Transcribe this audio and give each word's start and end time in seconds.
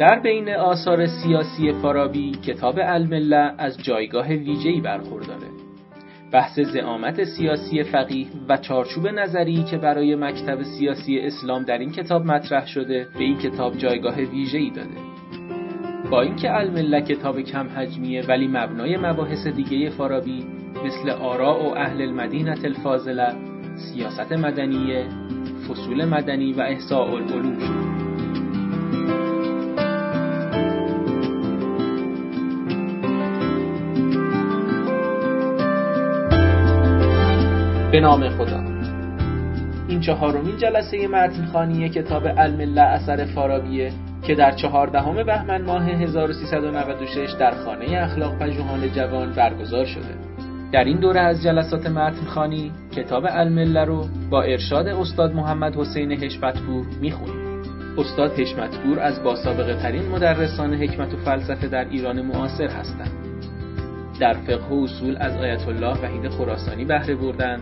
در 0.00 0.18
بین 0.18 0.48
آثار 0.48 1.06
سیاسی 1.06 1.72
فارابی 1.72 2.30
کتاب 2.30 2.74
المله 2.78 3.54
از 3.58 3.82
جایگاه 3.82 4.28
ویژه‌ای 4.28 4.80
برخورداره. 4.80 5.46
بحث 6.32 6.60
زعامت 6.60 7.24
سیاسی 7.24 7.82
فقیه 7.82 8.26
و 8.48 8.56
چارچوب 8.56 9.08
نظری 9.08 9.62
که 9.62 9.78
برای 9.78 10.14
مکتب 10.14 10.62
سیاسی 10.62 11.18
اسلام 11.18 11.62
در 11.62 11.78
این 11.78 11.90
کتاب 11.90 12.24
مطرح 12.24 12.66
شده 12.66 13.06
به 13.18 13.24
این 13.24 13.38
کتاب 13.38 13.76
جایگاه 13.76 14.16
ویژه‌ای 14.16 14.70
داده. 14.70 14.96
با 16.10 16.22
اینکه 16.22 16.56
المله 16.56 17.00
کتاب 17.00 17.40
کم 17.40 17.68
حجمیه 17.76 18.26
ولی 18.26 18.48
مبنای 18.48 18.96
مباحث 18.96 19.46
دیگه 19.46 19.90
فارابی 19.90 20.46
مثل 20.84 21.10
آراء 21.10 21.62
و 21.62 21.74
اهل 21.76 22.02
المدینه 22.02 22.58
الفاضله 22.64 23.34
سیاست 23.76 24.32
مدنیه 24.32 25.06
فصول 25.68 26.04
مدنی 26.04 26.52
و 26.52 26.60
احساء 26.60 27.14
العلوم. 27.14 27.58
شد 27.60 27.89
به 37.92 38.00
نام 38.00 38.28
خدا. 38.28 38.64
این 39.88 40.00
چهارمین 40.00 40.56
جلسه 40.56 41.08
متنخانی 41.08 41.88
کتاب 41.88 42.22
المله 42.38 42.80
اثر 42.80 43.24
فارابیه 43.24 43.92
که 44.22 44.34
در 44.34 44.50
چهاردهم 44.50 45.22
بهمن 45.22 45.62
ماه 45.62 45.86
1396 45.88 47.32
در 47.40 47.50
خانه 47.50 47.86
اخلاق 47.98 48.38
پژوهان 48.38 48.92
جوان 48.92 49.32
برگزار 49.32 49.84
شده. 49.84 50.14
در 50.72 50.84
این 50.84 51.00
دوره 51.00 51.20
از 51.20 51.42
جلسات 51.42 51.86
متنخانی 51.86 52.72
کتاب 52.96 53.24
المله 53.28 53.84
رو 53.84 54.06
با 54.30 54.42
ارشاد 54.42 54.86
استاد 54.86 55.34
محمد 55.34 55.76
حسین 55.76 56.12
حشمتپور 56.12 56.86
می‌خونیم. 57.00 57.62
استاد 57.98 58.32
حشمتپور 58.40 58.98
از 59.00 59.22
باسابقه 59.22 59.82
ترین 59.82 60.08
مدرسان 60.08 60.74
حکمت 60.74 61.14
و 61.14 61.16
فلسفه 61.16 61.68
در 61.68 61.84
ایران 61.84 62.22
معاصر 62.22 62.68
هستند. 62.68 63.29
در 64.20 64.34
فقه 64.34 64.66
و 64.66 64.84
اصول 64.84 65.16
از 65.20 65.36
آیت 65.36 65.68
الله 65.68 66.00
وحید 66.00 66.28
خراسانی 66.28 66.84
بهره 66.84 67.14
بردند 67.14 67.60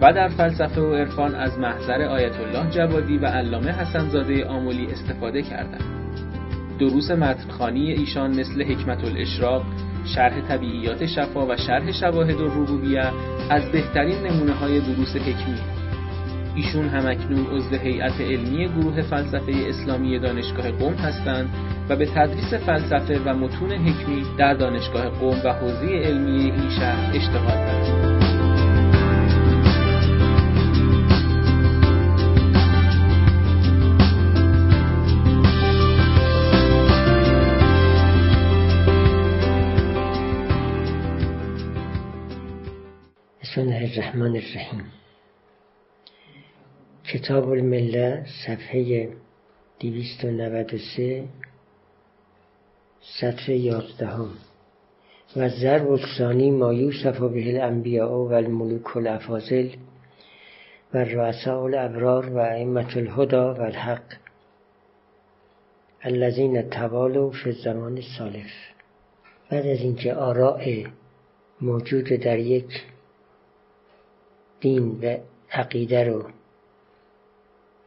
و 0.00 0.12
در 0.12 0.28
فلسفه 0.28 0.80
و 0.80 0.94
عرفان 0.94 1.34
از 1.34 1.58
محضر 1.58 2.02
آیت 2.02 2.40
الله 2.40 2.70
جوادی 2.70 3.18
و 3.18 3.26
علامه 3.26 3.70
حسنزاده 3.70 4.46
آمولی 4.46 4.86
استفاده 4.86 5.42
کردند. 5.42 5.84
دروس 6.78 7.10
متنخانی 7.10 7.92
ایشان 7.92 8.30
مثل 8.30 8.62
حکمت 8.62 9.04
الاشراق، 9.04 9.62
شرح 10.04 10.40
طبیعیات 10.48 11.06
شفا 11.06 11.46
و 11.46 11.56
شرح 11.56 11.92
شواهد 11.92 12.36
الربوبیه 12.36 13.12
از 13.50 13.72
بهترین 13.72 14.26
نمونه 14.26 14.52
های 14.52 14.80
دروس 14.80 15.16
حکمی 15.16 15.79
ایشون 16.60 16.88
همکنون 16.88 17.46
عضو 17.46 17.76
هیئت 17.76 18.20
علمی 18.20 18.68
گروه 18.68 19.02
فلسفه 19.02 19.52
اسلامی 19.68 20.18
دانشگاه 20.18 20.70
قم 20.70 20.94
هستند 20.94 21.48
و 21.88 21.96
به 21.96 22.06
تدریس 22.06 22.54
فلسفه 22.54 23.20
و 23.24 23.34
متون 23.34 23.72
حکمی 23.72 24.24
در 24.38 24.54
دانشگاه 24.54 25.08
قم 25.08 25.40
و 25.44 25.52
حوزه 25.52 25.86
علمی 25.86 26.50
این 26.50 26.70
شهر 26.70 27.16
اشتغال 27.16 27.44
دارند. 27.44 28.20
بسم 43.42 43.60
الله 43.60 43.92
الرحمن 43.92 44.36
الرحیم 44.36 44.84
کتاب 47.12 47.48
المله 47.52 48.24
صفحه 48.46 49.08
293 49.80 51.24
سطر 53.20 53.52
یازدهم. 53.52 54.30
و 55.36 55.48
ضرب 55.48 55.90
الثانی 55.90 56.50
ما 56.50 56.72
یوسف 56.72 57.18
به 57.18 57.48
الانبیاء 57.54 58.10
و 58.10 58.32
الملوک 58.32 58.96
الافاضل 58.96 59.68
و 60.94 60.98
رؤساء 60.98 61.62
الابرار 61.62 62.26
و 62.26 62.38
ائمه 62.38 62.96
الهدى 62.96 63.60
و 63.60 63.62
الحق 63.62 64.02
الذین 66.02 66.62
توالوا 66.62 67.30
فی 67.30 67.50
الزمان 67.50 67.96
السالف 67.96 68.50
بعد 69.50 69.66
از 69.66 69.78
اینکه 69.80 70.14
آراء 70.14 70.84
موجود 71.60 72.04
در 72.04 72.38
یک 72.38 72.82
دین 74.60 74.98
و 75.02 75.16
عقیده 75.52 76.04
رو 76.04 76.24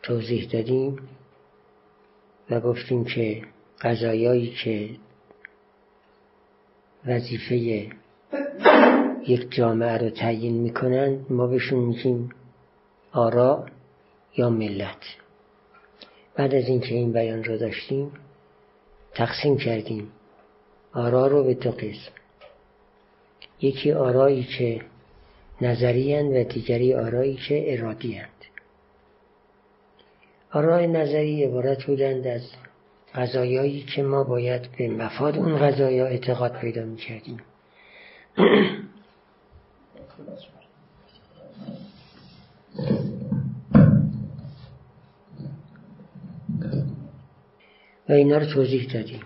توضیح 0.03 0.50
دادیم 0.50 1.00
و 2.50 2.59
گفتیم 2.59 3.06
که 3.06 3.41
قضایایی 3.81 4.56
که 4.64 4.90
وظیفه 7.06 7.56
یک 9.28 9.52
جامعه 9.52 9.97
رو 9.97 10.09
تعیین 10.09 10.53
می‌کنند 10.53 11.25
ما 11.30 11.47
بهشون 11.47 11.80
میگیم 11.80 12.30
آرا 13.12 13.66
یا 14.38 14.50
ملت. 14.50 15.03
بعد 16.36 16.56
از 16.56 16.68
اینکه 16.68 16.96
این 16.96 17.13
بیان 17.13 17.44
رو 17.44 17.58
داشتیم 17.58 18.12
تقسیم 19.13 19.58
کردیم. 19.58 20.12
آرا 20.94 21.28
رو 21.28 21.44
به 21.44 21.53
دو 21.53 21.72
قسم. 21.72 22.12
یکی 23.62 23.92
آرایی 23.92 24.44
که 24.44 24.81
نظری 25.62 26.16
و 26.16 26.44
دیگری 26.44 26.94
آرایی 26.94 27.36
که 27.36 27.74
ارادی. 27.74 28.22
آرای 30.53 30.88
نظری 30.88 31.44
عبارت 31.44 31.84
بودند 31.84 32.28
از 32.28 32.41
غذایایی 33.16 33.81
که 33.96 34.03
ما 34.03 34.24
باید 34.24 34.69
به 34.78 34.88
مفاد 34.88 35.38
اون 35.38 35.58
غذایا 35.58 36.06
اعتقاد 36.06 36.53
پیدا 36.53 36.86
می 36.86 36.97
کردیم 36.97 37.38
و 48.09 48.13
اینا 48.13 48.38
رو 48.38 48.46
توضیح 48.46 48.94
دادیم. 48.94 49.22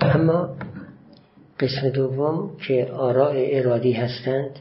اما 0.00 0.56
قسم 1.60 1.88
دوم 1.88 2.56
که 2.56 2.90
آراء 2.92 3.34
ارادی 3.36 3.92
هستند 3.92 4.58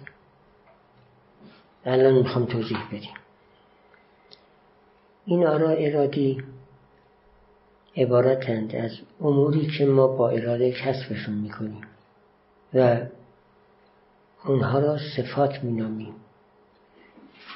الان 1.85 2.13
می‌خوام 2.13 2.45
توضیح 2.45 2.77
بدیم. 2.87 3.22
این 5.25 5.47
آراء 5.47 5.75
ارادی 5.77 6.43
عبارتند 7.97 8.75
از 8.75 8.91
اموری 9.21 9.67
که 9.77 9.85
ما 9.85 10.07
با 10.07 10.29
اراده 10.29 10.71
کسبشون 10.71 11.33
می‌کنیم 11.33 11.87
و 12.73 12.97
اونها 14.45 14.79
را 14.79 14.97
صفات 15.17 15.63
مینامیم. 15.63 16.15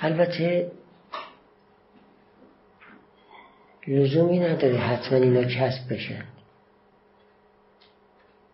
البته 0.01 0.71
لزومی 3.87 4.39
نداره 4.39 4.77
حتما 4.77 5.17
اینا 5.17 5.43
کسب 5.43 5.93
بشن. 5.93 6.23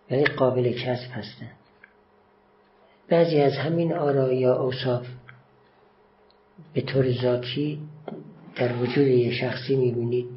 یعنی 0.09 0.25
قابل 0.25 0.71
کسب 0.71 1.11
هستند 1.11 1.55
بعضی 3.07 3.39
از 3.41 3.53
همین 3.53 3.93
آرا 3.93 4.33
یا 4.33 4.55
اوصاف 4.55 5.07
به 6.73 6.81
طور 6.81 7.11
ذاتی 7.11 7.79
در 8.55 8.73
وجود 8.73 9.07
یه 9.07 9.31
شخصی 9.31 9.75
می‌بینید 9.75 10.27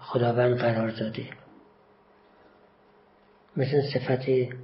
خداوند 0.00 0.56
قرار 0.58 0.90
داده. 0.90 1.26
مثل 3.56 3.82
صفت 3.94 4.54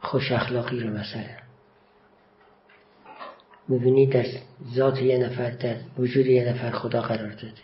خوش 0.00 0.32
اخلاقی 0.32 0.80
رو 0.80 0.90
مثلا. 0.90 1.36
می‌بینید 3.68 4.12
در 4.12 4.26
ذات 4.74 5.02
یه 5.02 5.18
نفر 5.18 5.50
در 5.50 5.76
وجود 5.98 6.26
یه 6.26 6.48
نفر 6.48 6.70
خدا 6.70 7.02
قرار 7.02 7.30
داده. 7.30 7.62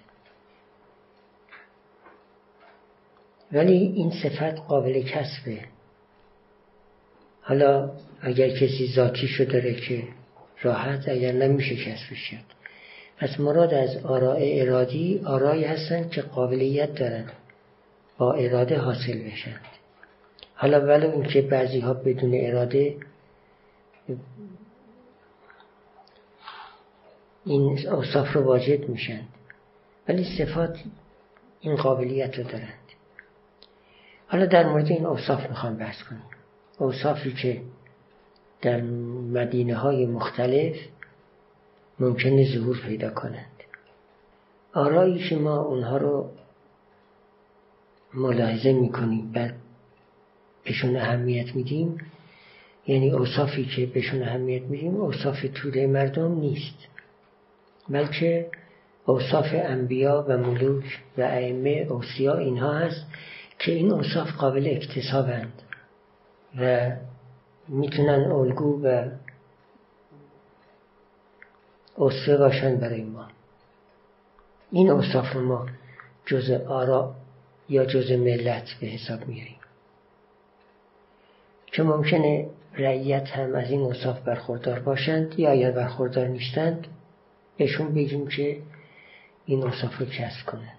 ولی 3.52 3.72
این 3.72 4.10
صفت 4.10 4.60
قابل 4.68 5.02
کسبه. 5.02 5.60
حالا 7.42 7.90
اگر 8.20 8.48
کسی 8.50 8.92
ذاتیشو 8.94 9.44
داره 9.44 9.74
که 9.74 10.08
راحت 10.62 11.08
اگر 11.08 11.32
نمیشه 11.32 11.76
کسبش 11.76 12.30
کرد 12.30 12.54
پس 13.20 13.40
مراد 13.40 13.74
از 13.74 13.96
آراء 13.96 14.38
ارادی 14.40 15.22
آرایی 15.24 15.64
هستند 15.64 16.10
که 16.10 16.22
قابلیت 16.22 16.94
دارن 16.94 17.24
با 18.18 18.32
اراده 18.32 18.78
حاصل 18.78 19.22
بشن 19.22 19.60
حالا 20.54 20.80
ولو 20.80 21.10
اینکه 21.10 21.42
بعضی 21.42 21.80
ها 21.80 21.94
بدون 21.94 22.30
اراده 22.34 22.96
این 27.44 27.88
اوصاف 27.88 28.32
رو 28.32 28.42
واجد 28.42 28.88
میشن 28.88 29.20
ولی 30.08 30.24
صفات 30.38 30.78
این 31.60 31.76
قابلیت 31.76 32.38
رو 32.38 32.44
دارن 32.44 32.74
حالا 34.28 34.46
در 34.46 34.68
مورد 34.68 34.86
این 34.86 35.06
اوصاف 35.06 35.48
می‌خوام 35.48 35.76
بحث 35.76 36.02
کنیم 36.02 36.22
اوصافی 36.78 37.32
که 37.32 37.60
در 38.62 38.80
مدینه 39.32 39.74
های 39.74 40.06
مختلف 40.06 40.76
ممکنه 42.00 42.54
ظهور 42.54 42.80
پیدا 42.86 43.10
کنند 43.10 43.46
آرایی 44.74 45.28
که 45.28 45.36
ما 45.36 45.58
اونها 45.58 45.96
رو 45.96 46.30
ملاحظه 48.14 48.72
می‌کنیم. 48.72 49.32
بعد 49.32 49.54
بهشون 50.64 50.96
اهمیت 50.96 51.56
میدیم. 51.56 51.98
یعنی 52.86 53.10
اوصافی 53.10 53.64
که 53.64 53.86
بهشون 53.86 54.22
اهمیت 54.22 54.62
میدیم 54.62 54.96
اوصاف 54.96 55.46
توده 55.54 55.86
مردم 55.86 56.40
نیست. 56.40 56.78
بلکه 57.88 58.50
اوصاف 59.06 59.46
انبیا 59.52 60.24
و 60.28 60.38
ملوک 60.38 60.84
و 61.18 61.22
ائمه 61.22 61.86
اوسیا 61.90 62.36
اینها 62.36 62.72
هست 62.72 63.06
که 63.58 63.72
این 63.72 63.92
اوصاف 63.92 64.32
قابل 64.32 64.66
اکتسابند 64.76 65.62
و 66.60 66.90
می‌تونن 67.68 68.30
الگو 68.32 68.80
و 68.84 69.08
اسوه 71.98 72.36
باشن 72.36 72.76
برای 72.76 73.02
ما. 73.02 73.26
این 74.70 74.90
اوصاف 74.90 75.36
ما 75.36 75.66
جز 76.26 76.50
آرا 76.50 77.14
یا 77.68 77.84
جز 77.84 78.12
ملت 78.12 78.68
به 78.80 78.86
حساب 78.86 79.28
میاریم. 79.28 79.56
که 81.66 81.82
ممکنه 81.82 82.46
رعیت 82.74 83.28
هم 83.28 83.54
از 83.54 83.70
این 83.70 83.80
اوصاف 83.80 84.20
برخوردار 84.20 84.78
باشند 84.78 85.38
یا 85.38 85.50
اگر 85.50 85.70
برخوردار 85.70 86.26
نیستند 86.26 86.86
بهشون 87.56 87.94
بگیم 87.94 88.28
که 88.28 88.58
این 89.46 89.62
اوصاف 89.62 89.98
رو 89.98 90.06
کسب 90.06 90.46
کنند. 90.46 90.78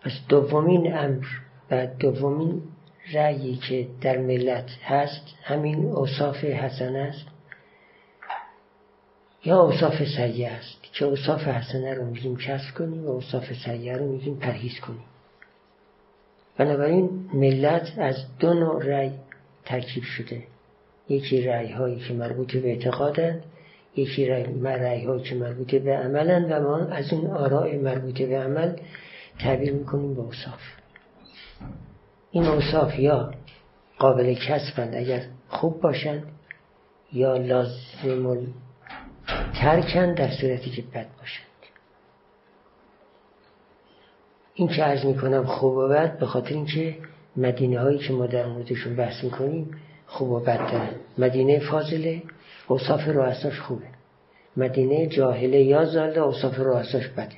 پس 0.00 0.12
دومین 0.28 0.94
امر 0.96 1.26
و 1.70 1.86
دومین 1.86 2.62
رأیی 3.12 3.56
که 3.56 3.88
در 4.00 4.18
ملت 4.18 4.70
هست 4.84 5.34
همین 5.42 5.84
اوصاف 5.84 6.44
حسن 6.44 6.96
است. 6.96 7.31
یا 9.44 9.60
اوصاف 9.60 10.04
سیه 10.04 10.48
است 10.48 10.82
که 10.92 11.04
اوصاف 11.04 11.40
حسنه 11.40 11.94
رو 11.94 12.04
میگیم 12.04 12.36
کسب 12.36 12.74
کنیم 12.74 13.06
و 13.06 13.10
اوصاف 13.10 13.52
سیه 13.64 13.96
رو 13.96 14.12
میگیم 14.12 14.36
پرهیز 14.36 14.80
کنیم. 14.80 15.04
بنابراین 16.56 17.30
ملت 17.34 17.92
از 17.98 18.16
دو 18.38 18.54
نوع 18.54 18.84
رأی 18.84 19.12
ترکیب 19.64 20.02
شده. 20.02 20.42
یکی 21.08 21.42
رأی 21.42 21.72
هایی 21.72 22.00
که 22.00 22.14
مربوط 22.14 22.56
به 22.56 22.68
اعتقادند 22.68 23.44
یکی 23.96 24.26
رأی 24.26 25.04
هایی 25.04 25.22
که 25.22 25.34
مربوط 25.34 25.74
به 25.74 25.96
عملند 25.96 26.50
و 26.50 26.60
ما 26.60 26.78
از 26.78 27.12
این 27.12 27.26
آراء 27.26 27.72
مربوط 27.72 28.22
به 28.22 28.38
عمل 28.38 28.76
تعبیر 29.38 29.72
می‌کنیم 29.72 30.14
به 30.14 30.20
اوصاف. 30.20 30.60
این 32.30 32.46
اوصاف 32.46 32.98
یا 32.98 33.34
قابل 33.98 34.34
کسبند 34.34 34.94
اگر 34.94 35.22
خوب 35.48 35.80
باشند 35.80 36.22
یا 37.12 37.36
لازم 37.36 38.44
ترکن 39.62 40.14
در 40.14 40.30
صورتی 40.30 40.70
که 40.70 40.82
بد 40.82 41.06
باشند 41.18 41.46
این 44.54 44.68
که 44.68 44.82
عرض 44.82 45.04
می‌کنم 45.04 45.46
خوب 45.46 45.76
و 45.76 45.88
بد 45.88 46.18
به 46.18 46.26
خاطر 46.26 46.54
اینکه 46.54 46.96
مدینه 47.36 47.80
هایی 47.80 47.98
که 47.98 48.12
ما 48.12 48.26
در 48.26 48.46
موردشون 48.46 48.96
بحث 48.96 49.24
می‌کنیم 49.24 49.70
خوب 50.06 50.30
و 50.30 50.40
بد 50.40 50.58
دارن. 50.72 50.90
مدینه 51.18 51.58
فاضله 51.58 52.22
اوصاف 52.68 53.08
رؤساش 53.08 53.60
خوبه. 53.60 53.86
مدینه 54.56 55.06
جاهله 55.06 55.62
یا 55.62 55.84
زاله 55.84 56.18
اوصاف 56.18 56.58
رؤساش 56.58 57.08
بده. 57.08 57.36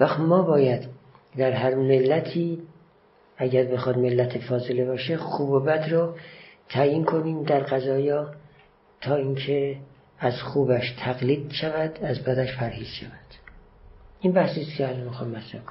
وقت 0.00 0.20
ما 0.20 0.42
باید 0.42 0.88
در 1.36 1.52
هر 1.52 1.74
ملتی 1.74 2.62
اگر 3.36 3.64
بخواد 3.64 3.98
ملت 3.98 4.38
فاضله 4.38 4.84
باشه 4.84 5.16
خوب 5.16 5.50
و 5.50 5.60
بد 5.60 5.88
رو 5.92 6.14
تعیین 6.68 7.04
کنیم 7.04 7.42
در 7.42 7.60
قضایا 7.60 8.30
تا 9.00 9.16
اینکه 9.16 9.76
از 10.18 10.42
خوبش 10.42 10.94
تقلید 10.98 11.52
شود 11.52 11.98
از 12.02 12.24
بدش 12.24 12.56
پرهیز 12.56 12.86
شود. 12.86 13.10
این 14.20 14.32
بحثی 14.32 14.64
که 14.64 14.88
الان 14.88 15.00
می‌خوام 15.00 15.30
مطرح 15.30 15.62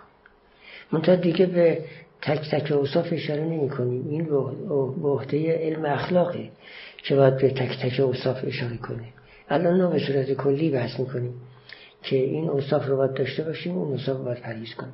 کنم. 0.92 1.16
دیگه 1.16 1.46
به 1.46 1.86
تک 2.22 2.50
تک 2.52 2.72
اوصاف 2.72 3.08
اشاره 3.12 3.44
نمی 3.44 3.70
کنیم. 3.70 4.08
این 4.10 4.26
به 5.02 5.08
عهده 5.08 5.58
علم 5.58 5.86
اخلاقه 5.86 6.50
که 7.04 7.16
باید 7.16 7.38
به 7.38 7.50
تک 7.50 7.80
تک 7.82 8.00
اوصاف 8.00 8.38
اشاره 8.44 8.78
کنه 8.78 9.08
الان 9.50 9.82
نه 9.82 9.88
به 9.88 10.00
صورت 10.00 10.34
کلی 10.34 10.72
بحث 10.72 11.00
می‌کنیم 11.00 11.42
که 12.04 12.16
این 12.16 12.50
اوصاف 12.50 12.88
رو 12.88 12.98
باید 12.98 13.14
داشته 13.14 13.44
باشیم 13.44 13.78
اون 13.78 13.92
اوصاف 13.92 14.18
رو 14.18 14.24
باید 14.24 14.40
پرهیز 14.40 14.76
کنیم. 14.76 14.94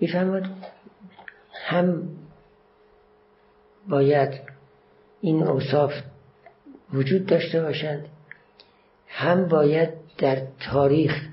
می‌فهمد 0.00 0.50
هم 1.52 2.08
باید 3.88 4.40
این 5.20 5.42
اوصاف 5.42 5.92
وجود 6.92 7.26
داشته 7.26 7.62
باشند 7.62 8.06
هم 9.08 9.48
باید 9.48 9.88
در 10.18 10.42
تاریخ 10.70 11.28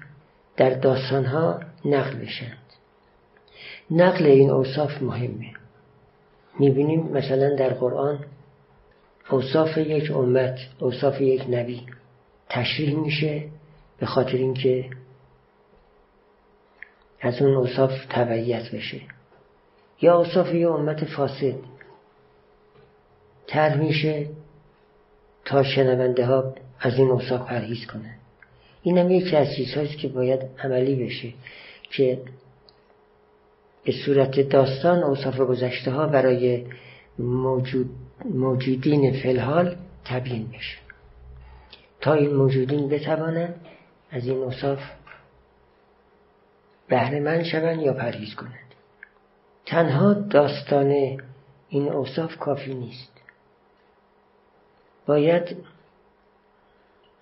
در 0.58 0.70
داستانها 0.70 1.60
نقل 1.86 2.16
بشند 2.16 2.58
نقل 3.92 4.26
این 4.26 4.50
اوصاف 4.50 5.02
مهمه. 5.02 5.54
می‌بینیم 6.60 7.04
مثلا 7.04 7.56
در 7.56 7.70
قرآن 7.70 8.26
اوصاف 9.30 9.78
یک 9.78 10.12
امت 10.12 10.58
اوصاف 10.80 11.22
یک 11.22 11.46
نبی 11.50 11.86
تشریح 12.50 12.96
میشه 12.96 13.44
به 14.00 14.06
خاطر 14.06 14.38
اینکه 14.38 14.90
از 17.22 17.42
اون 17.42 17.56
اوصاف 17.56 17.92
تبعیت 18.10 18.72
بشه. 18.72 19.02
یا 20.02 20.18
اوصاف 20.18 20.54
یک 20.54 20.68
امت 20.68 21.06
فاسد 21.06 21.56
تر 23.48 23.78
میشه 23.78 24.28
تا 25.46 25.64
شنونده 25.64 26.26
ها 26.26 26.56
از 26.80 26.98
این 26.98 27.10
اوصاف 27.10 27.48
پرهیز 27.48 27.86
کنن. 27.86 28.16
این 28.84 28.98
هم 28.98 29.12
یکی 29.12 29.36
از 29.36 29.56
چیزهاییست 29.56 29.98
که 29.98 30.08
باید 30.08 30.40
عملی 30.64 30.96
بشه 31.06 31.34
که 31.90 32.20
به 33.84 33.92
صورت 34.06 34.40
داستان 34.40 35.04
اوصاف 35.04 35.40
گذشته 35.40 35.92
ها 35.92 36.08
برای 36.08 36.66
موجود 37.20 37.90
موجودین 38.26 39.22
فلحال 39.24 39.76
تبیین 40.06 40.48
بشه. 40.48 40.78
تا 42.02 42.14
این 42.14 42.34
موجودین 42.34 42.90
بتوانند 42.90 43.56
از 44.12 44.28
این 44.28 44.38
اوصاف 44.38 44.80
بهره 46.88 47.20
من 47.20 47.44
شوند 47.44 47.82
یا 47.82 47.94
پرهیز 47.94 48.36
کنند. 48.36 48.74
تنها 49.66 50.14
داستان 50.14 50.92
این 51.70 51.90
اوصاف 51.90 52.38
کافی 52.38 52.74
نیست. 52.74 53.15
باید 55.06 55.58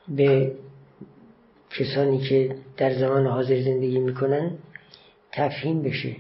به 0.08 0.52
کسانی 1.80 2.20
که 2.20 2.56
در 2.78 2.94
زمان 2.94 3.28
حاضر 3.28 3.62
زندگی 3.62 4.00
می‌کنن 4.00 4.52
تفهیم 5.32 5.82
بشه 5.82 6.16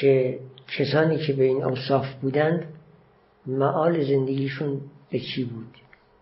که 0.00 0.38
کسانی 0.78 1.18
که 1.18 1.32
به 1.32 1.44
این 1.44 1.64
اوصاف 1.64 2.14
بودند 2.14 2.64
معال 3.46 4.04
زندگیشون 4.04 4.80
به 5.10 5.20
چی 5.20 5.44
بود؟ 5.44 5.76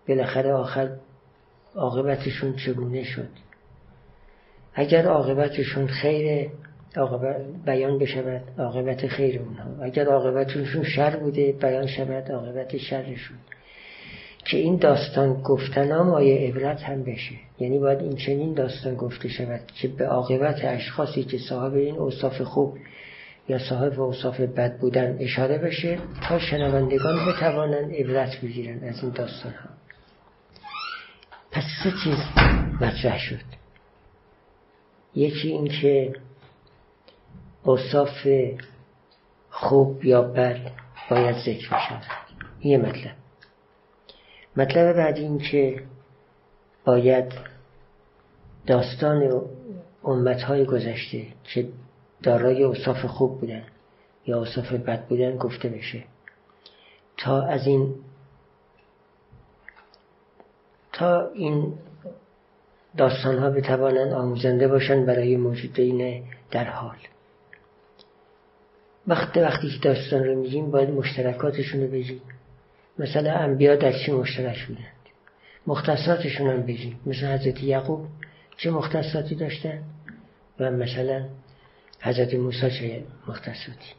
بالاخره 0.08 0.52
آخر 0.52 0.96
عاقبتشون 1.74 2.56
چگونه 2.56 3.04
شد؟ 3.04 3.28
اگر 4.74 5.06
عاقبتشون 5.06 5.86
خیر 5.86 6.50
بیان 7.64 7.98
بشود 7.98 8.42
عاقبت 8.58 9.06
خیر 9.06 9.40
اونها. 9.40 9.84
اگر 9.84 10.06
عاقبتشون 10.06 10.84
شر 10.84 11.16
بوده 11.16 11.52
بیان 11.52 11.86
شود 11.86 12.30
عاقبت 12.30 12.76
شرشون. 12.76 13.36
که 14.50 14.58
این 14.58 14.76
داستان 14.76 15.42
گفتن 15.42 15.96
مایه 15.96 16.48
عبرت 16.48 16.82
هم 16.82 17.02
بشه. 17.02 17.34
یعنی 17.58 17.78
باید 17.78 17.98
این 17.98 18.16
چنین 18.16 18.54
داستان 18.54 18.94
گفته 18.94 19.28
شود 19.28 19.60
که 19.74 19.88
به 19.88 20.06
عاقبت 20.06 20.64
اشخاصی 20.64 21.24
که 21.24 21.38
صاحب 21.38 21.74
این 21.74 21.96
اوصاف 21.96 22.42
خوب 22.42 22.78
یا 23.48 23.58
صاحب 23.58 24.00
اوصاف 24.00 24.40
بد 24.40 24.78
بودن 24.78 25.16
اشاره 25.20 25.58
بشه 25.58 25.98
تا 26.28 26.38
شنوندگان 26.38 27.16
بتوانند 27.26 27.92
عبرت 27.92 28.40
بگیرن 28.40 28.88
از 28.88 29.02
این 29.02 29.12
داستان 29.12 29.52
ها. 29.52 29.70
پس 31.50 31.64
سه 31.84 31.92
چیز 32.04 32.18
مطرح 32.80 33.18
شد. 33.18 33.44
یکی 35.14 35.48
این 35.48 35.68
که 35.68 36.12
اوصاف 37.62 38.26
خوب 39.50 40.04
یا 40.04 40.22
بد 40.22 40.72
باید 41.10 41.36
ذکر 41.36 41.76
بشن 41.76 42.00
یه 42.62 42.78
مطلب. 42.78 43.19
مطلب 44.60 44.96
بعد 44.96 45.16
این 45.16 45.38
که 45.38 45.82
باید 46.84 47.32
داستان 48.66 49.42
امتهای 50.04 50.64
گذشته 50.64 51.26
که 51.44 51.68
دارای 52.22 52.64
اوصاف 52.64 53.04
خوب 53.04 53.40
بودن 53.40 53.62
یا 54.26 54.38
اوصاف 54.38 54.72
بد 54.72 55.06
بودن 55.06 55.36
گفته 55.36 55.68
بشه. 55.68 56.04
تا 57.16 57.42
از 57.42 57.66
این 57.66 57.94
تا 60.92 61.28
این 61.34 61.74
داستان 62.96 63.38
ها 63.38 63.50
بتوانند 63.50 64.12
آموزنده 64.12 64.68
باشند 64.68 65.06
برای 65.06 65.36
موجودین 65.36 66.22
در 66.50 66.64
حال. 66.64 66.96
وقتی 69.06 69.40
وقتی 69.40 69.68
که 69.70 69.78
داستان 69.88 70.24
رو 70.24 70.34
میگیم 70.34 70.70
باید 70.70 70.90
مشترکاتشون 70.90 71.80
رو 71.80 71.86
بگیم. 71.86 72.22
مثلا 73.00 73.32
انبیا 73.34 73.76
در 73.76 73.92
چی 73.92 74.12
مشترک 74.12 74.66
بودند 74.66 74.84
مختصاتشون 75.66 76.50
هم 76.50 76.62
بگیم. 76.62 77.00
مثل 77.06 77.26
حضرت 77.26 77.62
یعقوب 77.62 78.06
چه 78.56 78.70
مختصاتی 78.70 79.34
داشتن؟ 79.34 79.82
و 80.60 80.70
مثلا 80.70 81.24
حضرت 82.00 82.34
موسی 82.34 82.70
چه 82.70 83.02
مختصاتی؟ 83.28 83.92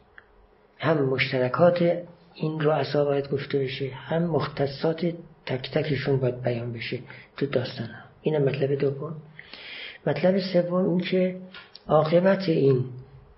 هم 0.78 1.02
مشترکات 1.04 1.82
این 2.34 2.60
رؤسا 2.60 3.04
باید 3.04 3.30
گفته 3.30 3.58
بشه 3.58 3.90
هم 3.94 4.22
مختصات 4.22 5.06
تک 5.46 5.70
تکشون 5.70 6.16
باید 6.16 6.42
بیان 6.42 6.72
بشه 6.72 6.98
تو 7.36 7.46
داستان 7.46 7.86
ها 7.86 8.02
این 8.22 8.38
مطلب 8.38 8.74
دوم. 8.74 9.16
مطلب 10.06 10.38
سوم 10.38 10.88
این 10.88 11.00
که 11.00 11.36
عاقبت 11.88 12.48
این 12.48 12.84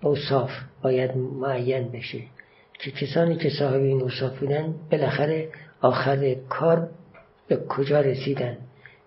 اوصاف 0.01 0.51
باید 0.81 1.17
معین 1.17 1.91
بشه. 1.91 2.19
که 2.79 2.91
کسانی 2.91 3.35
که 3.35 3.49
صاحب 3.49 3.81
این 3.81 4.01
اوصاف 4.01 4.39
بودن 4.39 4.75
بالاخره 4.91 5.49
آخر 5.81 6.35
کار 6.49 6.89
به 7.47 7.57
کجا 7.69 8.01
رسیدن 8.01 8.57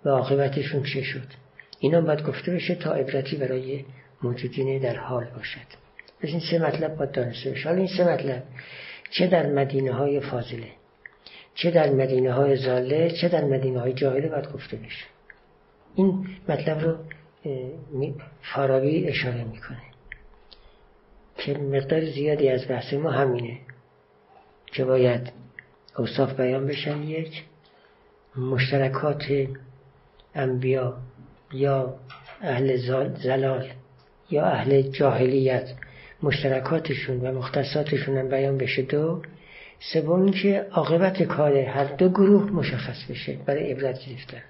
و 0.04 0.08
عاقبتشون 0.08 0.82
چه 0.82 1.02
شد؟ 1.02 1.26
اینا 1.80 2.00
باید 2.00 2.22
گفته 2.22 2.54
بشه 2.54 2.74
تا 2.74 2.92
عبرتی 2.92 3.36
برای 3.36 3.84
موجودین 4.22 4.78
در 4.78 4.96
حال 4.96 5.24
باشد. 5.24 5.66
پس 6.20 6.28
این 6.28 6.40
سه 6.50 6.58
مطلب 6.58 6.96
باید 6.96 7.12
دانسته 7.12 7.50
بشه. 7.50 7.68
حالا 7.68 7.78
این 7.78 7.88
سه 7.96 8.12
مطلب 8.12 8.42
چه 9.10 9.26
در 9.26 9.46
مدینه 9.46 9.92
های 9.92 10.20
فاضله 10.20 10.68
چه 11.54 11.70
در 11.70 11.90
مدینه 11.90 12.32
های 12.32 12.56
زاله 12.56 13.10
چه 13.10 13.28
در 13.28 13.44
مدینه 13.44 13.80
های 13.80 13.92
جاهله 13.92 14.28
باید 14.28 14.52
گفته 14.52 14.76
بشه؟ 14.76 15.04
این 15.94 16.26
مطلب 16.48 16.80
رو 16.80 16.96
فارابی 18.54 19.08
اشاره 19.08 19.44
می‌کنه. 19.44 19.87
که 21.38 21.58
مقدار 21.58 22.04
زیادی 22.04 22.48
از 22.48 22.68
بحث 22.68 22.92
ما 22.92 23.10
همینه 23.10 23.58
که 24.66 24.84
باید 24.84 25.32
اوصاف 25.98 26.40
بیان 26.40 26.66
بشن. 26.66 27.02
یک 27.02 27.44
مشترکات 28.36 29.24
انبیا 30.34 30.96
یا 31.52 31.94
اهل 32.40 32.76
زلال 33.16 33.68
یا 34.30 34.46
اهل 34.46 34.82
جاهلیت 34.82 35.68
مشترکاتشون 36.22 37.20
و 37.20 37.38
مختصاتشون 37.38 38.18
هم 38.18 38.28
بیان 38.28 38.58
بشه. 38.58 38.82
دو 38.82 39.22
سوم 39.92 40.30
که 40.30 40.66
عاقبت 40.70 41.22
کار 41.22 41.56
هر 41.56 41.84
دو 41.84 42.08
گروه 42.08 42.50
مشخص 42.50 43.04
بشه 43.10 43.38
برای 43.46 43.72
عبرت 43.72 43.98
گرفتن. 44.06 44.42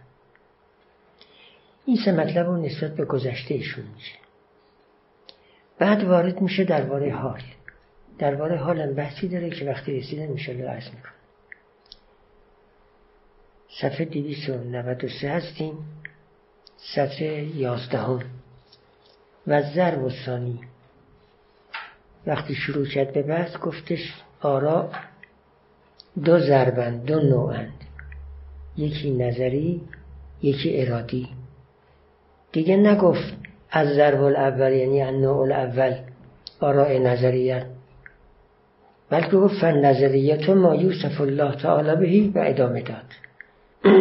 این 1.86 1.96
سه 2.04 2.12
مطلب 2.12 2.46
رو 2.46 2.56
نسبت 2.56 2.96
به 2.96 3.04
گذشتهشون 3.04 3.84
میشه. 3.96 4.27
بعد 5.78 6.04
وارد 6.04 6.40
میشه 6.40 6.64
درباره 6.64 7.14
حال. 7.14 7.42
درباره 8.18 8.56
هم 8.56 8.94
بحثی 8.94 9.28
داره 9.28 9.50
که 9.50 9.64
وقتی 9.64 10.00
رسیده 10.00 10.26
میشه 10.26 10.52
عرض 10.52 10.84
می‌کنه 10.84 11.12
صفحه 13.80 14.04
293 14.04 15.30
هستیم. 15.30 15.74
سطر 16.76 17.42
یازدهم. 17.42 18.22
و 19.46 19.62
ضرب 19.62 20.04
و 20.04 20.10
ثانی. 20.10 20.60
وقتی 22.26 22.54
شروع 22.54 22.86
کرد 22.86 23.12
به 23.12 23.22
بحث 23.22 23.56
گفتش 23.56 24.14
آرا 24.40 24.90
دو 26.24 26.38
ضربند 26.38 27.04
دو 27.04 27.20
نوعند. 27.20 27.72
یکی 28.76 29.10
نظری 29.10 29.80
یکی 30.42 30.80
ارادی. 30.80 31.28
دیگه 32.52 32.76
نگفت 32.76 33.47
از 33.70 33.88
ضرب 33.88 34.22
الاول 34.22 34.72
یعنی 34.72 35.20
نوع 35.20 35.36
الاول 35.36 35.94
آراء 36.60 36.98
نظریت 36.98 37.66
بلکه 39.10 39.36
گفت 39.36 39.60
فن 39.60 39.84
نظریت 39.84 40.48
ما 40.48 40.74
یوسف 40.74 41.20
الله 41.20 41.56
تعالی 41.56 41.96
بهی 41.96 42.28
و 42.28 42.38
ادامه 42.38 42.82
داد. 42.82 43.04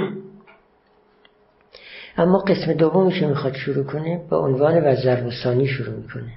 اما 2.17 2.39
قسم 2.39 2.73
دومی 2.73 3.19
که 3.19 3.27
می‌خواد 3.27 3.53
شروع 3.53 3.83
کنه 3.83 4.21
به 4.29 4.35
عنوان 4.35 4.83
و 4.83 5.31
ثانی 5.43 5.67
شروع 5.67 5.95
می‌کنه. 5.95 6.31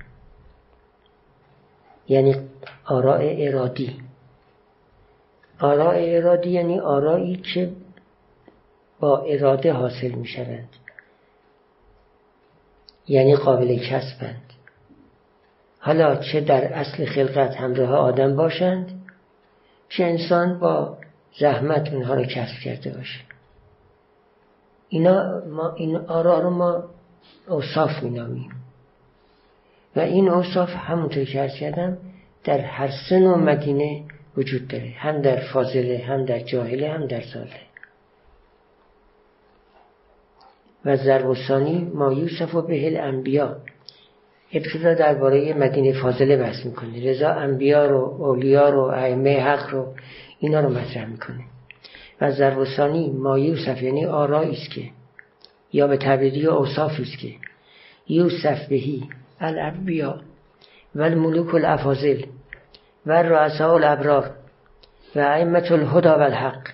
یعنی 2.09 2.37
آراء 2.85 3.21
ارادی. 3.23 4.01
آراء 5.61 5.95
ارادی 5.99 6.51
یعنی 6.51 6.81
آرایی 6.81 7.37
که 7.37 7.71
با 9.01 9.19
اراده 9.19 9.73
حاصل 9.73 10.11
می‌شوند 10.11 10.69
یعنی 13.11 13.37
قابل 13.37 13.79
کسبند. 13.79 14.53
حالا 15.79 16.17
چه 16.17 16.41
در 16.41 16.65
اصل 16.65 17.05
خلقت 17.05 17.57
همراه 17.57 17.91
آدم 17.91 18.37
باشند؟ 18.37 19.03
چه 19.89 20.05
انسان 20.05 20.59
با 20.59 20.99
زحمت 21.41 21.93
اونها 21.93 22.15
رو 22.15 22.25
کسب 22.25 22.55
کرده 22.65 22.91
باشه؟ 22.91 23.21
اینا 24.89 25.43
ما 25.47 25.75
این 25.75 25.97
آرا 25.97 26.39
رو 26.39 26.51
ما 26.51 26.85
اوصاف 27.49 28.03
مینامیم. 28.03 28.51
و 29.97 30.01
این 30.01 30.29
اوصاف 30.29 30.71
همونطور 30.77 31.25
که 31.25 31.41
ارز 31.41 31.55
کردم 31.55 31.99
در 32.45 32.59
هر 32.59 32.91
سه 33.09 33.19
نوع 33.19 33.39
مدینه 33.39 34.03
وجود 34.37 34.69
داره. 34.69 34.95
هم 34.99 35.23
در 35.23 35.37
فاضله 35.37 36.05
هم 36.07 36.25
در 36.25 36.41
جاهله 36.41 36.93
هم 36.93 37.07
در 37.07 37.21
ساله 37.21 37.70
و 40.85 40.97
ضربستانی 40.97 41.91
ما 41.95 42.13
یوسف 42.13 42.55
و 42.55 42.63
بهل 42.63 42.97
انبیا. 42.97 43.57
ابتدا 44.53 44.95
درباره 44.95 45.55
مدینه 45.55 46.03
فاضله 46.03 46.37
بحث 46.37 46.67
می‌کنه. 46.67 47.11
رضا 47.11 47.29
انبیا 47.29 47.87
رو 47.87 48.17
اولیا 48.19 48.69
رو 48.69 48.81
ائمه 48.81 49.41
حق 49.41 49.71
رو 49.71 49.95
اینا 50.39 50.61
رو 50.61 50.69
مطرح 50.69 51.07
می‌کنه. 51.07 51.45
و 52.21 52.31
ضربستانی 52.31 53.11
ما 53.11 53.39
یوسف 53.39 53.83
یعنی 53.83 54.07
آرایی 54.07 54.53
است 54.53 54.71
که 54.71 54.83
یا 55.73 55.87
به 55.87 55.97
تعبیری 55.97 56.47
اوصافی 56.47 57.03
است 57.03 57.19
که 57.19 57.29
یوسف 58.09 58.69
بهی 58.69 59.09
الانبیا 59.41 60.21
و 60.95 61.03
الملوک 61.03 61.55
الافاضل 61.55 62.23
و 63.07 63.23
رؤساء 63.23 63.75
الابرار 63.75 64.31
و 65.17 65.19
ائمه 65.19 65.73
الهدا 65.73 66.19
و 66.19 66.23
الحق. 66.23 66.69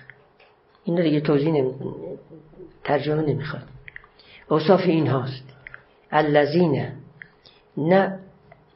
این 0.83 1.01
دیگه 1.01 1.21
توضیح 1.21 1.63
ترجمه 2.83 3.21
نمی‌خواد. 3.21 3.76
اوصاف 4.49 4.81
این 4.85 5.07
هاست. 5.07 5.43
الذین 6.11 6.87
نه 7.77 8.19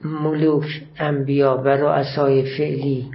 ملوک 0.01 0.65
انبیا 0.97 1.57
و 1.57 1.67
رؤسای 1.67 2.57
فعلی. 2.57 3.11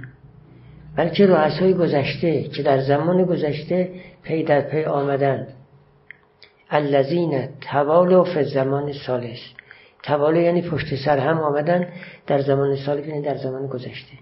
بلکه 0.95 1.27
رؤسای 1.27 1.73
گذشته 1.73 2.43
که 2.43 2.63
در 2.63 2.79
زمان 2.81 3.25
گذشته 3.25 3.91
پی 4.23 4.43
در 4.43 4.61
پی 4.61 4.83
آمدند. 4.83 5.47
الذین 6.69 7.49
توالو 7.71 8.23
فی 8.23 8.43
زمان 8.43 8.93
سالس 8.93 9.39
توالو 10.03 10.41
یعنی 10.41 10.61
پشت 10.61 10.95
سر 11.05 11.17
هم 11.17 11.39
آمدن 11.39 11.87
در 12.27 12.41
زمان 12.41 12.75
سالس 12.75 13.07
یعنی 13.07 13.21
در 13.21 13.37
زمان 13.37 13.67
گذشته. 13.67 14.13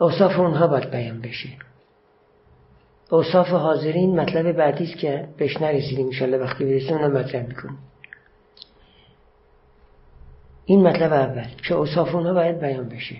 اوصاف 0.00 0.38
اونها 0.38 0.66
باید 0.66 0.90
بیان 0.90 1.20
بشه. 1.20 1.48
اوصاف 3.12 3.48
حاضرین 3.48 4.20
مطلب 4.20 4.52
بعدی 4.52 4.84
است 4.84 4.96
که 4.96 5.28
بهش 5.36 5.56
نرسیدیم 5.56 6.06
انشالله 6.06 6.36
وقتی 6.36 6.64
برسیم 6.64 6.96
اونو 6.96 7.18
مطرح 7.18 7.46
می‌کنیم. 7.46 7.78
این 10.64 10.88
مطلب 10.88 11.12
اول 11.12 11.46
که 11.68 11.74
اوصاف 11.74 12.14
اونها 12.14 12.34
باید 12.34 12.60
بیان 12.60 12.88
بشه. 12.88 13.16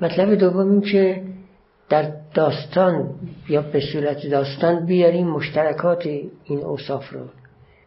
مطلب 0.00 0.34
دوم 0.34 0.70
این 0.70 0.80
که 0.80 1.22
در 1.88 2.12
داستان 2.34 3.14
یا 3.48 3.62
به 3.62 3.80
صورت 3.92 4.26
داستان 4.26 4.86
بیاریم 4.86 5.26
مشترکات 5.26 6.06
این 6.44 6.64
اوصاف 6.64 7.12
رو 7.12 7.20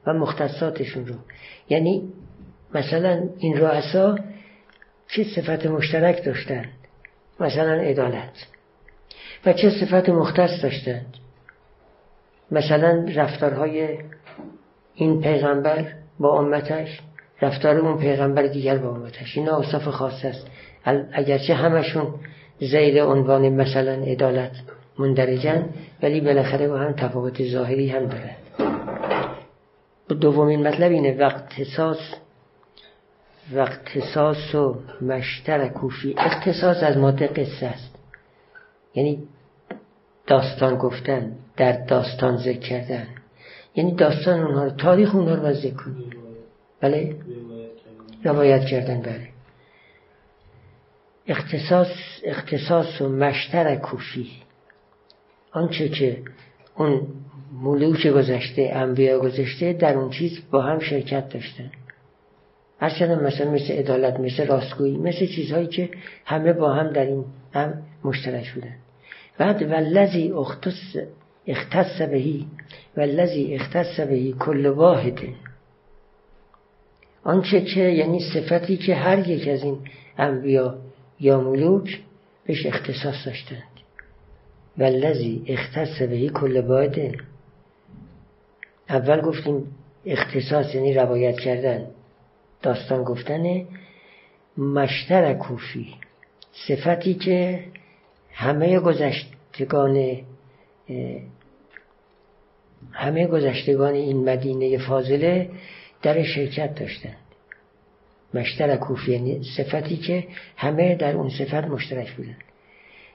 و 0.08 0.14
مختصاتشون 0.14 1.08
رو. 1.08 1.16
یعنی 1.70 2.14
مثلا 2.74 3.30
این 3.38 3.58
رؤسا 3.58 4.18
چه 5.08 5.24
صفت 5.24 5.66
مشترک 5.66 6.26
داشتند 6.26 6.70
مثلا 7.40 7.74
عدالت. 7.74 8.51
و 9.46 9.54
چه 9.54 9.70
صفت 9.70 10.10
مختص 10.10 10.64
داشتند 10.64 11.18
مثلا 12.52 13.06
رفتارهای 13.16 13.98
این 14.96 15.22
پیغمبر 15.22 15.86
با 16.20 16.40
امتش 16.40 17.00
رفتار 17.42 17.78
اون 17.78 17.98
پیغمبر 17.98 18.48
دیگر 18.48 18.78
با 18.78 18.90
امتش. 18.90 19.38
این 19.38 19.50
اوصاف 19.50 19.88
خاص 19.88 20.26
است. 20.26 20.48
اگرچه 21.14 21.54
همشون 21.54 22.14
زیر 22.60 23.04
عنوان 23.04 23.50
مثلا 23.50 23.92
عدالت 23.92 24.52
مندرجن 25.00 25.70
ولی 26.04 26.22
بالاخره 26.22 26.68
با 26.68 26.78
هم 26.78 26.92
تفاوت 26.92 27.44
ظاهری 27.44 27.90
هم 27.90 28.06
دارد 28.06 28.38
دومین 30.20 30.68
مطلب 30.68 30.92
اینه 30.92 31.18
وقت 31.18 31.44
احساس 31.58 32.16
وقت 33.54 34.16
و 34.56 34.76
مشتر 35.02 35.68
کوفی 35.68 36.16
اختصاص 36.18 36.84
از 36.84 36.98
ماده 36.98 37.28
قصه 37.28 37.66
است. 37.66 37.91
یعنی 38.96 39.28
داستان 40.28 40.76
گفتن 40.78 41.36
در 41.58 41.72
داستان 41.86 42.38
ذکر 42.38 42.60
کردن. 42.60 43.08
یعنی 43.76 43.96
داستان 43.96 44.40
اونها 44.40 44.64
رو 44.64 44.70
تاریخ 44.70 45.16
اونها 45.16 45.36
رو 45.36 45.54
ذکر 45.54 45.74
کنی 45.74 46.06
بله؟ 46.82 47.16
روایت 48.24 48.66
کردن 48.66 49.02
بله. 49.02 49.28
اختصاص 51.28 51.88
اختصاص 52.24 53.02
و 53.02 53.10
مشتر 53.10 53.76
کوفی. 53.76 54.32
آنچه 55.52 55.90
که 55.90 56.22
اون 56.76 57.08
ملوک 57.62 58.08
گذشته 58.08 58.72
انبیا 58.74 59.20
گذشته 59.20 59.74
در 59.74 59.94
اون 59.94 60.10
چیز 60.10 60.40
با 60.52 60.62
هم 60.62 60.80
شرکت 60.80 61.30
داشتن. 61.30 61.72
هرچند 62.80 63.24
مثلا 63.24 63.52
مثل 63.52 63.74
عدالت 63.74 64.20
مثل 64.20 64.48
راستگویی 64.48 64.98
مثل 64.98 65.28
چیزهایی 65.28 65.68
که 65.68 65.90
همه 66.26 66.54
با 66.54 66.74
هم 66.74 66.94
در 66.94 67.06
این 67.06 67.26
هم 67.54 67.84
مشترک 68.04 68.54
بودن. 68.54 68.76
بعد 69.38 69.64
والذی 69.64 70.32
اختص 70.32 70.98
اختص 71.48 72.02
بهی 72.02 72.48
والذی 72.98 73.56
اختص 73.56 74.00
بهی 74.00 74.36
کل 74.40 74.66
واحد. 74.66 75.20
آنچه 77.24 77.62
که 77.62 77.82
یعنی 77.82 78.20
صفتی 78.34 78.78
که 78.78 78.96
هر 78.96 79.30
یک 79.30 79.48
از 79.48 79.64
این 79.64 79.80
انبیا 80.18 80.78
یا 81.20 81.42
ملوک 81.42 82.02
بهش 82.46 82.66
اختصاص 82.66 83.26
داشتند. 83.26 83.62
والذی 84.78 85.44
اختص 85.48 86.02
بهی 86.02 86.30
کل 86.30 86.58
واحد. 86.58 87.16
اول 88.90 89.22
گفتیم 89.22 89.76
اختصاص 90.06 90.76
یعنی 90.76 90.94
روایت 90.94 91.40
کردن. 91.40 91.88
داستان 92.62 93.04
گفتن 93.04 93.66
مشتر 94.58 95.34
کوفی 95.34 95.96
صفتی 96.54 97.14
که 97.14 97.64
همه 98.32 98.80
گذشتگان 98.80 100.18
همه 102.92 103.28
گذشتگان 103.28 103.94
این 103.94 104.30
مدینه 104.30 104.78
فاضله 104.78 105.50
در 106.02 106.24
شرکت 106.24 106.76
داشتند. 106.76 107.18
مشتر 108.34 108.76
کوفی 108.76 109.12
یعنی 109.12 109.44
صفتی 109.58 109.98
که 109.98 110.28
همه 110.58 110.96
در 110.96 111.16
اون 111.16 111.30
صفت 111.30 111.54
مشترک 111.54 112.12
بودند. 112.12 112.44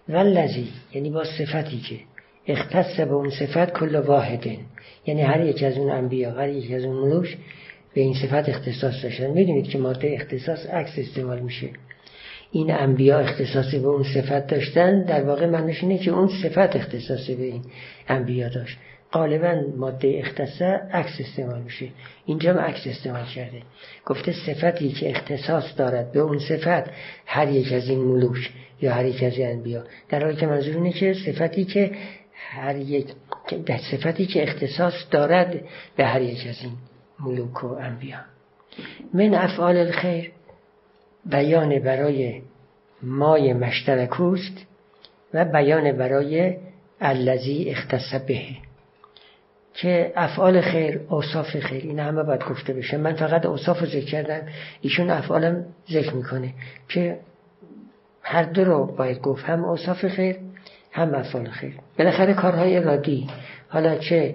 ولذی 0.08 0.68
یعنی 0.94 1.10
با 1.10 1.24
صفتی 1.24 1.80
که 1.80 1.98
اختص 2.46 3.00
به 3.00 3.12
اون 3.12 3.30
صفت 3.30 3.72
کل 3.72 3.96
واحده 3.96 4.58
یعنی 5.06 5.22
هر 5.22 5.44
یک 5.44 5.62
از 5.62 5.78
اون 5.78 5.90
انبیا 5.90 6.30
هر 6.30 6.48
یک 6.48 6.72
از 6.72 6.84
اون 6.84 6.96
ملوش 6.96 7.36
به 7.94 8.00
این 8.00 8.14
صفت 8.14 8.48
اختصاص 8.48 9.02
داشتن. 9.02 9.30
می‌دونید 9.30 9.68
که 9.68 9.78
ماده 9.78 10.18
اختصاص 10.20 10.66
عکس 10.66 10.98
استعمال 10.98 11.40
میشه. 11.40 11.70
این 12.52 12.74
انبیا 12.74 13.18
اختصاصی 13.18 13.78
به 13.78 13.86
اون 13.88 14.02
صفت 14.02 14.46
داشتن 14.46 15.02
در 15.02 15.24
واقع 15.24 15.46
معنیش 15.46 15.82
اینه 15.82 15.98
که 15.98 16.10
اون 16.10 16.28
صفت 16.42 16.76
اختصاصی 16.76 17.34
به 17.34 17.44
این 17.44 17.62
انبیا 18.08 18.48
داشت. 18.48 18.78
غالبا 19.12 19.62
ماده 19.76 20.22
اختصاص 20.24 20.62
عکس 20.92 21.20
استعمال 21.20 21.62
میشه. 21.62 21.88
اینجا 22.26 22.52
هم 22.52 22.58
عکس 22.58 22.86
استعمال 22.86 23.24
کرده. 23.24 23.62
گفته 24.06 24.32
صفتی 24.32 24.88
که 24.88 25.10
اختصاص 25.10 25.64
دارد 25.76 26.12
به 26.12 26.20
اون 26.20 26.38
صفت 26.38 26.90
هر 27.26 27.48
یک 27.48 27.72
از 27.72 27.88
این 27.88 27.98
ملوک 27.98 28.50
یا 28.82 28.94
هر 28.94 29.04
یک 29.04 29.22
از 29.22 29.32
انبیا. 29.38 29.84
در 30.08 30.24
حالی 30.24 30.36
که 30.36 30.46
منظور 30.46 30.74
اینه 30.74 30.92
که 30.92 31.14
صفتی 31.26 31.64
که 31.64 31.90
هر 32.34 32.76
یک 32.76 33.06
صفتی 33.90 34.26
که 34.26 34.42
اختصاص 34.42 34.94
دارد 35.10 35.60
به 35.96 36.04
هر 36.04 36.22
یک 36.22 36.46
از 36.48 36.56
این 36.62 36.72
ملوک 37.20 37.64
و 37.64 37.66
انبیا. 37.66 38.18
من 39.14 39.34
افعال 39.34 39.76
الخیر. 39.76 40.32
بیان 41.30 41.78
برای 41.78 42.42
مای 43.02 43.52
مشترکوست 43.52 44.66
و 45.34 45.44
بیان 45.44 45.92
برای 45.92 46.56
الذی 47.00 47.70
اختص 47.70 48.14
به 48.14 48.40
که 49.74 50.12
افعال 50.16 50.60
خیر 50.60 51.00
اوصاف 51.08 51.46
خیر 51.46 51.82
این 51.82 51.98
همه 51.98 52.22
باید 52.22 52.44
گفته 52.44 52.72
بشه. 52.72 52.96
من 52.96 53.14
فقط 53.14 53.46
اوصاف 53.46 53.80
رو 53.80 53.86
ذکر 53.86 54.04
کردم 54.04 54.40
ایشون 54.80 55.10
افعالم 55.10 55.64
ذکر 55.90 56.14
می‌کنه 56.14 56.54
که 56.88 57.18
هر 58.22 58.42
دو 58.42 58.64
رو 58.64 58.86
باید 58.86 59.20
گفت 59.20 59.44
هم 59.44 59.64
اوصاف 59.64 60.06
خیر 60.08 60.36
هم 60.92 61.14
افعال 61.14 61.48
خیر. 61.48 61.74
بالاخره 61.98 62.34
کارهای 62.34 62.76
ارادی 62.76 63.26
حالا 63.68 63.98
چه 63.98 64.34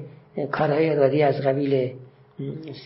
کارهای 0.51 0.89
ارادی 0.89 1.23
از 1.23 1.41
قبیل 1.41 1.93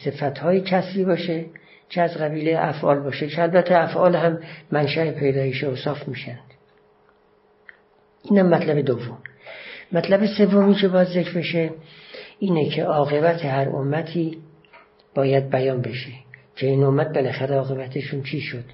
صفتهای 0.06 0.62
کسری 0.62 1.06
باشه 1.06 1.46
چه 1.90 2.02
از 2.02 2.18
قبیل 2.18 2.56
افعال 2.56 3.00
باشه 3.00 3.28
که 3.28 3.42
البته 3.42 3.78
افعال 3.78 4.16
هم 4.16 4.40
منشأ 4.72 5.12
پیدایش 5.12 5.64
اوصاف 5.64 6.08
میشند 6.08 6.46
اینم 8.24 8.50
مطلب 8.50 8.82
دوم. 8.82 9.18
مطلب 9.92 10.26
سومی 10.26 10.76
که 10.76 10.88
باید 10.88 11.08
ذکر 11.08 11.34
بشه 11.34 11.72
اینه 12.40 12.70
که 12.70 12.84
عاقبت 12.84 13.46
هر 13.46 13.70
امتی 13.70 14.38
باید 15.16 15.50
بیان 15.50 15.82
بشه. 15.82 16.12
که 16.56 16.68
این 16.68 16.84
امت 16.84 17.14
بالاخره 17.14 17.56
عاقبتشون 17.56 18.24
چی 18.24 18.42
شد؟ 18.42 18.66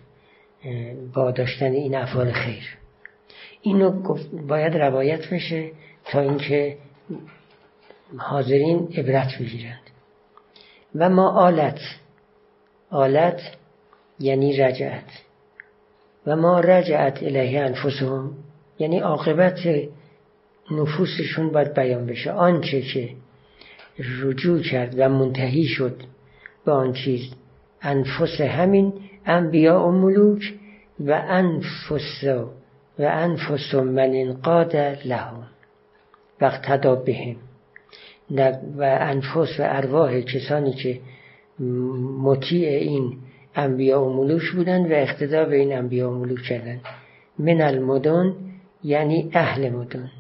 با 1.14 1.32
داشتن 1.32 1.72
این 1.72 1.96
افعال 1.96 2.32
خیر. 2.32 2.78
اینو 3.62 4.04
باید 4.48 4.78
روایت 4.78 5.34
بشه 5.34 5.72
تا 6.06 6.20
اینکه 6.20 6.78
حاضرین 8.18 8.88
عبرت 8.98 9.38
بگیرند. 9.40 9.82
و 10.96 11.10
ما 11.10 11.30
آلت 11.30 11.80
آلت 12.92 13.42
یعنی 14.20 14.58
رجعت. 14.58 15.04
و 16.28 16.36
ما 16.36 16.60
رجعت 16.60 17.24
الیه 17.24 17.62
انفسهم 17.62 18.34
یعنی 18.80 19.00
عاقبت 19.00 19.60
نفوسشون 20.72 21.50
باید 21.50 21.74
بیان 21.74 22.06
بشه. 22.06 22.32
آنچه 22.32 22.82
که 22.82 23.10
رجوع 24.22 24.62
کرد 24.62 24.96
و 24.98 25.10
منتهی 25.10 25.64
شد 25.64 26.02
به 26.66 26.72
آن 26.72 26.94
چیز 26.94 27.22
انفس 27.82 28.42
همین 28.42 28.94
انبیاء 29.26 29.88
و 29.88 29.92
ملوک 29.92 30.54
و 31.00 31.22
انفس 31.28 32.24
و 33.00 33.04
انفس 33.04 33.76
من 33.76 34.12
انقاد 34.14 34.76
لهم. 35.06 35.48
و 36.42 36.46
اقتدا 36.46 36.96
بهم 36.96 37.36
و 38.78 38.98
انفس 39.02 39.60
و 39.60 39.64
ارواح 39.64 40.22
کسانی 40.22 40.74
که 40.74 41.00
مطیع 42.22 42.70
این 42.70 43.18
انبیاء 43.56 44.04
و 44.04 44.14
ملوک 44.14 44.52
بودند 44.52 44.92
و 44.92 44.94
اقتدا 44.94 45.46
به 45.46 45.56
این 45.56 45.78
انبیاء 45.78 46.12
و 46.12 46.14
ملوک 46.14 46.42
کردند 46.42 46.82
من 47.40 47.62
المدن 47.62 48.36
یعنی 48.84 49.30
اهل 49.34 49.70
مدن. 49.70 50.12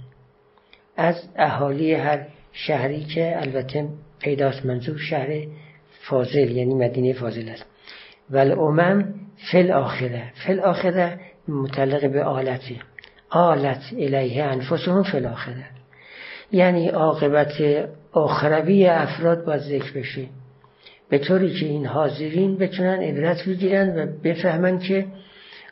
از 0.97 1.15
اهالی 1.35 1.93
هر 1.93 2.27
شهری 2.51 3.03
که 3.03 3.33
البته 3.37 3.87
پیداست 4.19 4.65
منظور 4.65 4.97
شهر 4.97 5.27
فاضل 6.09 6.51
یعنی 6.51 6.73
مدینه 6.73 7.13
فاضل 7.13 7.49
است. 7.49 7.65
و 8.29 8.37
الامم 8.37 9.13
فل 9.51 9.71
آخره 9.71 10.31
فل 10.45 10.59
آخره 10.59 11.19
متعلق 11.47 12.11
به 12.11 12.23
آلتی 12.23 12.79
آلت 13.29 13.81
الیه 13.97 14.43
انفسهم 14.43 15.03
فل 15.03 15.25
آخره 15.25 15.65
یعنی 16.51 16.87
عاقبت 16.87 17.53
آخروی 18.11 18.87
افراد 18.87 19.45
باید 19.45 19.61
ذکر 19.61 19.93
بشه. 19.93 20.27
به 21.11 21.19
طوری 21.19 21.59
که 21.59 21.65
این 21.65 21.85
حاضرین 21.85 22.57
بتونن 22.57 22.99
عبرت 23.01 23.49
بگیرن 23.49 23.99
و 23.99 24.07
بفهمن 24.23 24.79
که 24.79 25.07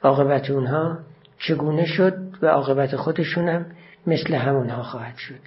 عاقبت 0.04 0.50
اونها 0.50 0.98
چگونه 1.38 1.86
شد 1.86 2.18
و 2.42 2.48
عاقبت 2.48 2.96
خودشون 2.96 3.50
هم 3.50 3.66
مثل 4.08 4.34
همونها 4.34 4.84
خواهد 4.84 5.18
شد. 5.18 5.40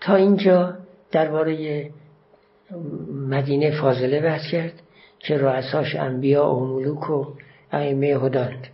تا 0.00 0.14
اینجا 0.14 0.76
درباره 1.10 1.90
مدینه 3.28 3.80
فاضله 3.80 4.20
بحث 4.20 4.50
کرد 4.50 4.72
که 5.18 5.36
رؤساش 5.36 5.96
انبیا 5.96 6.54
و 6.54 6.66
ملوک 6.66 7.10
و 7.10 7.26
ائمه 7.72 8.06
هداند. 8.06 8.66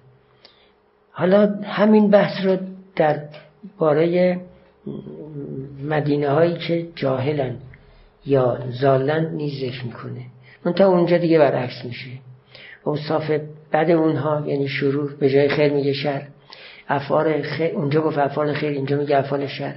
حالا 1.13 1.61
همین 1.65 2.11
بحث 2.11 2.45
رو 2.45 2.57
در 2.97 3.21
باره 3.79 4.41
مدینه 5.85 6.31
هایی 6.31 6.57
که 6.57 6.89
جاهلن. 6.95 7.57
یا 8.29 8.59
زالن 8.81 9.35
نیز 9.35 9.61
ذکر 9.61 9.85
می‌کنه. 9.85 10.23
اون 10.64 10.75
تا 10.75 10.88
اونجا 10.88 11.19
دیگه 11.19 11.38
برعکس 11.38 11.85
میشه. 11.85 12.11
اوصاف 12.85 13.31
بعد 13.71 13.91
اونها 13.91 14.45
یعنی 14.47 14.69
شرور 14.69 15.17
به 15.21 15.31
جای 15.31 15.49
خیر 15.49 15.73
میگه 15.73 15.93
شر. 15.93 16.23
افعال 16.88 17.43
خیر 17.43 17.75
اونجا 17.75 18.01
گفت 18.01 18.19
افعال 18.19 18.53
خیر 18.53 18.71
اینجا 18.71 18.97
میگه 18.97 19.19
افعال 19.19 19.47
شر. 19.47 19.75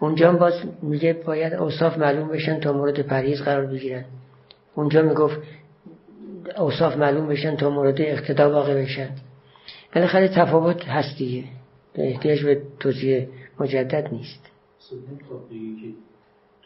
اونجا 0.00 0.32
باز 0.32 0.52
میگه 0.82 1.12
باید 1.12 1.54
اوصاف 1.54 1.98
معلوم 1.98 2.28
بشن 2.28 2.60
تا 2.60 2.72
مورد 2.72 3.00
پرهیز 3.00 3.42
قرار 3.42 3.66
بگیرن. 3.66 4.04
اونجا 4.74 5.02
می‌گفت 5.02 5.38
اوصاف 6.56 6.96
معلوم 6.96 7.28
بشن 7.28 7.56
تا 7.56 7.70
مورد 7.70 8.00
اقتدا 8.00 8.50
واقع 8.50 8.82
بشن. 8.82 9.08
بالاخره 9.94 10.28
تفاوت 10.28 10.88
هست 10.88 11.18
دیگه. 11.18 11.44
احتیاج 11.94 12.44
به 12.44 12.62
توضیح 12.80 13.28
مجدد 13.60 14.08
نیست. 14.12 14.50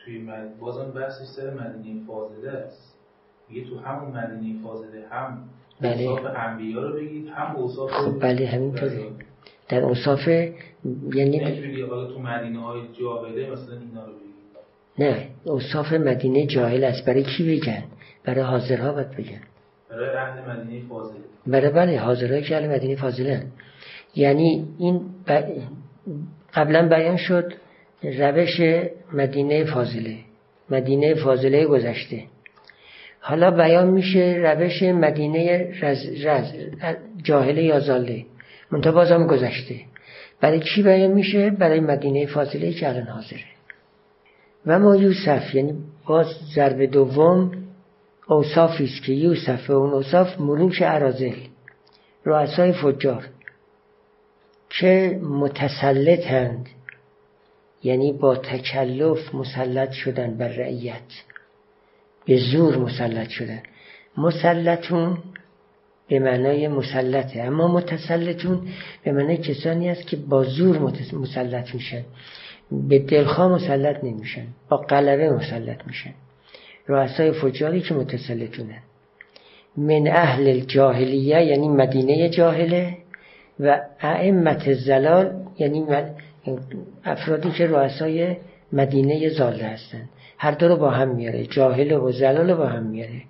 توی 0.04 0.18
مد... 0.18 0.58
بازم 0.58 0.90
بحثش 0.90 1.24
سر 1.36 1.50
مدینه 1.50 2.06
فاضله 2.06 2.50
است. 2.50 2.94
میگه 3.48 3.70
تو 3.70 3.78
همون 3.78 4.10
مدینه 4.10 4.62
فاضله 4.62 5.06
هم 5.10 5.38
بله. 5.80 6.02
اوصاف 6.02 6.32
انبیا 6.36 6.82
رو 6.82 6.96
بگید 6.96 7.28
هم 7.28 7.56
اوصاف 7.56 7.90
خب 7.90 8.20
بله 8.20 8.46
همینطوره. 8.46 9.06
در 9.68 9.80
اوصاف 9.80 10.28
یعنی 11.14 11.38
حالا 11.88 12.06
تو 12.06 12.18
مدینه 12.18 12.60
های 12.60 12.80
جاهله 13.00 13.50
مثلا 13.50 13.78
اینا 13.78 14.06
رو 14.06 14.12
بگید. 14.12 14.32
نه 14.98 15.28
اوصاف 15.44 15.92
مدینه 15.92 16.46
جاهل 16.46 16.84
است. 16.84 17.06
برای 17.06 17.22
کی 17.22 17.56
بگن؟ 17.56 17.84
برای 18.24 18.40
حاضرها 18.40 18.92
باید 18.92 19.10
بگن. 19.10 19.40
برای 19.90 20.16
اهل 20.16 20.50
مدینه 20.50 20.88
فاضله. 20.88 21.16
برای 21.46 21.70
بله 21.70 22.00
حاضرهای 22.00 22.42
که 22.42 22.56
اهل 22.56 22.74
مدینه 22.76 22.96
فاضله 22.96 23.46
یعنی 24.14 24.68
این 24.78 25.00
ب... 25.26 25.42
قبلا 26.54 26.88
بیان 26.88 27.16
شد 27.16 27.52
روش 28.02 28.60
مدینه 29.12 29.64
فاضله 29.64 30.16
مدینه 30.70 31.14
فاضله 31.14 31.66
گذشته. 31.66 32.22
حالا 33.20 33.50
بیان 33.50 33.90
میشه 33.90 34.40
روش 34.42 34.82
مدینه 34.82 35.72
رز 35.82 36.26
رز 36.26 36.52
جاهله 37.22 37.62
یا 37.62 37.80
زاله 37.80 38.24
منتها 38.70 38.92
بازم 38.92 39.26
گذشته. 39.26 39.80
برای 40.40 40.60
چی 40.60 40.82
بیان 40.82 41.10
میشه؟ 41.12 41.50
برای 41.50 41.80
مدینه 41.80 42.26
فاضله 42.26 42.72
که 42.72 42.88
الان 42.88 43.06
حاضره. 43.06 43.44
و 44.66 44.78
ما 44.78 44.96
یوسف 44.96 45.54
یعنی 45.54 45.74
باز 46.06 46.26
ضرب 46.54 46.84
دوم 46.84 47.52
اوصافی 48.28 48.84
است 48.84 49.02
که 49.02 49.12
یوسف 49.12 49.70
و 49.70 49.72
اون 49.72 49.92
اوصاف 49.92 50.40
ملوک 50.40 50.82
عرازل 50.82 51.34
رؤسای 52.24 52.72
فجار 52.72 53.24
که 54.70 55.20
متسلطند. 55.22 56.68
یعنی 57.82 58.12
با 58.12 58.36
تکلف 58.36 59.34
مسلط 59.34 59.92
شدن 59.92 60.36
بر 60.36 60.48
رعیت. 60.48 61.10
به 62.26 62.36
زور 62.36 62.76
مسلط 62.76 63.28
شدن. 63.28 63.62
مسلطون 64.16 65.18
به 66.08 66.18
معنای 66.18 66.68
مسلطه. 66.68 67.40
اما 67.40 67.68
متسلطون 67.68 68.68
به 69.04 69.12
معنای 69.12 69.36
کسانی 69.36 69.88
است 69.88 70.06
که 70.06 70.16
با 70.16 70.44
زور 70.44 70.78
مسلط 71.12 71.74
میشن. 71.74 72.02
به 72.88 72.98
دلخواه 72.98 73.48
مسلط 73.52 74.04
نمیشن. 74.04 74.46
با 74.68 74.76
قلبه 74.76 75.30
مسلط 75.30 75.86
میشن. 75.86 76.14
رؤسای 76.88 77.32
فجاری 77.32 77.80
که 77.80 77.94
متسلطونن 77.94 78.82
من 79.76 80.06
اهل 80.06 80.48
الجاهلیه 80.48 81.44
یعنی 81.44 81.68
مدینه 81.68 82.28
جاهله 82.28 82.96
و 83.60 83.80
ائمت 84.00 84.72
زلال 84.72 85.32
یعنی 85.58 85.80
افرادی 87.04 87.50
که 87.50 87.66
رؤسای 87.66 88.36
مدینه 88.72 89.28
زاله 89.28 89.64
هستند 89.64 90.08
هر 90.38 90.50
دو 90.50 90.68
رو 90.68 90.76
با 90.76 90.90
هم 90.90 91.08
میاره. 91.08 91.46
جاهل 91.46 91.92
و 91.92 92.12
زلال 92.12 92.50
رو 92.50 92.56
با 92.56 92.66
هم 92.66 92.82
میاره. 92.82 93.22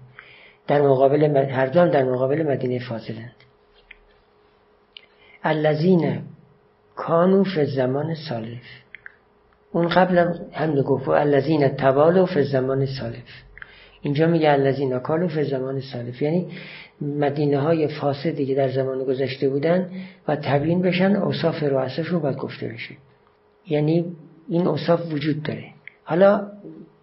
در 0.66 0.82
مقابل 0.82 1.36
هر 1.36 1.66
دو 1.66 1.88
در 1.88 2.04
مقابل 2.04 2.42
مدینه 2.42 2.78
فاضلند. 2.78 3.34
الذین 5.44 6.22
کانو 6.96 7.44
فی 7.44 7.66
زمان 7.66 8.14
سالف 8.14 8.62
اون 9.72 9.88
قبل 9.88 10.18
هم 10.52 10.82
گفت 10.82 11.08
الذین 11.08 11.68
توالو 11.68 12.26
فی 12.26 12.42
زمان 12.42 12.86
سالف 12.86 13.42
اینجا 14.02 14.26
میگه 14.26 14.50
الذین 14.50 14.98
کانو 14.98 15.28
فی 15.28 15.44
زمان 15.44 15.80
سالف. 15.80 16.22
یعنی 16.22 16.46
مدینه 17.00 17.60
های 17.60 17.88
فاسدی 17.88 18.46
که 18.46 18.54
در 18.54 18.68
زمان 18.68 19.04
گذشته 19.04 19.48
بودن 19.48 19.90
و 20.28 20.36
تبیین 20.36 20.82
بشن 20.82 21.16
اوصاف 21.16 21.62
رو 22.10 22.20
باید 22.20 22.36
گفته 22.36 22.68
بشه. 22.68 22.94
یعنی 23.66 24.04
این 24.48 24.66
اوصاف 24.66 25.12
وجود 25.12 25.42
داره. 25.42 25.64
حالا 26.04 26.46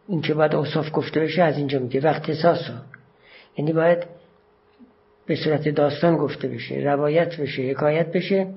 این 0.08 0.22
که 0.22 0.34
باید 0.34 0.56
اوصاف 0.56 0.86
گفته 0.94 1.20
بشه 1.20 1.42
از 1.42 1.58
اینجا 1.58 1.80
میگه 1.80 2.00
وقت 2.02 2.30
احساس 2.30 2.60
یعنی 3.58 3.74
باید 3.74 3.98
به 5.26 5.36
صورت 5.36 5.70
داستان 5.70 6.18
گفته 6.18 6.48
بشه 6.48 6.76
روایت 6.76 7.38
بشه 7.38 7.62
حکایت 7.62 8.12
بشه. 8.12 8.48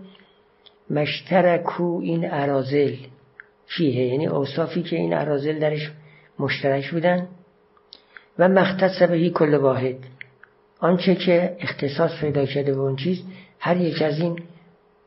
مشترکو 0.91 2.01
این 2.03 2.31
ارازل. 2.31 2.95
کیه؟ 3.77 4.07
یعنی 4.07 4.27
اوصافی 4.27 4.83
که 4.83 4.97
این 4.97 5.15
ارازل 5.15 5.59
درش 5.59 5.91
مشترک 6.39 6.91
بودن. 6.91 7.29
و 8.39 8.49
مختص 8.49 9.03
بهی 9.03 9.31
کل 9.31 9.55
واحد. 9.55 9.97
آنچه 10.81 11.15
که 11.15 11.57
اختصاص 11.61 12.21
پیدا 12.21 12.47
کرده 12.47 12.75
به 12.75 12.81
اون 12.81 12.97
چیز 12.97 13.23
هر 13.59 13.77
یک 13.77 14.03
از 14.03 14.21
این 14.21 14.39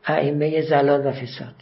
ائمه 0.06 0.62
زلال 0.62 1.06
و 1.06 1.12
فساد. 1.12 1.54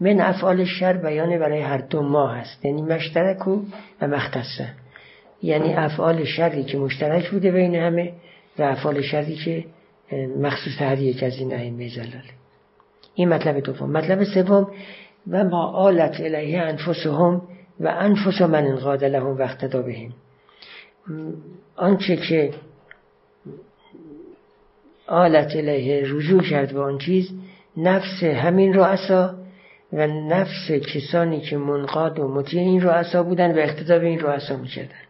من 0.00 0.20
افعال 0.20 0.64
شر 0.64 0.92
بیان 0.92 1.38
برای 1.38 1.60
هر 1.60 1.78
دو 1.78 2.02
ماه 2.02 2.36
هست 2.36 2.64
یعنی 2.64 2.82
مشترک 2.82 3.48
و 3.48 3.62
مختصه 4.02 4.68
یعنی 5.42 5.74
افعال 5.74 6.24
شری 6.24 6.64
که 6.64 6.78
مشترک 6.78 7.30
بوده 7.30 7.50
بین 7.50 7.74
همه 7.74 8.12
و 8.58 8.62
افعال 8.62 9.02
شری 9.02 9.34
که 9.34 9.64
مخصوص 10.38 10.72
هر 10.78 10.98
یک 10.98 11.22
از 11.22 11.38
این 11.38 11.54
ائمه 11.54 11.88
زلال. 11.88 12.24
این 13.14 13.28
مطلب 13.28 13.60
دوم. 13.60 13.90
مطلب 13.90 14.24
سوم 14.24 14.70
و 15.30 15.44
ما 15.44 15.66
آلت 15.66 16.20
الیه 16.20 16.60
انفسهم 16.60 17.42
و 17.80 17.88
انفس 17.88 18.42
من 18.42 18.64
انقاد 18.66 19.04
لهم 19.04 19.36
وقت 19.38 19.76
بهم. 19.76 20.12
آنچه 21.76 22.16
که 22.16 22.50
آلت 25.06 25.56
الیه 25.56 26.02
رجوع 26.04 26.42
کرد 26.42 26.72
به 26.72 26.80
آن 26.80 26.98
چیز 26.98 27.30
نفس 27.76 28.22
همین 28.22 28.74
رؤسا 28.74 29.34
و 29.92 30.06
نفس 30.06 30.70
کسانی 30.70 31.40
که 31.40 31.56
منقاد 31.56 32.18
و 32.18 32.28
مطیع 32.28 32.60
این 32.60 32.82
رؤسا 32.82 33.22
بودن 33.22 33.58
و 33.58 33.58
اقتدا 33.58 33.98
به 33.98 34.06
این 34.06 34.20
رؤسا 34.20 34.56
می‌کردن 34.56 35.04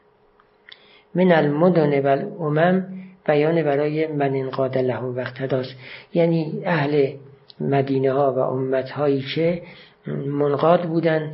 من 1.15 1.33
المدن 1.33 2.01
و 2.01 2.07
الامم 2.07 2.87
بیان 3.27 3.63
برای 3.63 4.07
من 4.07 4.35
انقاد 4.35 4.77
وقت 5.17 5.67
یعنی 6.15 6.63
اهل 6.65 7.13
مدینه 7.61 8.13
ها 8.13 8.33
و 8.33 8.39
امت 8.39 8.91
هایی 8.91 9.25
که 9.35 9.63
منقاد 10.27 10.83
بودن 10.83 11.33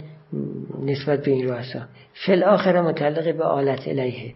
نسبت 0.85 1.23
به 1.25 1.31
این 1.31 1.49
رؤسا. 1.49 1.81
فل 2.27 2.43
آخر 2.43 2.81
متعلق 2.81 3.37
به 3.37 3.45
آلت 3.45 3.89
الیه. 3.89 4.35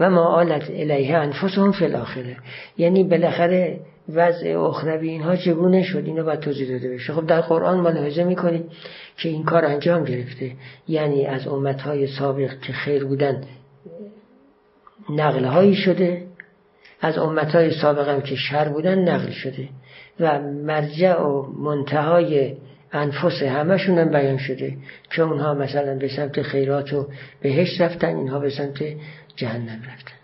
و 0.00 0.10
ما 0.10 0.24
آلت 0.24 0.70
الیه 0.70 1.16
انفسهم 1.16 1.72
فل 1.72 1.94
آخره 1.94 2.36
یعنی 2.78 3.04
بالاخره 3.04 3.80
وضع 4.08 4.58
اخروی 4.58 5.08
اینها 5.08 5.36
چگونه 5.36 5.82
شد؟ 5.82 6.02
اینو 6.06 6.24
باید 6.24 6.40
توضیح 6.40 6.68
داده 6.68 6.94
بشه. 6.94 7.12
خب 7.12 7.26
در 7.26 7.40
قرآن 7.40 7.80
ملاحظه 7.80 8.24
می‌کنیم 8.24 8.64
که 9.16 9.28
این 9.28 9.44
کار 9.44 9.64
انجام 9.64 10.04
گرفته. 10.04 10.52
یعنی 10.88 11.26
از 11.26 11.48
امتهای 11.48 12.06
سابق 12.06 12.60
که 12.60 12.72
خیر 12.72 13.04
بودن 13.04 13.44
نقل 15.10 15.44
هایی 15.44 15.74
شده. 15.74 16.26
از 17.00 17.18
امتهای 17.18 17.70
سابق 17.70 18.08
هم 18.08 18.20
که 18.20 18.36
شر 18.36 18.68
بودن 18.68 18.98
نقل 18.98 19.30
شده. 19.30 19.68
و 20.20 20.40
مرجع 20.40 21.20
و 21.20 21.42
منتهای 21.42 22.56
انفس 22.92 23.42
همشون 23.42 23.98
هم 23.98 24.08
بیان 24.08 24.38
شده 24.38 24.76
که 25.10 25.22
اونها 25.22 25.54
مثلا 25.54 25.98
به 25.98 26.08
سمت 26.08 26.42
خیرات 26.42 26.92
و 26.92 27.08
بهشت 27.40 27.80
رفتن 27.80 28.16
اینها 28.16 28.38
به 28.38 28.50
سمت 28.50 28.82
جهنم 29.36 29.82
رفتن. 29.82 30.14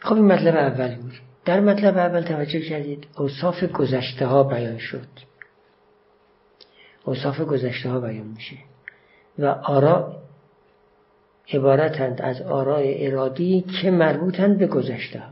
خب 0.00 0.14
این 0.14 0.24
مطلب 0.24 0.56
اول 0.56 0.94
بود. 0.94 1.12
در 1.44 1.60
مطلب 1.60 1.98
اول 1.98 2.22
توجه 2.22 2.60
کردید 2.60 3.06
اوصاف 3.16 3.64
گذشته 3.64 4.26
ها 4.26 4.42
بیان 4.42 4.78
شد. 4.78 5.08
اوصاف 7.04 7.40
گذشته 7.40 7.90
ها 7.90 8.00
بیان 8.00 8.26
میشه. 8.26 8.56
و 9.38 9.46
آرا 9.46 10.16
عبارتند 11.52 12.22
از 12.22 12.42
آراء 12.42 12.82
ارادی 12.86 13.64
که 13.82 13.90
مربوطند 13.90 14.58
به 14.58 14.66
گذشته 14.66 15.18
ها 15.18 15.26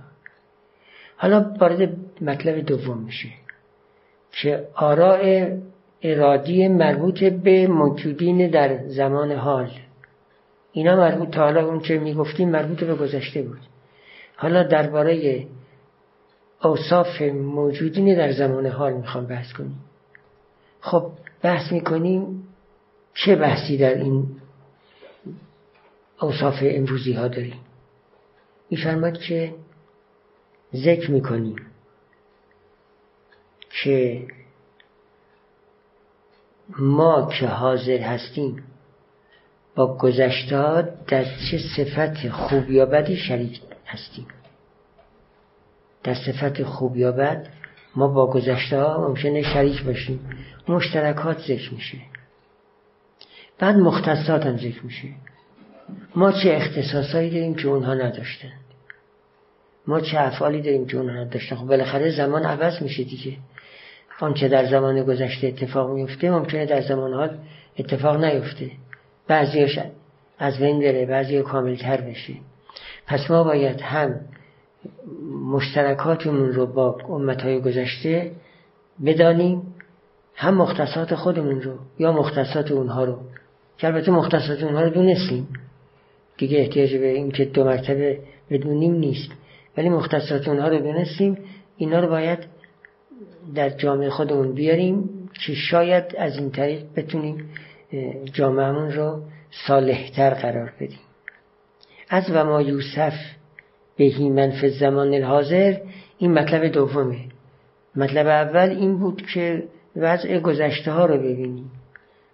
حالا 1.17 1.55
وارد 1.61 1.97
مطلب 2.21 2.59
دوم 2.59 2.99
میشه. 2.99 3.29
که 4.33 4.69
آراء 4.75 5.49
ارادی 6.03 6.69
مربوط 6.69 7.25
به 7.25 7.67
موجودین 7.67 8.51
در 8.51 8.87
زمان 8.87 9.33
حال. 9.33 9.71
اینا 10.73 10.97
مربوط 10.97 11.31
تا 11.31 11.43
حالا 11.43 11.67
اون 11.67 11.81
که 11.81 11.99
می‌گفتیم 11.99 12.51
مربوط 12.51 12.85
به 12.85 12.95
گذشته 12.95 13.43
بود. 13.43 13.59
حالا 14.37 14.63
درباره 14.63 15.47
اوصاف 16.63 17.23
موجودین 17.23 18.17
در 18.17 18.33
زمان 18.33 18.67
حال 18.67 18.93
می‌خوام 18.93 19.27
بحث 19.27 19.53
کنیم. 19.53 19.81
خب 20.81 21.11
بحث 21.43 21.73
می‌کنیم 21.73 22.49
چه 23.15 23.37
بحثی 23.37 23.77
در 23.77 23.95
این 23.95 24.27
اوصاف 26.21 26.55
امروزی 26.63 27.13
ها 27.13 27.29
داریم؟ 27.29 27.61
میفرماد 28.71 29.19
که 29.19 29.55
ذکر 30.75 31.11
می‌کنیم. 31.11 31.57
که 33.73 34.27
ما 36.79 37.29
که 37.39 37.47
حاضر 37.47 37.99
هستیم 37.99 38.65
با 39.75 39.97
گذشته 39.97 40.89
در 41.09 41.25
چه 41.25 41.59
صفت 41.77 42.29
خوب 42.29 42.71
یا 42.71 42.87
بدی 42.87 43.17
شریک 43.17 43.61
هستیم. 43.87 44.27
در 46.05 46.15
صفت 46.15 46.63
خوب 46.63 46.97
یا 46.97 47.13
بد 47.13 47.47
ما 47.97 48.09
با 48.09 48.27
گذشته 48.27 48.81
ها 48.81 49.09
ممکنه 49.09 49.43
شریک 49.43 49.83
باشیم. 49.83 50.31
مشترکات 50.69 51.39
ذکر 51.39 51.75
میشه. 51.75 51.99
بعد 53.59 53.77
مختصات 53.77 54.47
هم 54.47 54.57
ذکر 54.57 54.83
میشه. 54.83 55.09
ما 56.17 56.33
چه 56.33 56.53
اختصاصایی 56.53 57.31
داریم 57.31 57.55
که 57.55 57.69
اونها 57.69 57.95
نداشتن 57.95 58.53
ما 59.87 60.01
چه 60.01 60.21
افعالی 60.21 60.63
داریم 60.63 60.87
که 60.87 60.97
اونها 60.97 61.17
نداشتن 61.17 61.57
خب 61.57 61.67
بالاخره 61.67 62.11
زمان 62.11 62.47
عوض 62.47 62.83
میشه 62.83 63.05
دیگه. 63.05 63.37
آنچه 64.23 64.49
در 64.49 64.67
زمان 64.67 65.03
گذشته 65.03 65.47
اتفاق 65.47 65.91
میفته 65.91 66.31
ممکنه 66.31 66.67
در 66.67 66.81
زمان 66.81 67.13
حال 67.13 67.39
اتفاق 67.79 68.25
نیفته. 68.25 68.71
بعضیش 69.29 69.79
از 70.39 70.59
بین 70.59 70.79
بره 70.81 71.07
بعضی 71.07 71.43
کاملتر 71.43 72.01
بشه. 72.01 72.35
پس 73.07 73.31
ما 73.31 73.45
باید 73.45 73.81
هم 73.81 74.21
مشترکاتمون 75.51 76.53
رو 76.53 76.67
با 76.67 76.99
امتهای 77.09 77.61
گذشته 77.61 78.31
بدانیم 79.07 79.63
هم 80.35 80.55
مختصات 80.55 81.15
خودمون 81.15 81.63
رو 81.63 81.73
یا 81.99 82.13
مختصات 82.13 82.71
اونها 82.71 83.05
رو. 83.05 83.19
که 83.79 83.87
البته 83.87 84.13
مختصات 84.13 84.63
اونها 84.63 84.83
رو 84.83 84.91
دونستیم. 84.91 85.49
دیگه 86.37 86.59
احتیاج 86.59 86.95
به 86.95 87.09
این 87.09 87.31
که 87.31 87.45
دو 87.45 87.65
مرتبه 87.65 88.19
بدونیم 88.51 88.95
نیست. 88.95 89.31
ولی 89.77 89.89
مختصات 89.89 90.49
اونها 90.49 90.69
رو 90.69 90.79
دونستیم 90.79 91.39
اینا 91.77 92.01
رو 92.01 92.09
باید 92.09 92.52
در 93.55 93.71
جامعه 93.71 94.11
خودمون 94.11 94.55
بیاریم 94.55 95.11
که 95.47 95.55
شاید 95.55 96.05
از 96.19 96.39
این 96.39 96.51
طریق 96.51 96.83
بتونیم 96.97 97.51
جامعهمون 98.33 98.93
رو 98.93 99.23
صالحتر 99.67 100.31
قرار 100.31 100.73
بدیم. 100.81 101.01
از 102.09 102.25
و 102.31 102.45
ما 102.45 102.63
یوسف 102.63 103.15
بهی 103.97 104.29
من 104.29 104.51
فی 104.51 104.71
زمان 104.71 105.15
الحاضر 105.15 105.77
این 106.19 106.33
مطلب 106.33 106.67
دومه. 106.67 107.19
مطلب 107.97 108.27
اول 108.27 108.71
این 108.71 108.99
بود 108.99 109.27
که 109.35 109.63
وضع 109.97 110.39
گذشته 110.39 110.93
ها 110.93 111.07
رو 111.07 111.19
ببینیم. 111.19 111.71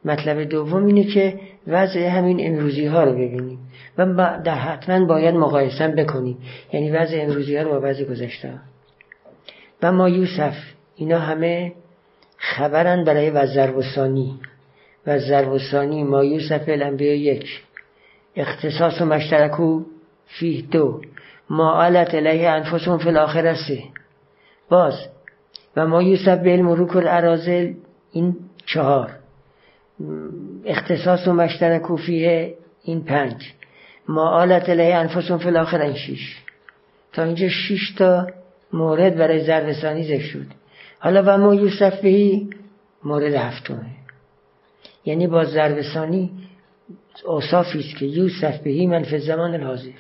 مطلب 0.05 0.45
دوم 0.45 0.87
اینه 0.87 1.05
که 1.05 1.41
وضع 1.67 2.01
همین 2.01 2.47
امروزی 2.47 2.87
ها 2.87 3.05
رو 3.05 3.13
ببینیم 3.13 3.59
و 3.99 4.07
در 4.45 4.55
حتما 4.55 5.07
باید 5.07 5.35
مقایسه 5.35 5.89
بکنیم. 5.89 6.39
یعنی 6.73 6.91
وضع 6.91 7.19
امروزی 7.21 7.57
ها 7.57 7.63
رو 7.63 7.71
با 7.71 7.81
وضع 7.83 8.05
گذشته 8.05 8.51
ها 8.51 8.59
و 9.83 9.93
ما 9.93 10.09
یوسف 10.09 10.55
اینا 10.99 11.19
همه 11.19 11.73
خبرن 12.39 13.05
برای 13.05 13.31
وزر 13.31 13.71
و 15.49 15.59
ثانی. 15.59 16.05
ما 16.05 16.25
یوسف 16.25 16.69
الانبیا 16.69 17.15
یک. 17.15 17.63
اختصاص 18.37 19.01
و 19.01 19.05
مشترکو 19.05 19.83
فیه 20.27 20.63
دو. 20.63 21.01
ما 21.51 21.83
علت 21.83 22.15
الیه 22.15 22.51
انفسهم 22.51 22.99
فی 22.99 23.09
الاخره 23.09 23.55
سه. 23.69 23.83
باز 24.69 24.95
و 25.77 25.87
ما 25.87 26.03
یوسف 26.03 26.39
به 26.39 26.53
الملوک 26.53 26.97
الارازل 26.97 27.75
این 28.13 28.37
چهار. 28.67 29.11
اختصاص 30.65 31.29
و 31.29 31.33
مشترک 31.33 31.97
فیه 31.97 32.55
این 32.83 33.05
پنج. 33.05 33.53
ما 34.09 34.29
آلت 34.29 34.69
الیه 34.69 34.95
انفسهم 34.95 35.39
فی 35.39 35.49
الاخره 35.49 35.85
این 35.85 35.95
شیش. 35.95 36.37
تا 37.13 37.23
اینجا 37.23 37.49
شیش 37.49 37.91
تا 37.91 38.27
مورد 38.73 39.17
برای 39.17 39.45
زربسانی 39.45 40.05
ذکر 40.05 40.27
شد. 40.27 40.47
حالا 40.99 41.23
و 41.27 41.39
ما 41.39 41.55
یوسف 41.55 42.01
بهی 42.01 42.51
مورد 43.05 43.35
هفتمه. 43.35 43.87
یعنی 45.05 45.27
با 45.27 45.45
زربسانی 45.45 46.31
اوصافی 47.25 47.79
است 47.79 47.97
که 47.99 48.07
یوسف 48.07 48.59
بهی 48.59 48.87
من 48.87 49.05
زمان 49.19 49.55
الحاضر. 49.55 49.91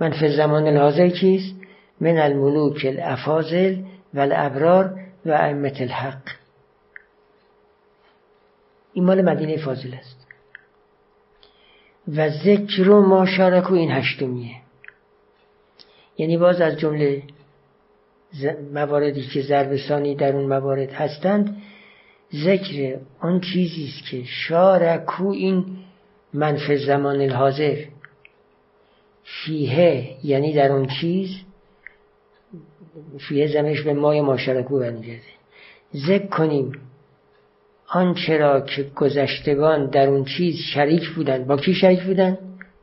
من 0.00 0.36
زمان 0.36 0.66
الحاضر 0.66 1.08
کیست؟ 1.08 1.54
من 2.00 2.18
الملوک 2.18 2.84
الافاضل 2.84 3.76
و 4.14 4.20
الابرار 4.20 5.00
و 5.26 5.30
ائمه 5.30 5.72
الحق. 5.80 6.22
این 8.92 9.04
مال 9.04 9.22
مدینه 9.22 9.56
فاضل 9.56 9.94
است. 9.94 10.26
و 12.16 12.28
ذکر 12.28 12.88
ما 12.88 13.26
شارکو 13.26 13.74
این 13.74 13.90
هشتمیه. 13.90 14.56
یعنی 16.18 16.36
باز 16.36 16.60
از 16.60 16.78
جمله 16.78 17.22
مواردی 18.74 19.22
که 19.22 19.42
ضربسانی 19.42 20.14
در 20.14 20.36
اون 20.36 20.46
موارد 20.46 20.92
هستند 20.92 21.56
ذکر 22.44 22.98
آن 23.20 23.40
چیزی 23.40 23.84
است 23.84 24.10
که 24.10 24.22
شارکو 24.24 25.28
این 25.28 25.64
منف 26.34 26.72
زمان 26.72 27.20
الحاضر. 27.20 27.76
فیه 29.24 30.16
یعنی 30.24 30.52
در 30.52 30.72
اون 30.72 30.86
چیز 31.00 31.30
فیه 33.18 33.46
زمش 33.46 33.82
به 33.82 33.92
مای 33.92 34.20
ماشارکو 34.20 34.78
برمیگرده. 34.78 35.22
ذکر 35.94 36.26
کنیم 36.26 36.72
آنچه 37.88 38.36
را 38.36 38.60
که 38.60 38.82
گذشتگان 38.82 39.90
در 39.90 40.08
اون 40.08 40.24
چیز 40.24 40.56
شریک 40.74 41.08
بودن 41.08 41.44
با 41.44 41.56
کی 41.56 41.74
شریک 41.74 42.02
بودن؟ 42.02 42.38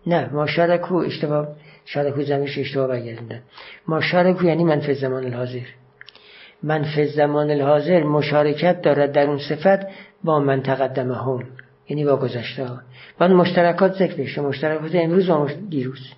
نه 0.08 0.30
ماشارکو 0.34 0.96
اشتباه. 0.96 1.48
شارکو 1.88 2.22
زمش 2.22 2.58
اشتباه 2.58 2.88
برگردن 2.88 3.42
ماشارکو 3.88 4.46
یعنی 4.46 4.64
منف 4.64 4.92
زمان 4.92 5.26
الحاضر. 5.26 5.66
منف 6.64 7.00
زمان 7.00 7.52
الحاضر 7.52 8.04
مشارکت 8.04 8.82
دارد 8.82 9.12
در 9.12 9.28
اون 9.28 9.38
صفت 9.38 9.88
با 10.24 10.40
من 10.40 10.62
تقدمه 10.64 11.16
هم 11.16 11.44
یعنی 11.90 12.06
با 12.06 12.18
گذشته 12.18 12.66
ها. 12.66 12.80
بعد 13.20 13.32
مشترکات 13.32 13.94
ذکر 13.94 14.16
بشه 14.16 14.42
مشترکات 14.42 14.96
امروز 14.96 15.30
و 15.30 15.48
دیروز. 15.70 16.14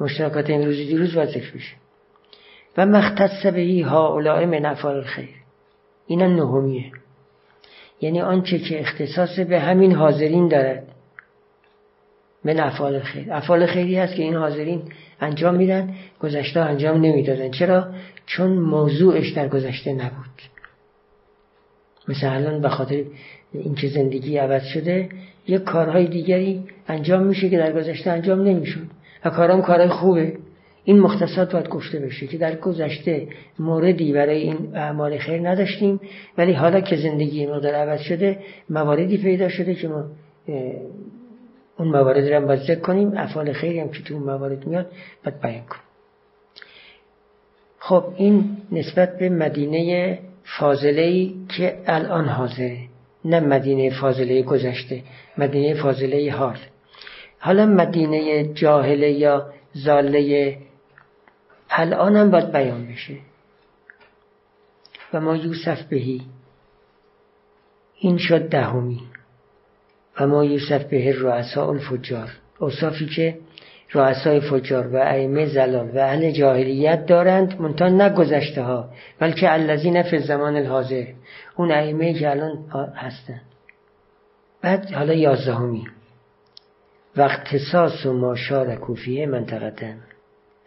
مشترکات 0.00 0.50
امروز 0.50 0.76
دیروز 0.76 1.14
باید 1.14 1.28
ذکر 1.28 1.54
بشه. 1.54 1.76
و 2.76 2.86
مختص 2.86 3.46
بهی 3.46 3.82
ها 3.82 4.08
اولای 4.08 4.46
من 4.46 4.66
افعال 4.66 4.96
الخیر. 4.96 5.28
این 6.06 6.22
نهمیه. 6.22 6.92
یعنی 8.00 8.20
آنچه 8.20 8.58
که 8.58 8.80
اختصاص 8.80 9.38
به 9.38 9.60
همین 9.60 9.92
حاضرین 9.92 10.48
دارد. 10.48 10.86
من 12.44 12.60
افعال 12.60 13.00
خیر. 13.00 13.32
افعال 13.32 13.66
خیری 13.66 13.96
هست 13.96 14.14
که 14.14 14.22
این 14.22 14.34
حاضرین 14.34 14.82
انجام 15.20 15.54
میدن 15.54 15.94
گذشته 16.20 16.60
انجام 16.60 16.96
نمی‌دادن. 17.00 17.50
چرا؟ 17.50 17.86
چون 18.26 18.50
موضوعش 18.50 19.32
در 19.32 19.48
گذشته 19.48 19.92
نبود. 19.92 20.42
مثل 22.08 22.26
الان 22.26 22.60
به 22.60 22.68
خاطر 22.68 23.04
اینکه 23.52 23.88
زندگی 23.88 24.36
عوض 24.36 24.62
شده 24.64 25.08
یک 25.46 25.62
کارهای 25.62 26.06
دیگری 26.06 26.64
انجام 26.88 27.22
میشه 27.22 27.50
که 27.50 27.58
در 27.58 27.72
گذشته 27.72 28.10
انجام 28.10 28.42
نمی‌شد. 28.42 28.86
و 29.24 29.30
کارام 29.30 29.62
کارهای 29.62 29.88
خوبه. 29.88 30.32
این 30.84 31.00
مختصات 31.00 31.52
باید 31.52 31.68
گفته 31.68 31.98
بشه 31.98 32.26
که 32.26 32.38
در 32.38 32.56
گذشته 32.56 33.28
موردی 33.58 34.12
برای 34.12 34.40
این 34.40 34.76
اعمال 34.76 35.18
خیر 35.18 35.48
نداشتیم 35.48 36.00
ولی 36.38 36.52
حالا 36.52 36.80
که 36.80 36.96
زندگی 36.96 37.46
ما 37.46 37.58
در 37.58 37.74
عوض 37.74 38.00
شده 38.00 38.38
مواردی 38.70 39.18
پیدا 39.18 39.48
شده 39.48 39.74
که 39.74 39.88
ما 39.88 40.04
اون 41.80 41.88
موارد 41.88 42.28
رو 42.28 42.36
هم 42.36 42.46
باید 42.46 42.60
ذکر 42.60 42.80
کنیم. 42.80 43.12
افعال 43.16 43.52
خیری 43.52 43.80
هم 43.80 43.88
که 43.88 44.02
تو 44.02 44.14
اون 44.14 44.22
موارد 44.22 44.66
میاد 44.66 44.92
باید 45.24 45.40
بیان 45.40 45.64
کنیم. 45.66 45.82
خب 47.78 48.04
این 48.16 48.56
نسبت 48.72 49.18
به 49.18 49.28
مدینه 49.28 50.18
فاضله 50.44 51.30
که 51.48 51.82
الان 51.86 52.28
حاضره. 52.28 52.78
نه 53.24 53.40
مدینه 53.40 53.90
فاضله 54.00 54.42
گذشته 54.42 55.02
مدینه 55.38 55.82
فاضله 55.82 56.32
حال. 56.32 56.58
حالا 57.38 57.66
مدینه 57.66 58.52
جاهله 58.54 59.10
یا 59.10 59.52
زاله 59.72 60.58
الان 61.70 62.16
هم 62.16 62.30
باید 62.30 62.52
بیان 62.52 62.86
بشه. 62.86 63.16
و 65.12 65.20
ما 65.20 65.36
یوسف 65.36 65.82
بهی. 65.82 66.20
این 67.94 68.18
شد 68.18 68.48
دهمی. 68.48 69.00
و 70.20 70.26
ما 70.26 70.44
یوسف 70.44 70.84
به 70.84 71.12
رؤساء 71.18 71.68
الفجار. 71.68 72.28
اوصافی 72.58 73.06
که 73.06 73.38
رؤسای 73.92 74.40
فجار 74.40 74.86
و 74.86 74.96
ائمه 74.96 75.46
زلال 75.46 75.90
و 75.90 75.98
اهل 75.98 76.30
جاهلیت 76.30 77.06
دارند 77.06 77.60
منتها 77.60 77.88
نگذشته 77.88 78.62
ها 78.62 78.90
بلکه 79.18 79.52
الذین 79.52 80.02
فی 80.02 80.18
زمان 80.18 80.56
الحاضر. 80.56 81.06
اون 81.56 81.72
ائمه 81.72 82.14
که 82.14 82.30
الان 82.30 82.64
هستند. 82.96 83.42
بعد 84.62 84.90
حالا 84.90 85.14
یازدهمی. 85.14 85.86
و 87.16 87.22
اختصاص 87.22 88.06
و 88.06 88.12
ما 88.12 88.36
کوفیه 88.80 89.26
منطقتن. 89.26 89.98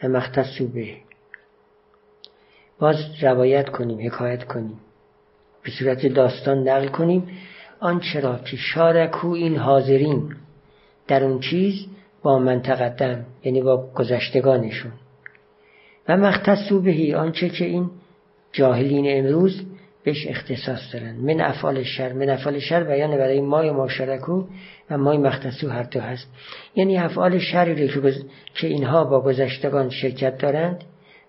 و 0.03 0.21
به. 0.73 0.87
باز 2.79 2.95
روایت 3.21 3.69
کنیم 3.69 4.07
حکایت 4.07 4.43
کنیم. 4.43 4.79
به 5.63 5.71
صورت 5.79 6.05
داستان 6.05 6.69
نقل 6.69 6.87
کنیم. 6.87 7.27
آنچه 7.83 8.19
را 8.19 8.37
که 8.37 8.57
شارکو 8.57 9.27
این 9.27 9.57
حاضرین. 9.57 10.35
در 11.07 11.23
اون 11.23 11.39
چیز 11.39 11.73
با 12.23 12.39
من 12.39 12.61
تقدم 12.61 13.25
یعنی 13.43 13.61
با 13.61 13.91
گذشتگانشون. 13.95 14.91
و 16.09 16.17
مختصو 16.17 16.81
بهی 16.81 17.13
آنچه 17.13 17.49
که 17.49 17.65
این 17.65 17.89
جاهلین 18.51 19.05
امروز 19.07 19.65
بهش 20.03 20.27
اختصاص 20.27 20.93
دارن. 20.93 21.15
من 21.15 21.41
افعال 21.41 21.83
شر 21.83 22.13
من 22.13 22.29
افعال 22.29 22.59
شر 22.59 22.83
بیان 22.83 23.17
برای 23.17 23.41
مای 23.41 23.71
ماشرکو 23.71 24.43
و 24.89 24.97
مای 24.97 25.17
مختصو 25.17 25.69
هر 25.69 25.83
دو 25.83 25.99
هست. 25.99 26.27
یعنی 26.75 26.97
افعال 26.97 27.39
شری 27.39 27.87
رو 27.87 28.11
که 28.55 28.67
اینها 28.67 29.03
با 29.03 29.21
گذشتگان 29.21 29.89
شرکت 29.89 30.37
دارند 30.37 30.83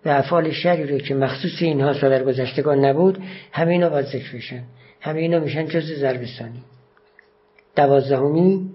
و 0.04 0.08
افعال 0.08 0.50
شری 0.50 0.86
رو 0.86 0.98
که 0.98 1.14
مخصوص 1.14 1.62
اینها 1.62 1.92
در 1.92 2.24
گذشتگان 2.24 2.84
نبود 2.84 3.18
همه 3.52 3.72
اینا 3.72 3.88
باید 3.88 4.06
ذکر 4.06 4.36
بشن. 4.36 4.62
همه 5.04 5.20
اینا 5.20 5.38
میشن 5.38 5.66
جز 5.66 5.92
ضربستانی 5.92 6.62
دوازدهمی 7.76 8.70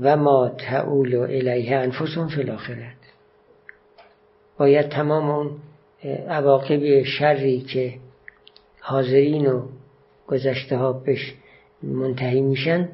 و 0.00 0.16
ما 0.16 0.48
تعول 0.48 1.14
و 1.14 1.20
الیه 1.20 1.76
انفسون 1.76 2.28
فی 2.28 2.42
باید 4.58 4.88
تمام 4.88 5.30
اون 5.30 5.56
عواقب 6.28 7.02
شری 7.02 7.60
که 7.60 7.94
حاضرین 8.80 9.46
و 9.46 9.68
گذشته 10.26 10.76
ها 10.76 10.92
بهش 10.92 11.34
منتهی 11.82 12.40
میشن 12.40 12.88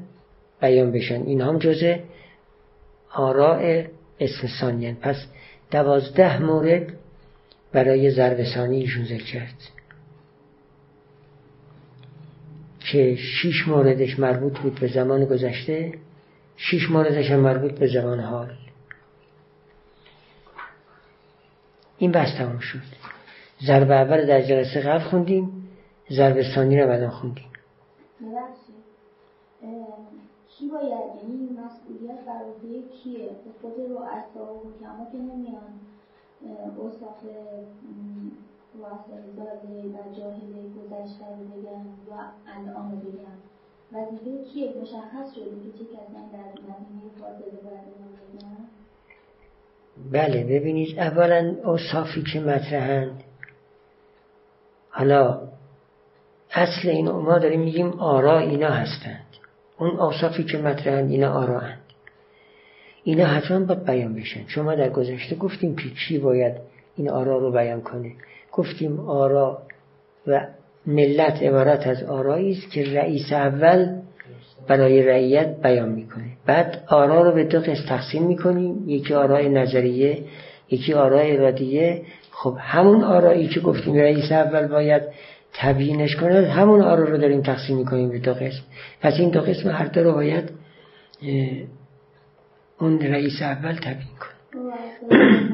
بیان 0.61 0.93
بشن. 0.93 1.23
این 1.23 1.41
هم 1.41 1.59
جزء 1.59 1.97
آراء 3.13 3.85
اسم 4.21 4.95
پس 5.03 5.17
دوازده 5.71 6.43
مورد 6.43 6.93
برای 7.73 8.11
ضرب 8.11 8.39
ایشون 8.71 9.05
ذکر 9.05 9.25
کرد. 9.25 9.84
که 12.93 13.17
شیش 13.17 13.69
موردش 13.69 14.19
مربوط 14.19 14.59
بود 14.59 14.81
به 14.81 14.87
زمان 14.87 15.25
گذشته 15.25 15.99
شیش 16.57 16.91
موردش 16.91 17.31
هم 17.31 17.41
مربوط 17.41 17.73
به 17.73 17.87
زمان 17.87 18.21
حال. 18.21 18.51
این 21.99 22.13
بحث 22.13 22.39
تمام 22.39 22.59
شد. 22.59 22.79
ضرب 23.67 23.91
اول 23.91 24.27
در 24.27 24.43
جلسه 24.43 24.81
قبل 24.81 24.99
خوندیم 24.99 25.69
ضرب 26.11 26.43
ثانی 26.55 26.81
رو 26.81 26.87
بعدا 26.89 27.11
خوندیم. 27.11 27.45
کی 30.49 30.69
باید؟ 30.69 31.11
یعنی 31.23 31.49
مسئولیت 31.65 32.25
نمیان 35.19 35.81
رؤسای 38.75 39.27
زاده 39.37 39.89
و 39.89 40.17
جاهله 40.19 40.63
گذشته 40.77 41.25
رو 41.39 41.45
بگن 41.45 41.87
یا 42.09 42.21
الان 42.57 42.91
رو 42.91 42.97
بگن 42.97 43.39
وظیفه 43.93 44.45
کیه؟ 44.45 44.73
مشخص 44.83 45.35
شده 45.35 45.45
که 45.45 45.79
چه 45.79 45.85
کسانی 45.85 46.33
در 46.33 46.51
مدینه 46.63 47.11
فاضله 47.21 47.61
باید 47.65 47.85
بگن 47.85 48.15
بله 50.13 50.45
ببینید 50.45 50.99
اولا 50.99 51.55
اوصافی 51.65 52.23
که 52.33 52.41
مطرحند. 52.41 53.25
حالا 54.91 55.41
اصل 56.51 56.89
این 56.89 57.11
ما 57.11 57.39
داریم 57.39 57.61
میگیم 57.61 57.93
آرا 57.93 58.39
اینا 58.39 58.71
هستند. 58.71 59.27
اون 59.79 59.91
اوصافی 59.91 60.45
که 60.45 60.59
مطرحند 60.59 61.11
اینا 61.11 61.33
آراند 61.33 61.81
اینا 63.05 63.27
حتما 63.27 63.65
باید 63.65 63.85
بیان 63.85 64.15
بشن. 64.15 64.47
شما 64.47 64.75
در 64.75 64.91
گذشته 64.91 65.37
گفتیم 65.37 65.77
که 65.77 65.91
کی 65.91 66.19
باید 66.19 66.55
این 66.97 67.11
آرا 67.11 67.39
رو 67.39 67.53
بیان 67.53 67.81
کنه. 67.81 68.13
گفتیم 68.55 69.01
آرا 69.01 69.59
و 70.27 70.47
ملت 70.87 71.43
عبارت 71.43 71.87
از 71.87 72.03
آرایی 72.03 72.53
است 72.53 72.71
که 72.71 72.95
رئیس 72.95 73.33
اول 73.33 74.01
برای 74.69 75.03
رعیت 75.03 75.57
بیان 75.63 75.89
می‌کنه. 75.89 76.25
بعد 76.47 76.85
آرا 76.89 77.23
رو 77.23 77.33
به 77.33 77.45
دو 77.45 77.61
قسم 77.61 77.87
تقسیم 77.89 78.27
می‌کنیم. 78.27 78.89
یکی 78.89 79.15
آرای 79.15 79.49
نظریه 79.49 80.19
یکی 80.71 80.95
آرای 80.95 81.37
ارادیه. 81.37 82.03
خب 82.31 82.57
همون 82.61 83.05
آرایی 83.05 83.49
که 83.49 83.61
گفتیم 83.61 83.95
رئیس 83.95 84.33
اول 84.33 84.67
باید 84.67 85.03
تبیینش 85.55 86.17
کنه 86.17 86.49
همون 86.49 86.81
آرا 86.81 87.05
رو 87.05 87.19
داریم 87.19 87.43
تقسیم 87.43 87.77
می‌کنیم 87.77 88.11
به 88.11 88.19
دو 88.19 88.35
قسم 88.35 88.63
پس 89.01 89.13
این 89.19 89.31
دو 89.31 89.41
قسم 89.41 89.69
هر 89.69 89.85
دو 89.85 90.03
رو 90.03 90.13
باید 90.13 90.51
اون 92.81 93.01
رئیس 93.01 93.43
اول 93.43 93.73
تبیین 93.73 94.15
کنه. 94.21 94.35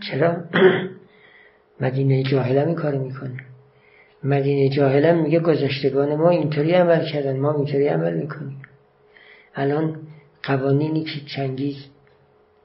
چرا؟ 0.00 0.44
مدینه 1.80 2.22
جاهله 2.22 2.66
این 2.66 2.74
کار 2.74 2.94
می‌کنه. 2.94 3.44
مدینه 4.24 4.68
جاهله 4.68 5.12
میگه 5.12 5.40
گذشتگان 5.40 6.14
ما 6.14 6.30
اینطوری 6.30 6.72
عمل 6.72 7.04
کردن 7.12 7.36
ما 7.40 7.54
اینطوری 7.54 7.88
عمل 7.88 8.14
می‌کنیم. 8.14 8.62
الان 9.54 10.00
قوانینی 10.42 11.04
که 11.04 11.20
چنگیز 11.36 11.76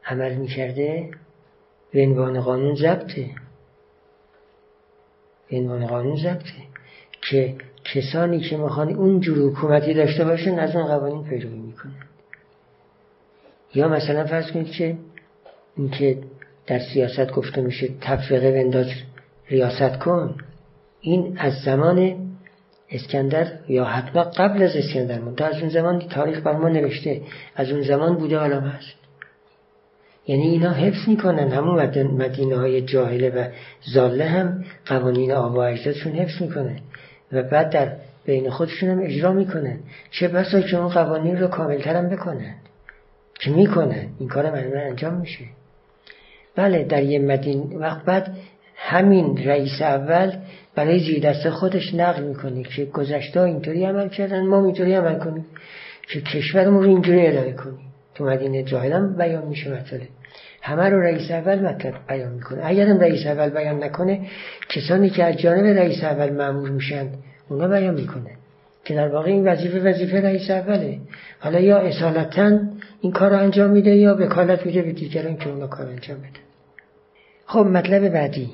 عمل 0.05 0.35
می‌کرده 0.35 1.11
به 1.91 2.01
عنوان 2.01 2.41
قانون 2.41 2.75
ضبطه. 2.75 3.29
به 5.49 5.57
عنوان 5.57 5.87
قانون 5.87 6.15
ضبطه. 6.15 6.63
که 7.21 7.55
کسانی 7.83 8.39
که 8.39 8.57
می‌خوان 8.57 8.93
اون 8.93 9.19
جور 9.19 9.51
حکومتی 9.51 9.93
داشته 9.93 10.25
باشن 10.25 10.59
از 10.59 10.75
اون 10.75 10.85
قوانین 10.85 11.23
پیروی 11.23 11.59
می‌کنن. 11.59 11.93
یا 13.75 13.87
مثلا 13.87 14.25
فرض 14.25 14.51
کنید 14.51 14.71
که 14.71 14.97
اینکه 15.77 16.17
در 16.67 16.79
سیاست 16.79 17.31
گفته 17.31 17.61
میشه 17.61 17.89
تفرقه 18.01 18.51
بنداز 18.51 18.87
ریاست 19.49 19.99
کن. 19.99 20.35
این 21.01 21.37
از 21.39 21.53
زمان 21.65 22.15
اسکندر 22.89 23.47
یا 23.67 23.85
حتما 23.85 24.23
قبل 24.23 24.63
از 24.63 24.75
اسکندر 24.75 25.19
من 25.19 25.35
تا 25.35 25.45
از 25.45 25.59
اون 25.59 25.69
زمان 25.69 25.99
تاریخ 25.99 26.41
بر 26.41 26.57
ما 26.57 26.69
نوشته. 26.69 27.21
از 27.55 27.71
اون 27.71 27.81
زمان 27.81 28.15
بوده 28.15 28.37
حالا 28.37 28.59
هست. 28.59 28.95
یعنی 30.27 30.43
اینا 30.43 30.71
حفظ 30.71 31.07
می‌کنن. 31.07 31.51
همون 31.51 31.87
مدینه 32.03 32.57
های 32.57 32.81
جاهله 32.81 33.29
و 33.29 33.47
زاله 33.93 34.25
هم 34.25 34.65
قوانین 34.85 35.31
آبا 35.31 35.65
اجدادشون 35.65 36.13
حفظ 36.13 36.41
می‌کنن. 36.41 36.79
و 37.33 37.43
بعد 37.43 37.69
در 37.69 37.91
بین 38.25 38.49
خودشون 38.49 38.89
هم 38.89 38.99
اجرا 39.03 39.33
می‌کنن. 39.33 39.79
چه 40.11 40.27
بسا 40.27 40.61
که 40.61 40.77
اون 40.77 40.87
قوانین 40.87 41.39
رو 41.39 41.47
کاملتر 41.47 41.95
هم 41.95 42.09
بکنن. 42.09 42.55
که 43.39 43.51
می‌کنن. 43.51 44.07
این 44.19 44.29
کار 44.29 44.51
معلومه 44.51 44.79
انجام 44.79 45.13
میشه. 45.13 45.45
بله 46.55 46.83
در 46.83 47.03
یه 47.03 47.19
مدین 47.19 47.77
وقت 47.77 48.05
بعد 48.05 48.37
همین 48.75 49.37
رئیس 49.45 49.81
اول 49.81 50.31
برای 50.75 50.99
زیر 50.99 51.29
دست 51.29 51.49
خودش 51.49 51.93
نقل 51.93 52.23
می‌کنه 52.23 52.63
که 52.63 52.85
گذشته 52.85 53.41
اینطوری 53.41 53.85
عمل 53.85 54.09
کردن 54.09 54.45
ما 54.45 54.65
اینطوری 54.65 54.93
عمل 54.93 55.19
کنیم. 55.19 55.45
که 56.07 56.21
کشورمون 56.21 56.83
رو 56.83 56.89
اینجوری 56.89 57.27
اداره 57.27 57.53
کنیم. 57.53 57.79
تو 58.15 58.25
مدینه 58.25 58.63
جاهلم 58.63 59.15
بیان 59.17 59.47
میشه 59.47 59.73
مطلب 59.73 60.01
همه 60.65 60.89
رو 60.89 61.01
رئیس 61.01 61.31
اول 61.31 61.59
مطلب 61.59 61.93
بیان 62.07 62.31
می‌کنه. 62.31 62.61
اگرم 62.63 62.99
رئیس 62.99 63.25
اول 63.25 63.49
بیان 63.49 63.83
نکنه 63.83 64.27
کسانی 64.69 65.09
که 65.09 65.23
از 65.23 65.35
جانب 65.35 65.65
رئیس 65.65 66.03
اول 66.03 66.29
معمول 66.29 66.69
میشن 66.69 67.09
اونا 67.49 67.67
بیان 67.67 67.93
می‌کنه. 67.93 68.37
که 68.85 68.95
در 68.95 69.07
واقع 69.07 69.29
این 69.29 69.47
وظیفه 69.47 69.89
وظیفه 69.89 70.21
رئیس 70.21 70.49
اوله. 70.49 70.99
حالا 71.39 71.59
یا 71.59 71.77
اصالتا 71.77 72.59
این 73.01 73.11
کار 73.11 73.29
رو 73.29 73.37
انجام 73.37 73.69
میده 73.69 73.95
یا 73.95 74.15
وکالت 74.19 74.65
میده 74.65 74.81
به 74.81 74.91
دیگران 74.91 75.37
که 75.37 75.49
اونا 75.49 75.67
کار 75.67 75.87
انجام 75.87 76.17
بده. 76.17 76.39
خب 77.45 77.59
مطلب 77.59 78.09
بعدی. 78.09 78.49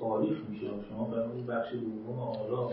تاریخ 0.00 0.38
میشه. 0.48 0.66
شما 0.90 1.04
به 1.04 1.16
اون 1.20 1.46
بخش 1.46 1.72
دوم 1.72 2.18
آرا 2.18 2.70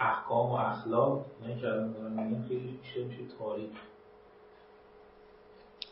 احکام 0.00 0.50
و 0.50 0.52
اخلاق 0.52 1.26
نه 1.48 1.60
که 1.60 1.66
الان 1.66 2.44
خیلی 2.48 2.78
میشه 3.08 3.20
تاریخ. 3.38 3.70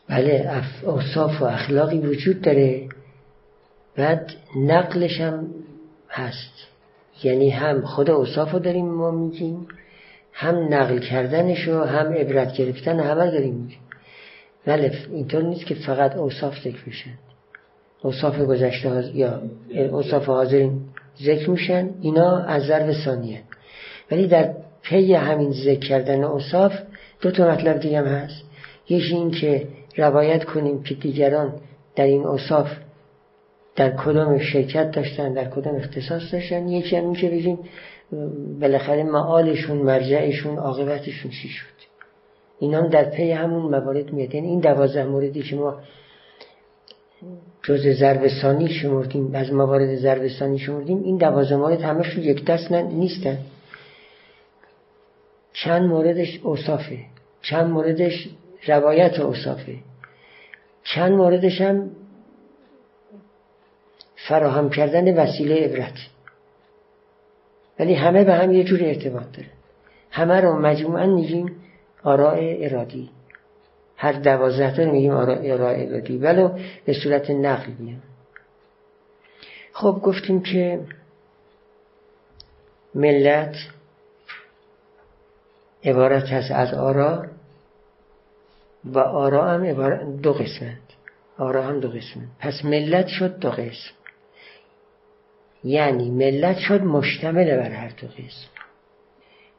بله 0.09 0.63
اوصاف 0.83 1.41
و 1.41 1.45
اخلاقی 1.45 1.97
وجود 1.97 2.41
داره. 2.41 2.89
بعد 3.95 4.31
نقلش 4.55 5.21
هم 5.21 5.47
هست. 6.09 6.53
یعنی 7.23 7.49
هم 7.49 7.81
خود 7.81 8.09
اوصاف 8.09 8.51
رو 8.51 8.59
داریم 8.59 8.85
ما 8.85 9.11
میگیم 9.11 9.67
هم 10.33 10.73
نقل 10.73 10.99
کردنش 10.99 11.67
و 11.67 11.83
هم 11.83 12.13
عبرت 12.13 12.53
گرفتن 12.53 12.99
همه 12.99 13.31
داریم 13.31 13.53
میگیم. 13.53 13.79
بله 14.65 14.91
اینطور 15.11 15.43
نیست 15.43 15.65
که 15.65 15.75
فقط 15.75 16.15
اوصاف 16.15 16.59
ذکر 16.59 16.83
میشن. 16.85 17.13
اوصاف 18.01 18.39
گذشته 18.39 19.11
یا 19.13 19.41
اوصاف 19.91 20.25
حاضرین 20.25 20.81
ذکر 21.21 21.49
میشن 21.49 21.89
اینا 22.01 22.37
از 22.37 22.63
ضرب 22.63 22.93
ثانیه. 22.93 23.41
ولی 24.11 24.27
در 24.27 24.53
پی 24.81 25.13
همین 25.13 25.51
ذکر 25.51 25.87
کردن 25.87 26.23
اوصاف 26.23 26.73
دو 27.21 27.31
تا 27.31 27.51
مطلب 27.51 27.79
دیگه 27.79 27.97
هم 27.97 28.05
هست. 28.05 28.43
یکی 28.89 29.15
این 29.15 29.31
که 29.31 29.67
روایت 29.97 30.43
کنیم 30.43 30.83
که 30.83 30.95
دیگران 30.95 31.53
در 31.95 32.05
این 32.05 32.25
اصاف 32.25 32.67
در 33.75 33.95
کدام 33.95 34.39
شرکت 34.39 34.91
داشتن 34.91 35.33
در 35.33 35.49
کدام 35.49 35.75
اختصاص 35.75 36.33
داشتن. 36.33 36.67
یکی 36.67 36.95
هم 36.95 37.13
که 37.13 37.29
بگیم 37.29 37.59
بالاخره 38.61 39.03
معالشون 39.03 39.77
مرجعشون 39.77 40.57
عاقبتشون 40.57 41.31
چی 41.31 41.47
شد؟ 41.47 41.77
اینا 42.59 42.87
در 42.87 43.03
پی 43.03 43.31
همون 43.31 43.61
موارد 43.61 44.13
میاد. 44.13 44.35
یعنی 44.35 44.47
این 44.47 44.59
دوازده 44.59 45.03
موردی 45.03 45.43
که 45.43 45.55
ما 45.55 45.79
جز 47.63 47.87
ضرب 47.99 48.27
شمردیم 48.67 49.35
از 49.35 49.53
موارد 49.53 49.95
ضرب 49.95 50.27
شمردیم 50.57 51.03
این 51.03 51.17
دوازده 51.17 51.55
مورد 51.55 51.81
همشون 51.81 52.23
یک 52.23 52.45
دست 52.45 52.71
نیستن. 52.71 53.37
چند 55.53 55.81
موردش 55.81 56.39
اوصافه؟ 56.43 56.97
چند 57.41 57.69
موردش 57.69 58.29
روایت 58.67 59.19
اوصافه؟ 59.19 59.75
چند 60.83 61.11
موردش 61.11 61.61
هم 61.61 61.91
فراهم 64.27 64.69
کردن 64.69 65.17
وسیله 65.17 65.55
عبرت. 65.55 65.97
ولی 67.79 67.93
همه 67.93 68.23
به 68.23 68.33
هم 68.33 68.51
یه 68.51 68.63
جور 68.63 68.79
ارتباط 68.83 69.31
داره. 69.31 69.49
همه 70.11 70.41
رو 70.41 70.59
مجموعا 70.59 71.05
میگیم 71.05 71.55
آراء 72.03 72.37
ارادی. 72.39 73.09
هر 73.97 74.11
دوازده 74.11 74.75
تا 74.75 74.91
میگیم 74.91 75.11
آراء 75.11 75.39
ارادی. 75.43 76.17
ولو 76.17 76.59
به 76.85 76.93
صورت 76.93 77.29
نقل 77.29 77.71
میاد 77.79 78.01
خب 79.73 79.99
گفتیم 80.03 80.41
که 80.41 80.79
ملت 82.95 83.55
عبارت 85.83 86.23
هست 86.23 86.51
از 86.51 86.73
آرا 86.73 87.25
و 88.85 88.99
آرا 88.99 89.47
هم 89.47 90.15
دو 90.17 90.33
قسمت. 90.33 90.77
آرا 91.37 91.63
هم 91.63 91.79
دو 91.79 91.89
قسمت. 91.89 92.27
پس 92.39 92.65
ملت 92.65 93.07
شد 93.07 93.39
دو 93.39 93.49
قسم. 93.49 93.93
یعنی 95.63 96.09
ملت 96.09 96.57
شد 96.57 96.81
مشتمل 96.81 97.57
بر 97.57 97.71
هر 97.71 97.89
دو 97.89 98.07
قسم. 98.07 98.47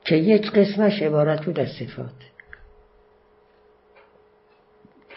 که 0.04 0.16
یک 0.16 0.52
قسمش 0.52 1.02
عبارت 1.02 1.44
بود 1.44 1.60
از 1.60 1.68
صفات. 1.68 2.10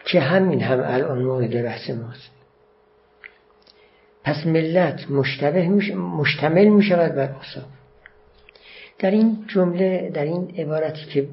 که 0.06 0.20
همین 0.20 0.62
هم 0.62 0.80
الان 0.84 1.24
مورد 1.24 1.64
بحث 1.64 1.90
ماست. 1.90 2.32
پس 4.24 4.46
ملت 4.46 5.12
مشتبه 5.12 5.70
مشتمل 5.96 6.66
می 6.66 6.84
شود 6.84 7.16
بر 7.16 7.32
اوصاف 7.32 7.64
در 9.00 9.12
این 9.12 9.46
جمله 9.48 10.12
در 10.14 10.24
این 10.24 10.56
عبارتی 10.58 11.06
که 11.06 11.28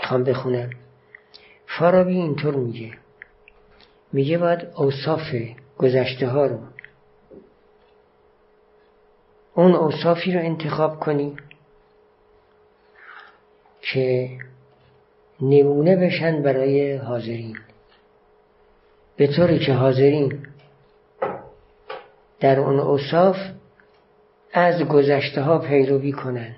خوام 0.00 0.24
بخونم 0.24 0.70
فارابی 1.78 2.16
اینطور 2.16 2.54
میگه. 2.54 2.92
میگه 4.12 4.38
باید 4.38 4.66
اوصاف 4.76 5.34
گذشته 5.78 6.28
ها 6.28 6.46
رو 6.46 6.58
اون 9.54 9.74
اوصافی 9.74 10.32
رو 10.32 10.40
انتخاب 10.40 11.00
کنی 11.00 11.36
که 13.80 14.30
نمونه 15.40 15.96
بشن 15.96 16.42
برای 16.42 16.96
حاضرین. 16.96 17.58
به 19.16 19.26
طوری 19.36 19.58
که 19.58 19.72
حاضرین 19.72 20.46
در 22.40 22.60
اون 22.60 22.80
اوصاف 22.80 23.36
از 24.52 24.82
گذشته 24.82 25.42
ها 25.42 25.58
پیروی 25.58 26.12
کنند. 26.12 26.56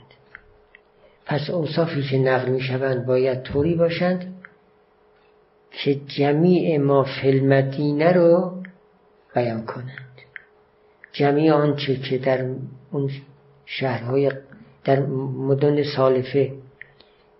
پس 1.26 1.50
اوصافی 1.50 2.02
که 2.02 2.18
نقل 2.18 2.48
می 2.48 2.60
شوند 2.60 3.06
باید 3.06 3.42
طوری 3.42 3.74
باشند 3.74 4.39
که 5.70 5.94
جمیع 5.94 6.78
ما 6.78 7.06
فلمدینه 7.22 8.12
رو 8.12 8.62
بیان 9.34 9.66
کنند. 9.66 10.18
جمیع 11.12 11.52
آنچه 11.52 11.96
که 11.96 12.18
در 12.18 12.44
اون 12.90 13.10
شهرهای 13.66 14.32
در 14.84 15.00
مدن 15.00 15.82
سالفه 15.96 16.52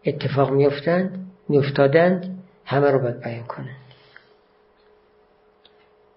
اتفاق 0.04 0.50
میافتند 0.50 1.30
میافتادند 1.48 2.44
همه 2.64 2.90
رو 2.90 2.98
باید 2.98 3.20
بیان 3.20 3.44
کنند. 3.44 3.76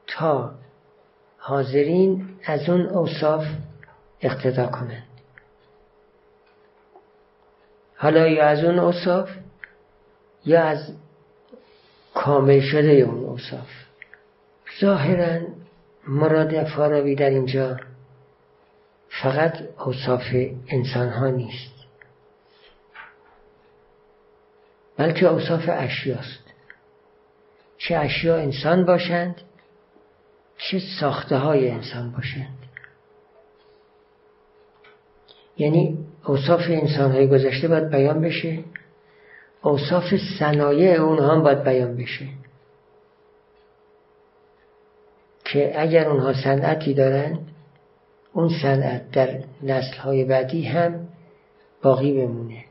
تا 0.08 0.52
حاضرین 1.38 2.30
از 2.46 2.70
اون 2.70 2.82
اوصاف 2.82 3.46
اقتدا 4.22 4.68
کنند. 4.68 5.08
حالا 7.98 8.28
یا 8.28 8.46
از 8.46 8.64
اون 8.64 8.80
اوصاف 8.80 9.30
یا 10.46 10.64
از 10.64 10.94
کامل 12.14 12.62
شده 12.62 12.92
اون 12.92 13.24
اوصاف 13.24 13.70
ظاهرا 14.82 15.40
مراد 16.08 16.64
فارابی 16.64 17.16
در 17.16 17.30
اینجا 17.30 17.78
فقط 19.22 19.58
اوصاف 19.86 20.36
انسان 20.68 21.10
ها 21.10 21.28
نیست. 21.28 21.74
بلکه 24.98 25.28
اوصاف 25.28 25.64
اشیاست. 25.68 26.44
چه 27.78 27.98
اشیا 27.98 28.36
انسان 28.36 28.86
باشند 28.86 29.42
چه 30.58 30.82
ساخته 31.00 31.38
های 31.38 31.70
انسان 31.72 32.12
باشند. 32.12 32.58
یعنی 35.58 35.98
اوصاف 36.26 36.62
انسان 36.70 37.12
های 37.12 37.28
گذشته 37.28 37.68
باید 37.68 37.90
بیان 37.90 38.22
بشه. 38.22 38.64
اوصاف 39.64 40.04
صنایع 40.40 41.02
اونها 41.02 41.34
هم 41.34 41.44
باید 41.44 41.64
بیان 41.64 41.98
بشه. 41.98 42.28
که 45.46 45.82
اگر 45.82 46.10
اونها 46.10 46.34
صنعتی 46.34 46.94
دارند 46.94 47.48
اون 48.34 48.50
صنعت 48.62 49.12
در 49.12 49.44
نسل 49.64 49.98
های 49.98 50.24
بعدی 50.24 50.64
هم 50.64 51.08
باقی 51.82 52.14
بمونه. 52.14 52.66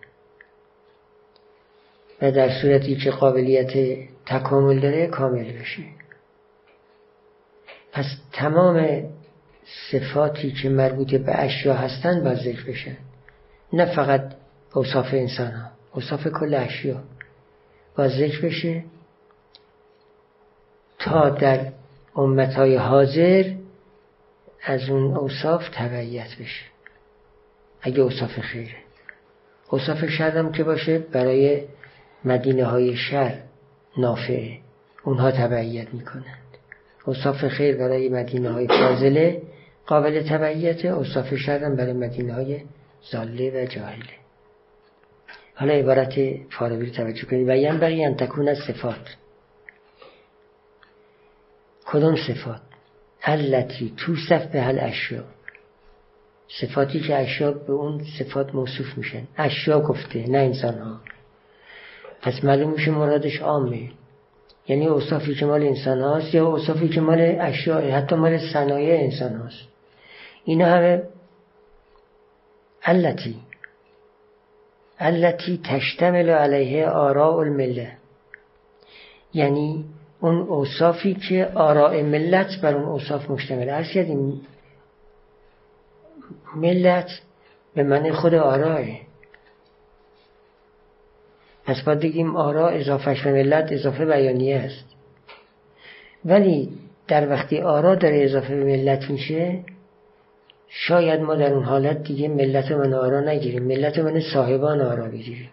و 2.23 2.31
در 2.31 2.61
صورتی 2.63 2.97
که 2.97 3.11
قابلیت 3.11 3.99
تکامل 4.27 4.81
داره 4.81 5.07
کامل 5.07 5.53
بشه. 5.53 5.83
پس 7.93 8.05
تمام 8.33 9.05
صفاتی 9.91 10.53
که 10.53 10.69
مربوط 10.69 11.15
به 11.15 11.39
اشیا 11.39 11.75
هستند 11.75 12.25
باید 12.25 12.39
ذکر 12.39 12.65
بشن. 12.71 12.97
نه 13.73 13.95
فقط 13.95 14.35
اوصاف 14.75 15.15
انسان 15.15 15.53
ها 15.53 15.82
اوصاف 15.95 16.27
کل 16.27 16.55
اشیا. 16.55 17.03
باید 17.97 18.11
ذکر 18.11 18.47
بشه 18.47 18.85
تا 20.99 21.31
در 21.31 21.73
امتهای 22.17 22.77
حاضر 22.77 23.53
از 24.63 24.89
اون 24.89 25.17
اوصاف 25.17 25.69
تبعیت 25.73 26.37
بشه. 26.41 26.65
اگه 27.83 28.01
اوصاف 28.01 28.41
خیره. 28.41 28.77
اوصاف 29.71 30.05
شر 30.05 30.39
هم 30.39 30.53
که 30.53 30.65
باشه 30.65 30.99
برای 30.99 31.63
مدینه 32.25 32.65
های 32.65 32.97
شر 32.97 33.39
نافعه. 33.99 34.59
اونها 35.05 35.31
تبعیت 35.31 35.95
می‌کنند. 35.95 36.43
اوصاف 37.05 37.49
خیر 37.49 37.77
برای 37.77 38.09
مدینه 38.09 38.51
های 38.51 38.67
فاضله 38.67 39.43
قابل 39.87 40.29
تبعیت 40.29 40.85
اوصاف 40.85 41.35
شر 41.35 41.65
هم 41.65 41.77
برای 41.77 41.93
مدینه 41.93 42.35
های 42.35 42.61
زاله 43.11 43.51
و 43.51 43.67
جاهله. 43.67 44.22
حالا 45.63 45.75
عبارت 45.75 46.15
فارابی 46.51 46.87
رو 46.87 46.93
توجه 46.93 47.27
کنید. 47.27 47.49
و 47.49 47.57
ینبغی 47.57 48.05
ان 48.05 48.17
تکون 48.17 48.55
صفات. 48.55 49.17
کدوم 51.87 52.17
صفات؟ 52.17 52.61
التي 53.23 53.95
توصف 53.97 54.47
به 54.47 54.63
هل 54.63 54.79
اشیا 54.81 55.25
صفاتی 56.61 57.01
که 57.01 57.17
اشیا 57.17 57.53
به 57.53 57.73
اون 57.73 58.05
صفات 58.19 58.55
موصوف 58.55 58.99
میشن. 58.99 59.23
اشیا 59.37 59.81
گفته 59.81 60.31
نه 60.31 60.39
انسان 60.39 60.79
ها 60.79 61.01
پس 62.23 62.45
معلوم 62.45 62.71
میشه 62.73 62.91
مرادش 62.91 63.41
عامه. 63.41 63.91
یعنی 64.69 64.87
اوصافی 64.87 65.35
که 65.35 65.47
مال 65.47 65.63
انسان 65.63 66.01
هاست 66.01 66.35
یا 66.35 66.47
اوصافی 66.47 66.89
که 66.89 67.01
مال 67.01 67.37
اشیا 67.41 67.97
حتی 67.97 68.17
مال 68.17 68.39
صنایع 68.53 69.01
انسان 69.01 69.37
هاست 69.37 69.69
اینا 70.45 70.67
همه 70.67 71.03
التي 72.83 73.52
التي 75.03 75.61
تشتمل 75.65 76.31
علیه 76.31 76.89
آراء 76.89 77.39
المله 77.39 77.93
یعنی 79.35 79.85
اون 80.21 80.39
اوصافی 80.39 81.15
که 81.15 81.51
آراء 81.55 82.03
ملت 82.03 82.61
بر 82.63 82.75
اون 82.75 82.85
اوصاف 82.85 83.31
مشتمل 83.31 83.71
ارز 83.71 83.89
کردیم 83.89 84.41
ملت 86.57 87.09
به 87.75 87.83
من 87.83 88.13
خود 88.13 88.35
آراه 88.35 88.85
پس 91.65 91.81
باید 91.81 92.01
بگیم 92.01 92.37
آرا 92.37 92.69
اضافهش 92.69 93.23
به 93.23 93.33
ملت 93.33 93.73
اضافه 93.73 94.05
بیانیه 94.05 94.57
است. 94.57 94.85
ولی 96.25 96.69
در 97.09 97.31
وقتی 97.31 97.61
آرا 97.61 97.95
داره 97.95 98.25
اضافه 98.25 98.57
به 98.57 98.65
ملت 98.65 99.11
میشه 99.11 99.65
شاید 100.75 101.21
ما 101.21 101.35
در 101.35 101.53
اون 101.53 101.65
حالت 101.65 102.03
دیگه 102.03 102.29
ملت 102.29 102.73
من 102.73 102.95
آرا 102.95 103.21
نگیریم 103.21 103.63
ملت 103.63 103.99
من 103.99 104.21
صاحبان 104.21 104.81
آرا 104.81 105.09
بگیریم. 105.09 105.51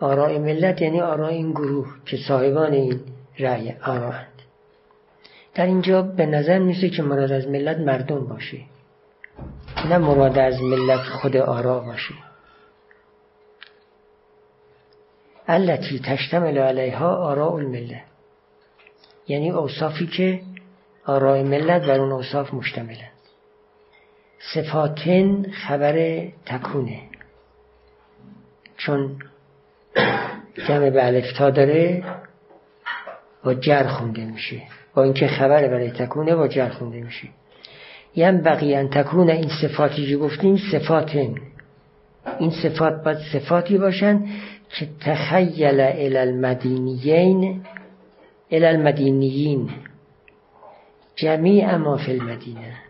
آراء 0.00 0.38
ملت 0.38 0.82
یعنی 0.82 1.00
آرا 1.00 1.28
این 1.28 1.50
گروه 1.50 1.86
که 2.06 2.16
صاحبان 2.28 2.72
این 2.72 3.00
رأی 3.38 3.72
آراند. 3.82 4.26
در 5.54 5.66
اینجا 5.66 6.02
به 6.02 6.26
نظر 6.26 6.58
میسه 6.58 6.90
که 6.90 7.02
مراد 7.02 7.32
از 7.32 7.48
ملت 7.48 7.78
مردم 7.78 8.26
باشه. 8.26 8.58
نه 9.88 9.98
مراد 9.98 10.38
از 10.38 10.62
ملت 10.62 11.00
خود 11.00 11.36
آرا 11.36 11.80
باشه. 11.80 12.14
التي 15.48 15.98
تشتمل 15.98 16.58
علیها 16.58 17.16
آراء 17.16 17.54
المله 17.54 18.02
یعنی 19.28 19.50
اوصافی 19.50 20.06
که 20.06 20.40
آراء 21.06 21.42
ملت 21.42 21.82
بر 21.82 22.00
اون 22.00 22.12
اوصاف 22.12 22.54
مشتملند 22.54 23.09
صفاتن 24.40 25.42
خبر 25.50 26.22
تکونه. 26.46 27.00
چون 28.76 29.18
جمع 30.68 30.90
به 30.90 31.06
الفتا 31.06 31.50
داره 31.50 32.04
با 33.44 33.54
جر 33.54 33.86
خونده 33.86 34.24
میشه. 34.24 34.62
با 34.94 35.02
اینکه 35.02 35.26
خبر 35.26 35.68
برای 35.68 35.90
تکونه 35.90 36.34
با 36.34 36.48
جر 36.48 36.68
خونده 36.68 37.00
میشه. 37.00 37.28
یم 38.16 38.40
بقیان 38.42 38.88
تکونه 38.88 39.32
این 39.32 39.50
صفاتی 39.62 40.06
که 40.06 40.16
گفتیم 40.16 40.56
صفاتن. 40.72 41.34
این 42.38 42.50
صفات 42.50 43.04
باید 43.04 43.18
صفاتی 43.32 43.78
باشن 43.78 44.24
که 44.68 44.88
تخیل 45.00 45.80
الى 45.80 46.16
المدینیین 46.16 47.62
الى 48.50 48.66
المدینیین 48.66 49.70
جمیع 51.16 51.76
ما 51.76 51.96
فی 51.96 52.12
المدینه. 52.12 52.89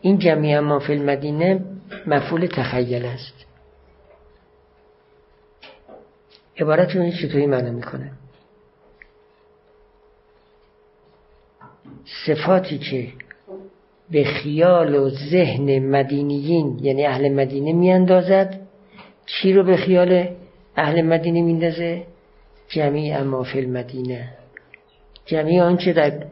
این 0.00 0.18
جمیع 0.18 0.60
ما 0.60 0.78
فی 0.78 0.92
المدینه 0.92 1.64
مفعول 2.06 2.46
تخیل 2.46 3.04
است. 3.04 3.46
عبارت 6.58 6.96
رو 6.96 7.10
چطوری 7.10 7.46
معنی 7.46 7.70
می‌کنه؟ 7.70 8.12
صفاتی 12.26 12.78
که 12.78 13.08
به 14.10 14.24
خیال 14.24 14.94
و 14.94 15.10
ذهن 15.10 15.78
مدینیین 15.78 16.78
یعنی 16.82 17.06
اهل 17.06 17.28
مدینه 17.28 17.72
میاندازد 17.72 18.60
چی 19.26 19.52
رو 19.52 19.62
به 19.62 19.76
خیال 19.76 20.28
اهل 20.76 21.02
مدینه 21.02 21.42
میندازه؟ 21.42 22.02
جمیع 22.68 23.22
ما 23.22 23.42
فی 23.42 23.58
المدینه. 23.58 24.28
جمیع 25.26 25.62
آنچه 25.62 25.92
در 25.92 26.26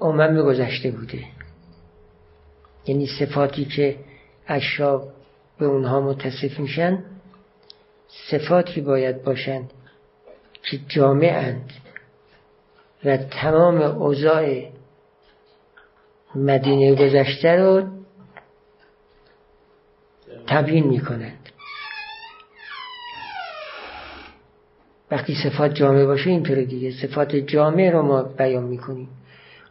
امم 0.00 0.42
گذشته 0.42 0.90
بوده. 0.90 1.24
یعنی 2.86 3.06
صفاتی 3.06 3.64
که 3.64 3.96
اشراب 4.46 5.08
به 5.58 5.66
اونها 5.66 6.00
متصف 6.00 6.58
میشن 6.58 7.04
صفاتی 8.30 8.80
باید 8.80 9.22
باشند 9.22 9.70
که 10.62 10.78
جامعند 10.88 11.70
و 13.04 13.16
تمام 13.16 13.80
اوضاع 13.80 14.70
مدینه 16.34 16.94
گذشته 16.94 17.56
رو 17.56 17.88
تبیین 20.46 20.86
می‌کنند. 20.86 21.48
وقتی 25.10 25.34
صفات 25.44 25.74
جامع 25.74 26.04
باشه 26.04 26.30
اینطوره 26.30 26.64
دیگه. 26.64 26.90
صفات 26.90 27.36
جامع 27.36 27.90
رو 27.90 28.02
ما 28.02 28.22
بیان 28.22 28.62
می‌کنیم. 28.62 29.08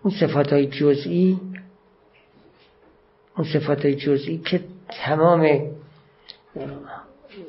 اون 0.03 0.13
صفات 0.19 0.53
های 0.53 0.65
جزئی 0.65 1.39
اون 3.37 3.47
صفات 3.53 3.85
های 3.85 3.95
جزئی 3.95 4.37
که 4.37 4.59
تمام 4.89 5.61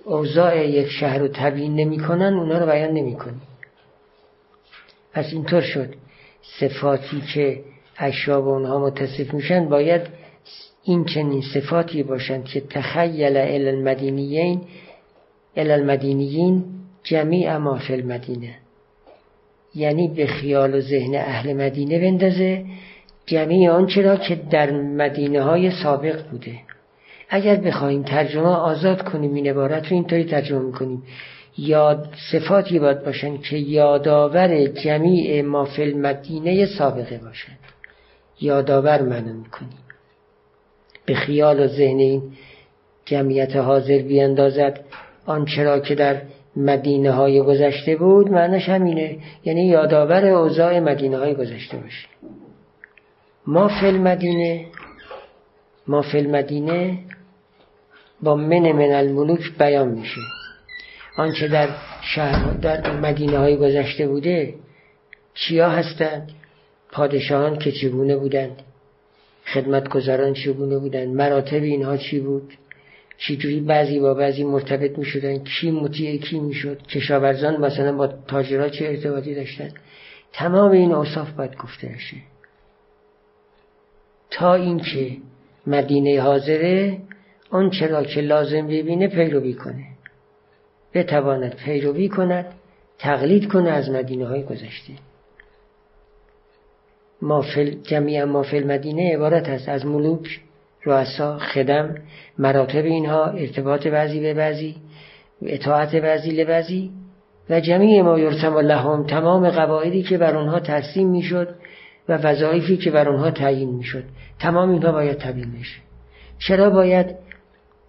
اوضاع 0.05 0.69
یک 0.69 0.89
شهر 0.89 1.19
رو 1.19 1.29
تبیین 1.29 1.75
نمی‌کنن 1.75 2.35
اونا 2.35 2.59
رو 2.59 2.67
بیان 2.67 2.91
نمی‌کنیم 2.91 3.43
پس 5.13 5.33
اینطور 5.33 5.61
شد. 5.61 5.95
صفاتی 6.61 7.23
که 7.35 7.65
اشراب 7.97 8.49
اونها 8.49 8.79
متصف 8.79 9.35
میشن 9.35 9.69
باید 9.69 10.03
این 10.83 11.05
چنین 11.05 11.43
صفاتی 11.55 12.03
باشند 12.03 12.45
که 12.45 12.61
تخیل 12.61 13.37
ال 13.37 13.69
المدینیین 13.69 14.61
ال 15.57 15.71
المدینیین 15.71 16.65
جمیع 17.03 17.57
ما 17.57 17.79
فی 17.79 17.93
المدینه. 17.93 18.55
یعنی 19.75 20.09
به 20.09 20.27
خیال 20.27 20.75
و 20.75 20.81
ذهن 20.81 21.15
اهل 21.15 21.53
مدینه 21.53 21.99
بندازه 21.99 22.65
جمیع 23.27 23.71
آنچه 23.71 24.03
را 24.03 24.17
که 24.17 24.35
در 24.51 24.71
مدینه 24.71 25.43
های 25.43 25.71
سابق 25.71 26.31
بوده. 26.31 26.55
اگر 27.29 27.57
بخوایم 27.57 28.03
ترجمه 28.03 28.49
آزاد 28.49 29.03
کنیم 29.03 29.35
این 29.35 29.47
عبارت 29.47 29.87
رو 29.87 29.95
اینطوری 29.95 30.25
ترجمه 30.25 30.59
می‌کنیم. 30.59 31.03
یاد 31.59 32.09
صفاتی 32.33 32.79
باید 32.79 33.05
باشن 33.05 33.39
که 33.39 33.57
یادآور 33.57 34.67
جمیع 34.67 35.43
ما 35.43 35.65
فی 35.65 35.83
المدینه 35.83 36.67
سابقه 36.67 37.19
باشند 37.19 37.59
یادآور 38.41 39.03
منو 39.03 39.33
می‌کنیم. 39.33 39.79
به 41.07 41.15
خیال 41.15 41.61
و 41.61 41.67
ذهن 41.67 41.99
این 41.99 42.23
جمعیت 43.05 43.57
حاضر 43.57 43.99
بیاندازد 43.99 44.81
آنچه 45.27 45.63
را 45.63 45.81
که 45.81 45.95
در 45.95 46.23
مدینه 46.57 47.11
های 47.11 47.43
گذشته 47.43 47.97
بود 47.97 48.31
معنیش 48.31 48.69
همینه. 48.69 49.19
یعنی 49.45 49.67
یادآور 49.67 50.27
اوضاع 50.27 50.81
مدینه 50.81 51.19
های 51.19 51.35
گذشته 51.35 51.77
باشه. 51.77 52.09
ما 53.47 53.69
فی 53.69 53.87
المدینه 53.87 54.67
ما 55.87 56.03
فی 56.03 56.19
المدینه 56.19 56.99
با 58.23 58.37
من 58.37 58.73
من 58.73 58.93
الملوک 58.93 59.59
بیان 59.59 59.89
میشه. 59.89 60.21
آنچه 61.17 61.49
در 61.49 61.69
شهر 62.15 62.53
در 62.53 63.01
مدینه 63.01 63.39
های 63.39 63.57
گذشته 63.57 64.09
بوده 64.09 64.55
چیا 65.35 65.69
هستند؟ 65.69 66.31
پادشاهان 66.93 67.59
که 67.59 67.73
چگونه 67.73 68.17
بودند؟ 68.17 68.63
خدمتگزاران 69.55 70.35
چگونه 70.35 70.79
بودند؟ 70.79 71.09
مراتب 71.09 71.63
اینها 71.63 71.97
چی 71.97 72.21
بود؟ 72.21 72.53
چجوری 73.21 73.61
بعضی 73.61 74.01
با 74.01 74.15
بعضی 74.15 74.45
مرتبط 74.45 74.99
می 74.99 75.05
شدن 75.05 75.39
کی 75.39 75.71
مطیع 75.71 76.21
کی 76.21 76.41
می 76.41 76.55
شد 76.55 76.83
کشاورزان 76.83 77.57
مثلا 77.57 77.97
با 77.97 78.07
تاجرها 78.07 78.69
چه 78.69 78.85
ارتباطی 78.87 79.35
داشتن؟ 79.35 79.71
تمام 80.33 80.71
این 80.71 80.93
اوصاف 80.93 81.31
باید 81.31 81.57
گفته 81.57 81.89
بشه. 81.89 82.17
تا 84.31 84.55
اینکه 84.55 85.17
مدینه 85.67 86.21
حاضره 86.21 86.99
آن 87.51 87.71
چرا 87.71 88.05
که 88.05 88.21
لازم 88.21 88.67
ببینه 88.67 89.09
پیروی 89.09 89.55
کنه. 89.55 89.87
بتواند 90.95 91.57
پیروی 91.57 92.09
کند 92.09 92.47
تقلید 92.99 93.49
کنه 93.49 93.71
از 93.71 93.91
مدینه 93.91 94.27
های 94.27 94.43
گذشته. 94.43 94.93
مافل 97.23 97.71
جمعی 97.71 98.25
مافل 98.25 98.67
مدینه 98.67 99.15
عبارت 99.15 99.49
است 99.49 99.69
از 99.69 99.87
ملوک 99.87 100.41
رؤسا 100.85 101.39
خدم 101.39 101.95
مراتب 102.39 102.85
اینها 102.85 103.27
ارتباط 103.27 103.87
بعضی 103.87 104.21
به 104.21 104.35
بعضی 104.35 104.77
اطاعت 105.43 105.97
بعضی 105.97 106.31
لبعضی 106.31 106.91
و 107.51 107.61
جمعی 107.61 108.03
ما 108.03 108.19
یرسم 108.19 108.59
لهم 108.59 109.07
تمام 109.07 109.51
قواعدی 109.51 110.03
که 110.03 110.19
بر 110.19 110.37
آنها 110.37 110.61
ترسیم 110.61 111.09
می‌شد 111.09 111.55
و 112.09 112.13
وظایفی 112.13 112.77
که 112.77 112.91
بر 112.91 113.09
آنها 113.09 113.31
تعیین 113.31 113.71
می‌شد. 113.71 114.05
تمام 114.39 114.71
اینها 114.71 114.93
باید 114.93 115.19
تبیین 115.19 115.53
بشه. 115.53 115.81
چرا 116.39 116.71
باید 116.71 117.17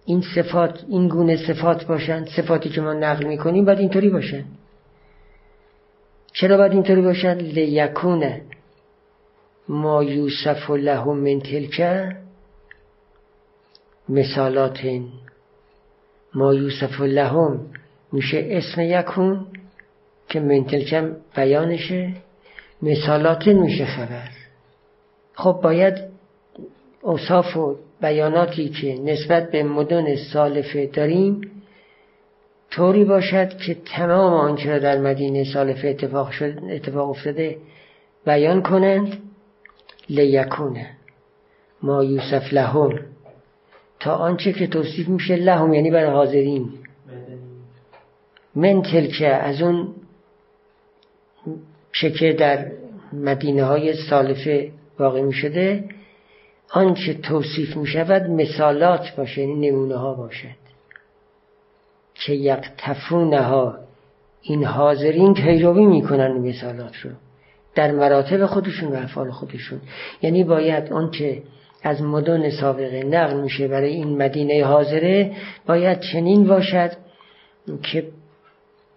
این 0.06 0.22
صفات 0.34 0.84
این 0.88 1.08
گونه 1.08 1.36
صفات 1.36 1.86
باشند 1.86 2.28
صفاتی 2.36 2.68
که 2.68 2.80
ما 2.80 2.92
نقل 2.92 3.26
می‌کنیم 3.26 3.64
باید 3.64 3.78
اینطوری 3.78 4.10
باشن. 4.10 4.44
چرا 6.32 6.56
باید 6.56 6.72
اینطوری 6.72 7.02
باشن؟ 7.02 7.34
لیکونه 7.34 8.42
ما 9.68 10.04
یوسف 10.04 10.70
لهم 10.70 11.16
من 11.16 11.40
تلکه 11.40 12.16
مثالات 14.12 14.80
ما 16.34 16.54
یوسف 16.54 17.00
لهم 17.00 17.60
میشه 18.12 18.46
اسم 18.50 18.80
یکون 18.80 19.46
که 20.28 20.40
من 20.40 20.64
تلکه 20.64 21.16
بیانشه. 21.36 22.14
مثالات 22.82 23.46
میشه 23.48 23.84
خبر. 23.84 24.28
خب 25.34 25.60
باید 25.62 25.94
اوصاف 27.02 27.56
و 27.56 27.76
بیاناتی 28.00 28.68
که 28.68 28.94
نسبت 28.94 29.50
به 29.50 29.62
مدن 29.62 30.16
سالفه 30.16 30.86
داریم 30.86 31.40
طوری 32.70 33.04
باشد 33.04 33.58
که 33.58 33.74
تمام 33.74 34.32
آنچه 34.32 34.70
را 34.70 34.78
در 34.78 34.98
مدینه 34.98 35.44
سالفه 35.44 35.88
اتفاق, 35.88 36.30
شد، 36.30 36.58
اتفاق 36.70 37.10
افتاده 37.10 37.56
بیان 38.26 38.62
کنند. 38.62 39.18
لیکونه. 40.08 40.90
ما 41.82 42.04
یوسف 42.04 42.52
لهم 42.52 43.11
تا 44.02 44.14
آنچه 44.14 44.52
که 44.52 44.66
توصیف 44.66 45.08
میشه 45.08 45.36
لهم 45.36 45.74
یعنی 45.74 45.90
برای 45.90 46.10
حاضرین. 46.10 46.72
من 48.54 48.82
تلکه 48.82 49.28
از 49.28 49.62
اون 49.62 49.94
چه 51.92 52.32
در 52.32 52.72
مدینه 53.12 53.64
های 53.64 53.94
سالفه 54.10 54.70
واقع 54.98 55.20
می 55.20 55.32
شده 55.32 55.84
آنچه 56.70 57.14
توصیف 57.14 57.76
می 57.76 57.86
شود 57.86 58.22
مثالات 58.22 59.16
باشه 59.16 59.40
یعنی 59.40 59.70
نمونه 59.70 59.96
ها 59.96 60.14
باشد. 60.14 60.62
که 62.14 62.32
یقتفونه 62.32 63.40
ها 63.40 63.78
این 64.42 64.64
حاضرین 64.64 65.34
پیروی 65.34 65.86
می‌کنن 65.86 66.32
مثالات 66.32 66.96
رو. 66.96 67.10
در 67.74 67.90
مراتب 67.92 68.46
خودشون 68.46 68.92
و 68.92 68.96
افعال 68.96 69.30
خودشون. 69.30 69.80
یعنی 70.22 70.44
باید 70.44 70.92
آنچه 70.92 71.42
از 71.82 72.02
مدن 72.02 72.50
سابقه 72.50 73.04
نقل 73.04 73.40
میشه 73.40 73.68
برای 73.68 73.90
این 73.90 74.22
مدینه 74.22 74.64
حاضره 74.64 75.36
باید 75.66 76.00
چنین 76.00 76.46
باشد 76.46 76.90
که 77.82 78.08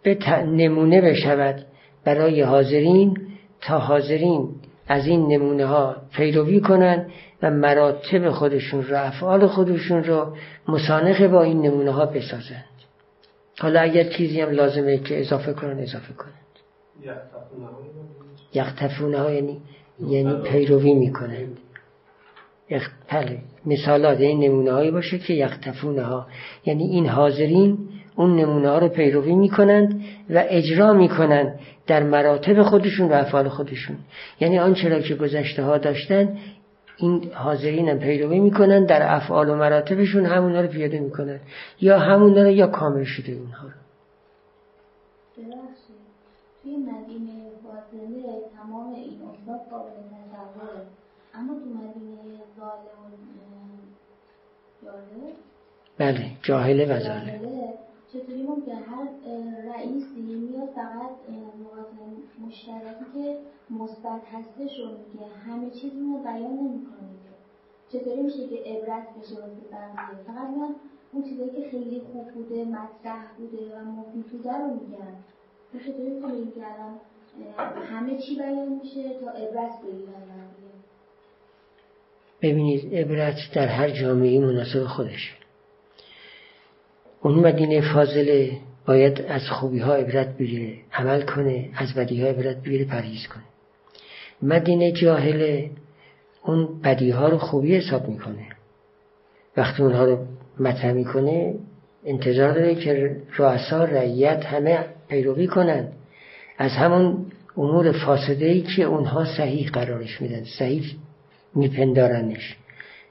به 0.04 0.18
نمونه 0.44 1.02
بشود 1.02 1.66
برای 2.04 2.42
حاضرین 2.42 3.18
تا 3.62 3.80
حاضرین 3.80 4.50
از 4.88 5.08
این 5.08 5.28
نمونه 5.28 5.66
ها 5.66 5.96
پیروی 6.14 6.60
کنند 6.60 7.12
و 7.42 7.52
مراتب 7.52 8.30
خودشون 8.30 8.84
رو 8.84 9.06
افعال 9.06 9.48
خودشون 9.48 10.04
رو 10.04 10.36
مسانخ 10.68 11.22
با 11.22 11.44
این 11.44 11.62
نمونه 11.62 11.92
ها 11.92 12.06
بسازند. 12.06 12.66
حالا 13.60 13.80
اگر 13.80 14.04
چیزی 14.04 14.42
هم 14.42 14.50
لازمه 14.50 14.98
که 14.98 15.20
اضافه 15.20 15.54
کنن 15.54 15.80
اضافه 15.80 16.14
کنند 16.14 16.36
یختفونه 18.54 19.18
ها 19.18 19.32
یعنی 19.32 19.62
یعنی 20.08 20.42
پیروی 20.44 20.94
می‌کنند. 20.94 21.58
بله. 23.12 23.40
مثالات 23.66 24.20
این 24.20 24.40
نمونه 24.40 24.72
هایی 24.72 24.92
باشه 24.92 25.20
که 25.20 25.34
یختفونه 25.34 26.04
ها 26.04 26.28
یعنی 26.66 26.84
این 26.84 27.08
حاضرین 27.08 27.78
اون 28.16 28.36
نمونه 28.36 28.70
ها 28.70 28.78
رو 28.78 28.90
پیروی 28.90 29.36
می‌کنند 29.36 30.04
و 30.30 30.44
اجرا 30.50 30.94
می‌کنند 30.94 31.60
در 31.88 32.04
مراتب 32.04 32.64
خودشون 32.64 33.10
و 33.10 33.14
افعال 33.14 33.50
خودشون. 33.50 33.98
یعنی 34.40 34.60
آنچه 34.60 34.90
را 34.90 35.00
که 35.00 35.16
گذشته 35.16 35.64
ها 35.64 35.78
داشتن 35.78 36.38
این 36.98 37.32
حاضرین 37.34 37.90
هم 37.90 38.00
پیروی 38.00 38.40
می‌کنن 38.40 38.86
در 38.86 39.16
افعال 39.16 39.50
و 39.50 39.56
مراتبشون 39.56 40.26
همون 40.26 40.56
رو 40.56 40.68
پیاده 40.68 41.00
می‌کنن 41.00 41.40
یا 41.82 42.00
همون 42.00 42.36
رو 42.36 42.52
یا 42.52 42.68
کامل 42.68 43.04
شده 43.04 43.32
اونها 43.32 43.68
رو. 43.68 43.74
توی 46.64 46.78
مدینه 46.78 47.35
بله 55.98 56.26
جاهله 56.42 56.86
و 56.86 57.00
ظالم 57.00 57.40
چطوری 58.14 58.44
ممکن 58.44 58.72
هر 58.72 59.08
رئیسی 59.74 60.22
میاد 60.22 60.70
فقط 60.70 61.12
نقاط 61.30 61.88
مشترکی 62.46 63.06
که 63.14 63.38
مثبت 63.70 64.22
هستش 64.34 64.80
رو 64.80 64.86
میگه. 64.86 65.28
همه 65.46 65.70
چیز 65.70 65.94
رو 65.94 66.18
بیان 66.18 66.54
نمی‌کنه 66.54 67.16
چطوری 67.90 68.22
میشه 68.22 68.48
که 68.48 68.56
عبرت 68.56 69.08
بشه 69.20 69.36
واسه 69.36 69.62
بقیه؟ 69.72 70.24
فقط 70.28 70.50
میان 70.50 70.76
اون 71.14 71.24
چیزایی 71.24 71.50
که 71.50 71.70
خیلی 71.70 72.02
خوب 72.12 72.32
بوده 72.32 72.66
مطرح 72.66 73.28
بوده 73.38 73.80
و 73.80 73.84
مفید 73.86 74.26
بوده 74.26 74.58
رو 74.58 74.68
میگن. 74.68 75.16
چطوری 75.74 76.10
می‌تونه 76.10 76.52
که 76.52 76.62
الان 76.74 77.00
همه 77.84 78.18
چی 78.18 78.36
بیان 78.36 78.70
میشه 78.70 79.20
تا 79.20 79.32
عبرت 79.32 79.82
بگیرن؟ 79.82 80.45
ببینید 82.42 82.96
عبرت 82.96 83.36
در 83.54 83.68
هر 83.68 83.90
جامعه 83.90 84.40
مناسب 84.40 84.84
خودش. 84.84 85.36
اون 87.22 87.36
مدینه 87.36 87.94
فاضله 87.94 88.52
باید 88.86 89.22
از 89.22 89.50
خوبی 89.50 89.80
ها 89.80 89.96
عبرت 89.96 90.38
بگیره 90.38 90.74
عمل 90.94 91.22
کنه 91.22 91.70
از 91.76 91.94
بدی 91.94 92.22
ها 92.22 92.28
عبرت 92.28 92.58
بگیره 92.58 92.86
پرهیز 92.86 93.28
کنه. 93.28 93.44
مدینه 94.42 94.92
جاهله 94.92 95.70
اون 96.44 96.82
بدی 96.82 97.10
ها 97.10 97.30
رو 97.30 97.38
خوبی 97.38 97.76
حساب 97.76 98.08
می‌کنه. 98.10 98.48
وقتی 99.58 99.84
اونها 99.84 100.06
رو 100.06 100.26
مطرح 100.60 100.92
می‌کنه 100.92 101.56
انتظار 102.06 102.54
داره 102.54 102.76
که 102.76 103.22
رؤسا 103.38 103.84
رعیت 103.84 104.46
همه 104.46 104.86
پیروی 105.08 105.48
کنند. 105.48 105.94
از 106.58 106.72
همون 106.72 107.26
امور 107.58 107.92
فاسده 107.92 108.46
ای 108.46 108.62
که 108.62 108.84
اونها 108.84 109.26
صحیح 109.26 109.70
قرارش 109.70 110.22
میدن 110.22 110.44
صحیح 110.44 110.96
میپندارنش. 111.56 112.56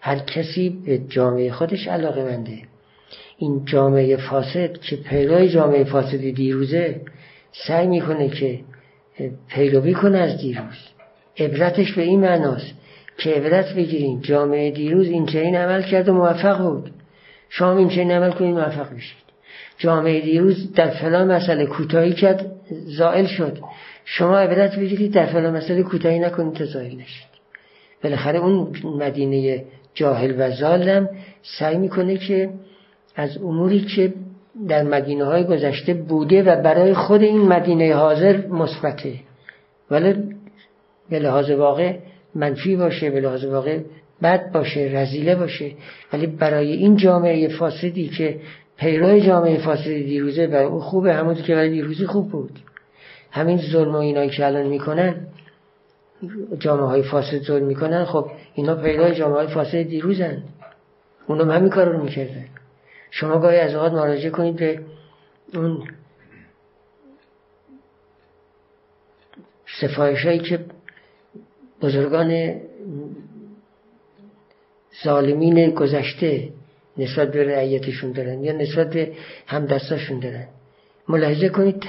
هر 0.00 0.18
کسی 0.18 0.68
به 0.86 0.98
جامعه 0.98 1.52
خودش 1.52 1.88
علاقه 1.88 2.24
منده. 2.24 2.58
این 3.38 3.64
جامعه 3.64 4.16
فاسد 4.16 4.78
که 4.78 4.96
پیروی 4.96 5.48
جامعه 5.48 5.84
فاسد 5.84 6.30
دیروزه 6.30 7.00
سعی 7.52 7.86
می‌کنه 7.86 8.28
که 8.28 8.60
پیروی 9.48 9.94
کنه 9.94 10.18
از 10.18 10.38
دیروز. 10.38 10.88
عبرتش 11.38 11.92
به 11.92 12.02
این 12.02 12.20
معناست 12.20 12.74
که 13.18 13.30
عبرت 13.30 13.74
بگیریم 13.74 14.20
جامعه 14.20 14.70
دیروز 14.70 15.08
این 15.08 15.26
چنین 15.26 15.56
عمل 15.56 15.82
کرد 15.82 16.08
و 16.08 16.14
موفق 16.14 16.58
بود. 16.58 16.90
شما 17.48 17.76
این 17.76 17.88
چنین 17.88 18.10
عمل 18.10 18.30
کنید 18.30 18.54
موفق 18.54 18.94
بشید. 18.94 19.24
جامعه 19.78 20.20
دیروز 20.20 20.72
در 20.72 20.90
فلان 20.90 21.32
مسئله 21.32 21.66
کوتاهی 21.66 22.12
کرد 22.12 22.52
زائل 22.70 23.26
شد. 23.26 23.58
شما 24.04 24.38
عبرت 24.38 24.76
بگیرید 24.76 25.12
در 25.12 25.26
فلان 25.26 25.56
مسئله 25.56 25.82
کوتاهی 25.82 26.18
نکنید 26.18 26.54
تا 26.54 26.64
زائل 26.64 26.96
نشید. 26.96 27.33
بالاخره 28.04 28.38
اون 28.38 28.68
مدینه 28.84 29.64
جاهل 29.94 30.34
و 30.38 30.50
ظالم 30.50 31.08
سعی 31.58 31.76
می‌کنه 31.78 32.16
که 32.16 32.50
از 33.16 33.38
اموری 33.38 33.80
که 33.80 34.12
در 34.68 34.82
مدینه 34.82 35.24
های 35.24 35.44
گذشته 35.44 35.94
بوده 35.94 36.42
و 36.42 36.62
برای 36.62 36.94
خود 36.94 37.22
این 37.22 37.38
مدینه 37.38 37.94
حاضر 37.94 38.46
مثبته. 38.46 39.12
ولی 39.90 40.14
به 41.10 41.18
لحاظ 41.18 41.50
واقع 41.50 41.96
منفی 42.34 42.76
باشه 42.76 43.10
به 43.10 43.20
لحاظ 43.20 43.44
واقع 43.44 43.78
بد 44.22 44.52
باشه 44.52 44.90
رزیله 44.92 45.34
باشه. 45.34 45.70
ولی 46.12 46.26
برای 46.26 46.72
این 46.72 46.96
جامعه 46.96 47.48
فاسدی 47.48 48.08
که 48.08 48.40
پیرو 48.76 49.18
جامعه 49.18 49.58
فاسد 49.58 49.92
دیروزه 49.92 50.46
برای 50.46 50.66
او 50.66 50.80
خوبه 50.80 51.14
همون 51.14 51.34
که 51.34 51.54
برای 51.54 51.70
دیروزی 51.70 52.06
خوب 52.06 52.30
بود. 52.30 52.58
همین 53.30 53.58
ظلم 53.72 53.92
و 53.92 53.96
اینایی 53.96 54.30
که 54.30 54.46
الان 54.46 54.66
می‌کنن 54.66 55.26
جامعه 56.58 56.86
های 56.86 57.02
فاسد 57.02 57.38
ظلم 57.42 57.66
می‌کنن 57.66 58.04
خب 58.04 58.30
اینا 58.54 58.74
پیرو 58.74 59.10
جامعه 59.10 59.36
های 59.36 59.46
فاسد 59.46 59.82
دیروزن. 59.82 60.42
اونم 61.26 61.50
همین 61.50 61.70
کار 61.70 61.88
رو 61.88 62.04
می‌کردن. 62.04 62.44
شما 63.10 63.38
گاهی 63.38 63.58
از 63.58 63.74
اوقات 63.74 63.92
مراجعه 63.92 64.30
کنید 64.30 64.56
به 64.56 64.80
اون 65.54 65.88
سفایش 69.80 70.24
هایی 70.24 70.38
که 70.38 70.64
بزرگان 71.82 72.54
ظالمین 75.04 75.70
گذشته 75.70 76.48
نسبت 76.98 77.32
به 77.32 77.44
رعیتشون 77.44 78.12
دارن 78.12 78.44
یا 78.44 78.52
نسبت 78.52 78.90
به 78.90 79.12
همدستاشون 79.46 80.18
دارن. 80.20 80.46
ملاحظه 81.08 81.48
کنید 81.48 81.84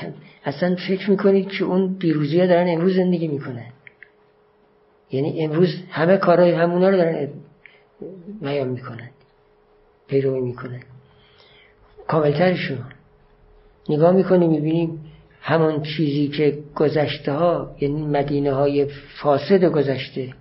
اصلا 0.46 0.76
فکر 0.88 1.10
می‌کنید 1.10 1.50
که 1.50 1.64
اون 1.64 1.96
دیروزی 2.00 2.40
ها 2.40 2.46
دارن 2.46 2.68
امروز 2.70 2.96
زندگی 2.96 3.28
می‌کنن. 3.28 3.66
یعنی 5.12 5.44
امروز 5.44 5.70
همه 5.90 6.18
کارهای 6.18 6.52
همونا 6.52 6.90
رو 6.90 6.98
دارن 6.98 7.28
بیان 8.42 8.68
می‌کنن 8.68 9.10
پیروی 10.08 10.42
می‌کنن. 10.42 10.82
کاملترشون. 12.08 12.78
نگاه 13.90 14.12
می‌کنیم 14.12 14.50
می‌بینیم 14.50 15.00
همون 15.42 15.84
چیزی 15.84 16.28
که 16.28 16.58
گذشته 16.76 17.32
ها 17.32 17.76
یعنی 17.82 18.06
مدینه 18.06 18.54
های 18.54 18.88
فاسد 19.22 19.66
گذشته 19.66 20.34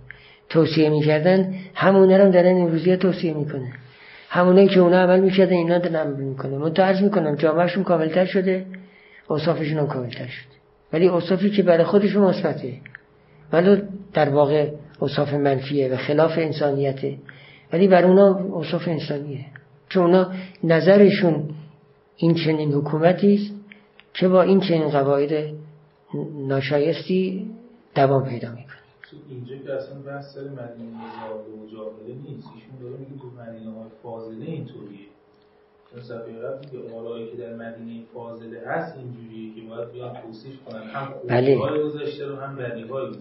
توصیه 0.49 0.89
می‌کردن 0.89 1.53
همونه 1.73 2.17
رو 2.17 2.31
دارن 2.31 2.61
امروزی 2.61 2.97
توصیه 2.97 3.33
می‌کنن. 3.33 3.73
همونه 4.29 4.67
که 4.67 4.79
اونا 4.79 4.97
عمل 4.97 5.19
می‌کردن 5.19 5.53
اینا 5.53 5.77
دارن 5.77 5.95
عمل 5.95 6.23
می‌کنن. 6.23 6.57
من 6.57 6.75
عرض 6.75 7.01
می‌کنم 7.01 7.35
جامعهشون 7.35 7.83
کاملتر 7.83 8.25
شده 8.25 8.65
اوصافشون 9.27 9.77
هم 9.77 9.87
کاملتر 9.87 10.27
شده. 10.27 10.55
ولی 10.93 11.07
اوصافی 11.07 11.49
که 11.49 11.63
برای 11.63 11.83
خودشون 11.83 12.23
مثبته. 12.23 12.73
ولی 13.53 13.81
در 14.13 14.29
واقع 14.29 14.71
اوصاف 14.99 15.33
منفیه 15.33 15.93
و 15.93 15.97
خلاف 15.97 16.31
انسانیته. 16.37 17.17
ولی 17.73 17.87
بر 17.87 18.05
اونا 18.05 18.39
اوصاف 18.39 18.87
انسانیه. 18.87 19.45
چون 19.89 20.03
اونا 20.03 20.31
نظرشون 20.63 21.49
این 22.17 22.33
چنین 22.33 22.73
حکومتی 22.73 23.35
است 23.35 23.53
که 24.13 24.27
با 24.27 24.41
این 24.41 24.59
چنین 24.59 24.89
قواعد 24.89 25.53
ناشایستی 26.47 27.51
دوام 27.95 28.29
پیدا 28.29 28.49
می‌کنه. 28.49 28.75
اینجا 29.29 29.55
که 29.55 29.73
اصلا 29.73 29.99
بحث 29.99 30.33
سر 30.33 30.41
مدینه 30.41 30.91
زاده 31.21 31.51
و 31.51 31.67
جاهله 31.71 32.13
نیست. 32.27 32.47
ایشون 32.55 32.79
داره 32.81 32.97
میگه 32.97 33.21
تو 33.21 33.27
مدینه 33.27 33.71
های 33.71 33.89
فاضله 34.03 34.45
اینطوریه. 34.45 35.05
چون 35.91 36.17
قبل 36.17 36.59
میگه 36.65 36.95
آرایی 36.95 37.31
که 37.31 37.37
در 37.37 37.53
مدینه 37.55 38.03
فاضله 38.13 38.61
هست 38.67 38.97
اینجوریه 38.97 39.55
که 39.55 39.61
باید 39.69 39.91
بیان 39.91 40.13
توصیف 40.21 40.63
کنن. 40.65 40.83
هم 40.83 41.05
خوبی 41.05 41.27
بله. 41.27 41.57
های 41.57 41.83
گذشته 41.83 42.25
رو 42.25 42.35
هم 42.35 42.55
بدی 42.55 42.81
های 42.81 43.11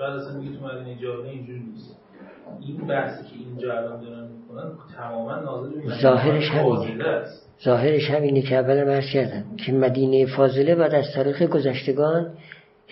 شاید 0.00 0.14
اصلا 0.14 0.40
میگه 0.40 0.58
تو 0.58 0.64
مدینه 0.64 1.02
جاهله 1.02 1.28
اینجوری 1.30 1.58
نیست. 1.58 1.96
این 2.66 2.86
بحثی 2.86 3.24
که 3.24 3.36
اینجا 3.36 3.78
الان 3.78 4.00
دارن 4.00 4.28
می‌کنن 4.28 4.70
تماما 4.96 5.34
ناظر 5.34 5.68
به 5.86 6.00
ظاهرش 6.02 6.50
همینه. 6.50 6.96
ظاهرش 7.64 8.10
همینه 8.10 8.42
که 8.42 8.56
اول 8.56 8.84
مرز 8.84 9.06
کردم 9.06 9.44
که 9.56 9.72
مدینه 9.72 10.26
فاضله 10.26 10.74
باید 10.74 10.94
از 10.94 11.04
تاریخ 11.14 11.42
گذشتگان 11.42 12.30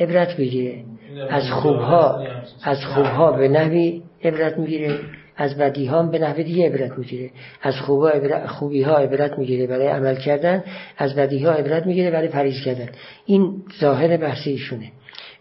عبرت 0.00 0.36
بگیره 0.36 0.84
از 1.28 1.50
خوبها 1.50 2.26
از 2.62 2.84
خوبها 2.84 3.32
به 3.32 3.48
نحوی 3.48 4.02
عبرت 4.24 4.58
می‌گیره. 4.58 4.98
از 5.36 5.58
بدی 5.58 5.86
ها 5.86 6.02
به 6.02 6.18
نحوی 6.18 6.44
دیگه 6.44 6.66
عبرت 6.66 6.98
می‌گیره. 6.98 7.30
از 7.62 7.74
خوبها 7.74 8.08
عبرت 8.08 8.46
خوبی 8.46 8.82
ها 8.82 8.96
عبرت 8.96 9.38
می‌گیره. 9.38 9.66
برای 9.66 9.86
عمل 9.86 10.16
کردن 10.16 10.64
از 10.96 11.14
بدی 11.14 11.44
ها 11.44 11.52
عبرت 11.52 11.86
می‌گیره. 11.86 12.10
برای 12.10 12.28
پریز 12.28 12.64
کردن. 12.64 12.88
این 13.26 13.62
ظاهر 13.80 14.16
بحث 14.16 14.46
ایشونه. 14.46 14.92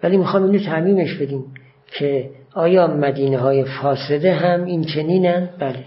ولی 0.04 0.18
می‌خوام 0.18 0.44
اینو 0.44 0.60
تعمیمش 0.60 1.14
بدیم 1.14 1.46
که 1.92 2.30
آیا 2.54 2.88
مدینه 2.88 3.38
های 3.38 3.64
فاسده 3.64 4.34
هم 4.34 4.66
این 4.66 4.84
چنینن؟ 4.84 5.50
بله 5.60 5.84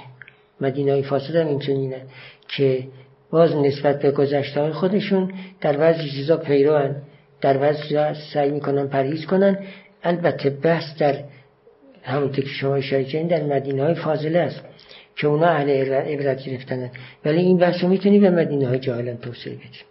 مدینه 0.61 0.93
های 0.93 1.03
فاسده 1.03 1.41
هم 1.41 1.49
این 1.49 1.59
چنینن 1.59 2.03
که 2.49 2.85
باز 3.31 3.57
نسبت 3.57 4.03
به 4.03 4.11
گذشته 4.11 4.61
های 4.61 4.73
خودشون 4.73 5.33
در 5.61 5.77
بعضی 5.77 6.11
چیزا 6.11 6.37
پیروان 6.37 6.97
در 7.41 7.57
بعضی 7.57 7.99
سعی 8.35 8.51
می‌کنن 8.51 8.89
پرهیز 8.89 9.27
کنن. 9.27 9.59
البته 10.03 10.51
بحث 10.51 10.99
در 10.99 11.15
همونطور 12.03 12.45
که 12.45 12.51
شما 12.51 12.75
اشاره 12.75 13.05
کردین 13.05 13.29
در 13.29 13.43
مدینه 13.43 13.83
های 13.83 13.95
فاضله 13.95 14.39
است 14.39 14.61
که 15.17 15.27
اونا 15.27 15.47
اهل 15.47 15.71
عبرت 15.93 16.45
گرفتنن. 16.45 16.91
ولی 17.25 17.39
این 17.39 17.59
بحث 17.59 17.83
رو 17.83 17.89
می‌تونی 17.89 18.19
به 18.19 18.31
مدینه 18.31 18.69
های 18.69 18.79
جاهلان 18.79 19.17
توسعه 19.17 19.55
بدیم 19.55 19.91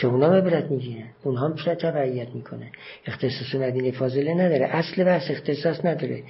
که 0.00 0.06
اونا 0.06 0.34
عبرت 0.34 0.70
می‌گیرن. 0.70 1.04
اونها 1.24 1.48
هم 1.48 1.54
تبعیت 1.54 2.28
می‌کنن. 2.28 2.68
اختصاص 3.06 3.54
مدینه 3.54 3.90
فاضله 3.90 4.34
نداره. 4.34 4.64
اصل 4.64 5.04
بحث 5.04 5.30
اختصاص 5.30 5.84
نداره. 5.84 6.22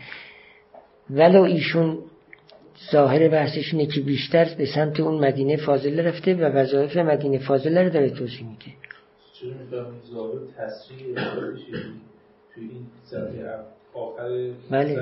ولو 1.11 1.43
ایشون 1.43 1.99
ظاهر 2.93 3.29
بحثش 3.29 3.75
اینه 3.75 3.87
که 3.87 4.01
بیشتر 4.01 4.55
به 4.59 4.67
سمت 4.67 5.01
اون 5.01 5.25
مدینه 5.25 5.57
فاضله 5.57 6.03
رفته 6.03 6.35
و 6.35 6.41
وظایف 6.41 6.97
مدینه 6.97 7.39
فاضله 7.39 7.83
رو 7.83 7.91
داره 7.91 8.11
توضیح 8.11 8.47
میده. 8.49 8.73
بله. 14.71 14.95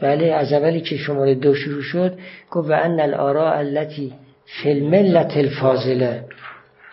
بله 0.00 0.26
از 0.32 0.52
اولی 0.52 0.80
که 0.80 0.96
شماره 0.96 1.34
دو 1.34 1.54
شروع 1.54 1.82
شد 1.82 2.18
گفت 2.50 2.70
و 2.70 2.72
ان 2.72 3.00
الارا 3.00 3.52
التي 3.52 4.12
فی 4.44 4.70
الملت 4.70 5.36
الفاضله. 5.36 6.24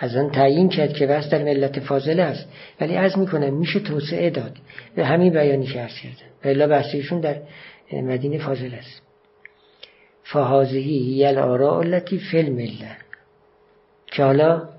از 0.04 0.16
آن 0.16 0.30
تعیین 0.32 0.70
کرد 0.70 0.94
که 0.94 1.08
بحث 1.08 1.30
در 1.30 1.44
ملت 1.44 1.80
فاضله 1.80 2.24
است 2.24 2.48
ولی 2.82 2.96
از 2.96 3.18
می‌کنم 3.18 3.54
میشه 3.54 3.80
توسعه 3.80 4.30
داد 4.30 4.58
به 4.96 5.06
همین 5.06 5.34
بیانی 5.34 5.66
که 5.66 5.80
عرض 5.80 5.94
کردن 6.00 6.66
و 6.66 6.68
بحثیشون 6.68 7.20
در 7.20 7.36
مدینه 7.94 8.38
فاضله 8.38 8.78
است. 8.78 9.02
فهازهی 10.24 10.98
هی 10.98 11.26
الارا 11.26 11.80
التي 11.80 12.18
فی 12.18 12.38
المله 12.38 12.98
که 14.08 14.24
حالا 14.24 14.70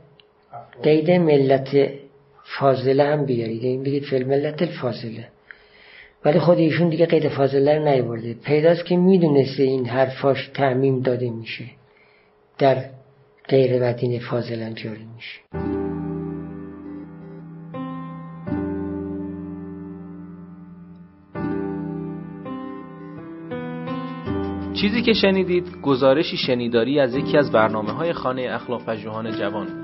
قید 0.82 1.10
ملت 1.10 1.88
فاضله 2.58 3.04
هم 3.04 3.26
بیارید. 3.26 3.64
این 3.64 3.82
بگید 3.82 4.04
فیلم 4.04 4.28
ملت 4.28 4.62
الفاضله 4.62 5.28
ولی 6.24 6.38
خود 6.38 6.58
ایشون 6.58 6.88
دیگه 6.88 7.06
قید 7.06 7.28
فاضله 7.28 7.78
رو 7.78 7.84
نیورده 7.84 8.34
پیداست 8.34 8.84
که 8.84 8.96
می‌دونسته 8.96 9.62
این 9.62 9.86
حرفاش 9.86 10.50
تعمیم 10.54 11.00
داده 11.00 11.30
میشه. 11.30 11.64
در 12.58 12.84
غیر 13.48 13.80
بدین 13.80 14.20
فاضلا 14.20 14.72
جاری 14.72 15.06
میشه. 15.14 15.40
چیزی 24.74 25.02
که 25.02 25.12
شنیدید 25.12 25.80
گزارشی 25.82 26.36
شنیداری 26.36 27.00
از 27.00 27.14
یکی 27.14 27.38
از 27.38 27.52
برنامه 27.52 27.92
های 27.92 28.12
خانه 28.12 28.48
اخلاق 28.50 28.84
پژوهان 28.84 29.32
جوان. 29.32 29.83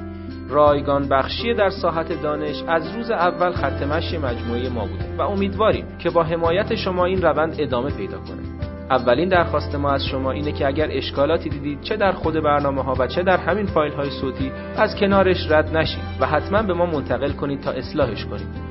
رایگان 0.51 1.07
بخشی 1.07 1.53
در 1.53 1.69
ساحت 1.69 2.21
دانش 2.21 2.63
از 2.67 2.95
روز 2.95 3.11
اول 3.11 3.51
خط 3.51 3.83
مشی 3.83 4.17
مجموعه 4.17 4.69
ما 4.69 4.85
بوده 4.85 5.15
و 5.17 5.21
امیدواریم 5.21 5.85
که 5.99 6.09
با 6.09 6.23
حمایت 6.23 6.75
شما 6.75 7.05
این 7.05 7.21
روند 7.21 7.55
ادامه 7.59 7.89
پیدا 7.89 8.17
کنه. 8.17 8.41
اولین 8.89 9.29
درخواست 9.29 9.75
ما 9.75 9.91
از 9.91 10.05
شما 10.05 10.31
اینه 10.31 10.51
که 10.51 10.67
اگر 10.67 10.87
اشکالاتی 10.91 11.49
دیدید 11.49 11.81
چه 11.81 11.97
در 11.97 12.11
خود 12.11 12.33
برنامه 12.33 12.83
ها 12.83 12.95
و 12.99 13.07
چه 13.07 13.23
در 13.23 13.37
همین 13.37 13.65
فایل 13.65 13.93
های 13.93 14.09
صوتی 14.09 14.51
از 14.77 14.95
کنارش 14.95 15.51
رد 15.51 15.77
نشید 15.77 16.03
و 16.19 16.25
حتما 16.25 16.63
به 16.63 16.73
ما 16.73 16.85
منتقل 16.85 17.31
کنید 17.31 17.61
تا 17.61 17.71
اصلاحش 17.71 18.25
کنید. 18.25 18.70